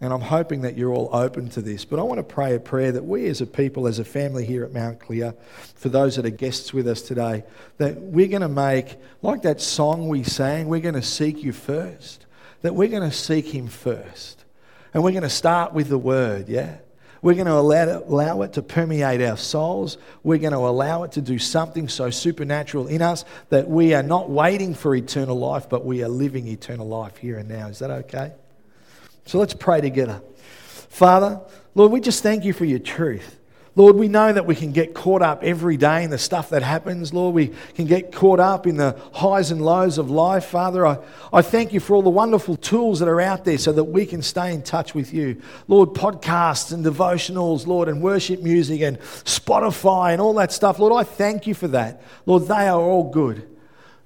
And 0.00 0.12
I'm 0.12 0.20
hoping 0.20 0.62
that 0.62 0.76
you're 0.76 0.92
all 0.92 1.08
open 1.12 1.48
to 1.50 1.62
this. 1.62 1.84
But 1.84 1.98
I 1.98 2.02
want 2.02 2.18
to 2.18 2.24
pray 2.24 2.54
a 2.54 2.60
prayer 2.60 2.92
that 2.92 3.04
we 3.04 3.26
as 3.26 3.40
a 3.40 3.46
people, 3.46 3.86
as 3.86 3.98
a 3.98 4.04
family 4.04 4.44
here 4.44 4.64
at 4.64 4.72
Mount 4.72 5.00
Clear, 5.00 5.34
for 5.76 5.88
those 5.88 6.16
that 6.16 6.26
are 6.26 6.30
guests 6.30 6.74
with 6.74 6.88
us 6.88 7.00
today, 7.00 7.44
that 7.78 7.96
we're 7.98 8.28
going 8.28 8.42
to 8.42 8.48
make, 8.48 8.98
like 9.22 9.42
that 9.42 9.60
song 9.60 10.08
we 10.08 10.22
sang, 10.22 10.68
we're 10.68 10.80
going 10.80 10.94
to 10.94 11.02
seek 11.02 11.42
you 11.42 11.52
first. 11.52 12.26
That 12.62 12.74
we're 12.74 12.88
going 12.88 13.08
to 13.08 13.16
seek 13.16 13.46
him 13.46 13.68
first. 13.68 14.44
And 14.92 15.02
we're 15.02 15.12
going 15.12 15.22
to 15.22 15.30
start 15.30 15.72
with 15.72 15.88
the 15.88 15.98
word, 15.98 16.48
yeah? 16.48 16.76
We're 17.24 17.32
going 17.32 17.46
to 17.46 17.54
allow 17.54 17.82
it, 17.84 18.06
allow 18.06 18.42
it 18.42 18.52
to 18.52 18.62
permeate 18.62 19.22
our 19.22 19.38
souls. 19.38 19.96
We're 20.22 20.36
going 20.36 20.52
to 20.52 20.58
allow 20.58 21.04
it 21.04 21.12
to 21.12 21.22
do 21.22 21.38
something 21.38 21.88
so 21.88 22.10
supernatural 22.10 22.86
in 22.86 23.00
us 23.00 23.24
that 23.48 23.66
we 23.66 23.94
are 23.94 24.02
not 24.02 24.28
waiting 24.28 24.74
for 24.74 24.94
eternal 24.94 25.38
life, 25.38 25.70
but 25.70 25.86
we 25.86 26.04
are 26.04 26.08
living 26.08 26.46
eternal 26.46 26.86
life 26.86 27.16
here 27.16 27.38
and 27.38 27.48
now. 27.48 27.68
Is 27.68 27.78
that 27.78 27.90
okay? 27.90 28.34
So 29.24 29.38
let's 29.38 29.54
pray 29.54 29.80
together. 29.80 30.20
Father, 30.90 31.40
Lord, 31.74 31.92
we 31.92 32.00
just 32.00 32.22
thank 32.22 32.44
you 32.44 32.52
for 32.52 32.66
your 32.66 32.78
truth. 32.78 33.38
Lord, 33.76 33.96
we 33.96 34.06
know 34.06 34.32
that 34.32 34.46
we 34.46 34.54
can 34.54 34.70
get 34.70 34.94
caught 34.94 35.20
up 35.20 35.42
every 35.42 35.76
day 35.76 36.04
in 36.04 36.10
the 36.10 36.18
stuff 36.18 36.50
that 36.50 36.62
happens. 36.62 37.12
Lord, 37.12 37.34
we 37.34 37.52
can 37.74 37.86
get 37.86 38.12
caught 38.12 38.38
up 38.38 38.68
in 38.68 38.76
the 38.76 38.96
highs 39.12 39.50
and 39.50 39.60
lows 39.60 39.98
of 39.98 40.10
life. 40.10 40.44
Father, 40.44 40.86
I, 40.86 40.98
I 41.32 41.42
thank 41.42 41.72
you 41.72 41.80
for 41.80 41.96
all 41.96 42.02
the 42.02 42.10
wonderful 42.10 42.56
tools 42.56 43.00
that 43.00 43.08
are 43.08 43.20
out 43.20 43.44
there 43.44 43.58
so 43.58 43.72
that 43.72 43.84
we 43.84 44.06
can 44.06 44.22
stay 44.22 44.54
in 44.54 44.62
touch 44.62 44.94
with 44.94 45.12
you. 45.12 45.42
Lord, 45.66 45.90
podcasts 45.90 46.72
and 46.72 46.84
devotionals, 46.84 47.66
Lord, 47.66 47.88
and 47.88 48.00
worship 48.00 48.42
music 48.42 48.80
and 48.80 49.00
Spotify 49.00 50.12
and 50.12 50.20
all 50.20 50.34
that 50.34 50.52
stuff. 50.52 50.78
Lord, 50.78 50.92
I 50.92 51.02
thank 51.02 51.48
you 51.48 51.54
for 51.54 51.68
that. 51.68 52.00
Lord, 52.26 52.44
they 52.44 52.68
are 52.68 52.80
all 52.80 53.10
good. 53.10 53.53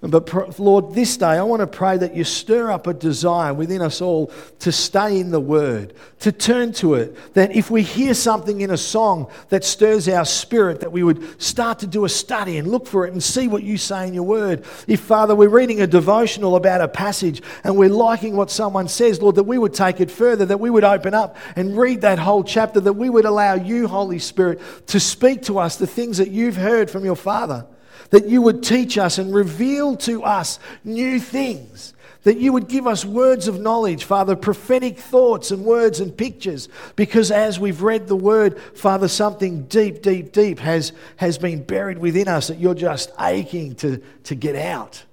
But 0.01 0.61
Lord, 0.61 0.95
this 0.95 1.17
day 1.17 1.27
I 1.27 1.43
want 1.43 1.59
to 1.59 1.67
pray 1.67 1.99
that 1.99 2.15
you 2.15 2.23
stir 2.23 2.71
up 2.71 2.87
a 2.87 2.95
desire 2.95 3.53
within 3.53 3.83
us 3.83 4.01
all 4.01 4.31
to 4.61 4.71
stay 4.71 5.19
in 5.19 5.33
the 5.33 5.41
Word, 5.41 5.93
to 6.21 6.31
turn 6.31 6.73
to 6.75 6.95
it. 6.95 7.35
That 7.35 7.57
if 7.57 7.69
we 7.69 7.83
hear 7.83 8.15
something 8.15 8.61
in 8.61 8.71
a 8.71 8.77
song 8.77 9.29
that 9.49 9.65
stirs 9.65 10.09
our 10.09 10.25
spirit, 10.25 10.79
that 10.81 10.93
we 10.93 11.03
would 11.03 11.43
start 11.43 11.81
to 11.81 11.89
do 11.89 12.05
a 12.05 12.09
study 12.09 12.59
and 12.59 12.69
look 12.69 12.87
for 12.87 13.09
it 13.09 13.13
and 13.13 13.21
see 13.21 13.49
what 13.49 13.65
you 13.65 13.77
say 13.77 14.07
in 14.07 14.15
your 14.15 14.23
Word. 14.23 14.65
If, 14.87 15.01
Father, 15.01 15.35
we're 15.35 15.49
reading 15.49 15.81
a 15.81 15.87
devotional 15.89 16.55
about 16.55 16.81
a 16.81 16.87
passage 16.87 17.43
and 17.65 17.77
we're 17.77 17.89
liking 17.89 18.37
what 18.37 18.53
someone 18.53 18.87
says, 18.87 19.21
Lord, 19.21 19.35
that 19.35 19.45
we 19.45 19.59
would 19.59 19.75
take 19.75 20.01
it 20.01 20.13
further, 20.13 20.47
that 20.47 20.61
we 20.61 20.71
would 20.71 20.85
open 20.85 21.13
up 21.13 21.37
and 21.57 21.77
read 21.77 22.03
that 22.03 22.21
whole 22.21 22.45
chapter, 22.45 22.79
that 22.79 22.93
we 22.93 23.11
would 23.11 23.25
allow 23.25 23.55
you, 23.55 23.89
Holy 23.89 24.21
Spirit, 24.21 24.61
to 24.87 25.01
speak 25.01 25.43
to 25.43 25.59
us 25.59 25.75
the 25.75 25.89
things 25.89 26.19
that 26.19 26.31
you've 26.31 26.57
heard 26.57 26.89
from 26.89 27.05
your 27.05 27.17
Father 27.17 27.67
that 28.11 28.29
you 28.29 28.43
would 28.43 28.63
teach 28.63 28.99
us 28.99 29.19
and 29.19 29.35
reveal 29.35 29.97
to 29.97 30.23
us 30.25 30.59
new 30.85 31.21
things. 31.21 31.95
That 32.25 32.39
you 32.39 32.53
would 32.53 32.69
give 32.69 32.87
us 32.87 33.05
words 33.05 33.49
of 33.49 33.61
knowledge, 33.61 34.05
Father, 34.05 34.35
prophetic 34.37 34.99
thoughts 34.99 35.51
and 35.51 35.65
words 35.65 36.01
and 36.01 36.15
pictures. 36.17 36.69
Because 36.97 37.31
as 37.31 37.61
we've 37.61 37.81
read 37.81 38.09
the 38.09 38.17
word, 38.17 38.61
Father, 38.75 39.09
something 39.09 39.65
deep, 39.65 40.03
deep, 40.03 40.33
deep 40.33 40.59
has, 40.59 40.93
has 41.17 41.39
been 41.39 41.63
buried 41.63 41.99
within 41.99 42.29
us 42.29 42.49
that 42.49 42.59
you're 42.59 42.75
just 42.75 43.13
aching 43.21 43.77
to, 43.77 44.03
to 44.25 44.35
get 44.35 44.57
out. 44.57 45.05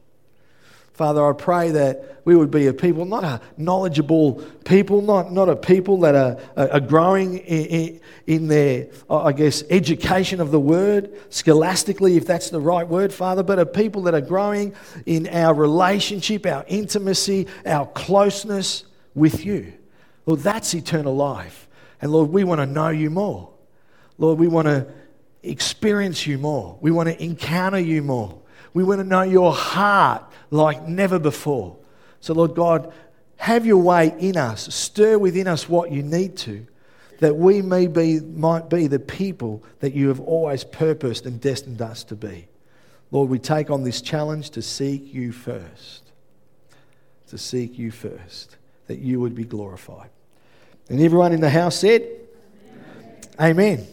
Father, 0.95 1.27
I 1.27 1.33
pray 1.33 1.71
that 1.71 2.21
we 2.23 2.37
would 2.37 2.49
be 2.49 2.67
a 2.67 2.73
people, 2.73 3.03
not 3.03 3.25
a 3.25 3.41
knowledgeable 3.57 4.35
people, 4.63 5.01
not, 5.01 5.29
not 5.29 5.49
a 5.49 5.55
people 5.57 5.99
that 5.99 6.15
are, 6.15 6.39
are 6.55 6.79
growing 6.79 7.39
in, 7.39 7.99
in 8.27 8.47
their, 8.47 8.87
I 9.09 9.33
guess, 9.33 9.61
education 9.69 10.39
of 10.39 10.51
the 10.51 10.59
word, 10.59 11.13
scholastically, 11.33 12.15
if 12.15 12.25
that's 12.25 12.49
the 12.49 12.61
right 12.61 12.87
word, 12.87 13.13
Father, 13.13 13.43
but 13.43 13.59
a 13.59 13.65
people 13.65 14.03
that 14.03 14.13
are 14.13 14.21
growing 14.21 14.73
in 15.05 15.27
our 15.27 15.53
relationship, 15.53 16.45
our 16.45 16.63
intimacy, 16.69 17.47
our 17.65 17.87
closeness 17.87 18.85
with 19.13 19.45
you. 19.45 19.73
Lord, 20.25 20.39
that's 20.39 20.73
eternal 20.73 21.13
life. 21.13 21.67
And 22.01 22.09
Lord, 22.09 22.29
we 22.29 22.45
want 22.45 22.59
to 22.61 22.65
know 22.65 22.87
you 22.87 23.09
more. 23.09 23.51
Lord, 24.17 24.39
we 24.39 24.47
want 24.47 24.69
to 24.69 24.87
experience 25.43 26.25
you 26.25 26.37
more. 26.37 26.77
We 26.79 26.91
want 26.91 27.09
to 27.09 27.21
encounter 27.21 27.79
you 27.79 28.01
more. 28.01 28.41
We 28.73 28.85
want 28.85 28.99
to 28.99 29.05
know 29.05 29.23
your 29.23 29.53
heart 29.53 30.23
like 30.51 30.87
never 30.87 31.19
before. 31.19 31.77
So, 32.19 32.33
Lord 32.33 32.55
God, 32.55 32.91
have 33.37 33.65
your 33.65 33.81
way 33.81 34.15
in 34.17 34.37
us, 34.37 34.73
stir 34.73 35.17
within 35.17 35.47
us 35.47 35.67
what 35.69 35.91
you 35.91 36.01
need 36.01 36.37
to, 36.37 36.65
that 37.19 37.35
we 37.35 37.61
may 37.61 37.87
be, 37.87 38.19
might 38.19 38.69
be 38.69 38.87
the 38.87 38.99
people 38.99 39.63
that 39.79 39.93
you 39.93 40.07
have 40.07 40.19
always 40.19 40.63
purposed 40.63 41.25
and 41.25 41.39
destined 41.39 41.81
us 41.81 42.03
to 42.05 42.15
be. 42.15 42.47
Lord, 43.11 43.29
we 43.29 43.39
take 43.39 43.69
on 43.69 43.83
this 43.83 44.01
challenge 44.01 44.49
to 44.51 44.61
seek 44.61 45.13
you 45.13 45.31
first. 45.31 46.11
To 47.27 47.37
seek 47.37 47.77
you 47.77 47.91
first, 47.91 48.57
that 48.87 48.99
you 48.99 49.19
would 49.19 49.35
be 49.35 49.45
glorified. 49.45 50.09
And 50.89 51.01
everyone 51.01 51.31
in 51.31 51.41
the 51.41 51.49
house 51.49 51.79
said, 51.79 52.07
Amen. 53.39 53.59
Amen. 53.59 53.87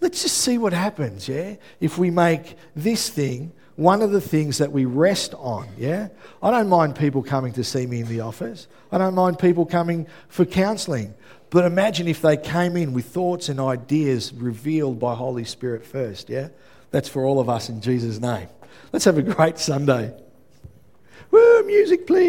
Let's 0.00 0.22
just 0.22 0.38
see 0.38 0.56
what 0.56 0.72
happens, 0.72 1.28
yeah? 1.28 1.56
If 1.80 1.98
we 1.98 2.10
make 2.10 2.56
this 2.74 3.10
thing 3.10 3.52
one 3.80 4.02
of 4.02 4.10
the 4.10 4.20
things 4.20 4.58
that 4.58 4.70
we 4.72 4.84
rest 4.84 5.32
on, 5.38 5.66
yeah? 5.78 6.08
I 6.42 6.50
don't 6.50 6.68
mind 6.68 6.96
people 6.96 7.22
coming 7.22 7.54
to 7.54 7.64
see 7.64 7.86
me 7.86 8.00
in 8.00 8.08
the 8.08 8.20
office. 8.20 8.68
I 8.92 8.98
don't 8.98 9.14
mind 9.14 9.38
people 9.38 9.64
coming 9.64 10.06
for 10.28 10.44
counseling. 10.44 11.14
But 11.48 11.64
imagine 11.64 12.06
if 12.06 12.20
they 12.20 12.36
came 12.36 12.76
in 12.76 12.92
with 12.92 13.06
thoughts 13.06 13.48
and 13.48 13.58
ideas 13.58 14.34
revealed 14.34 15.00
by 15.00 15.14
Holy 15.14 15.44
Spirit 15.44 15.86
first, 15.86 16.28
yeah? 16.28 16.48
That's 16.90 17.08
for 17.08 17.24
all 17.24 17.40
of 17.40 17.48
us 17.48 17.70
in 17.70 17.80
Jesus' 17.80 18.20
name. 18.20 18.48
Let's 18.92 19.06
have 19.06 19.16
a 19.16 19.22
great 19.22 19.58
Sunday. 19.58 20.14
Woo, 21.30 21.62
music, 21.64 22.06
please. 22.06 22.18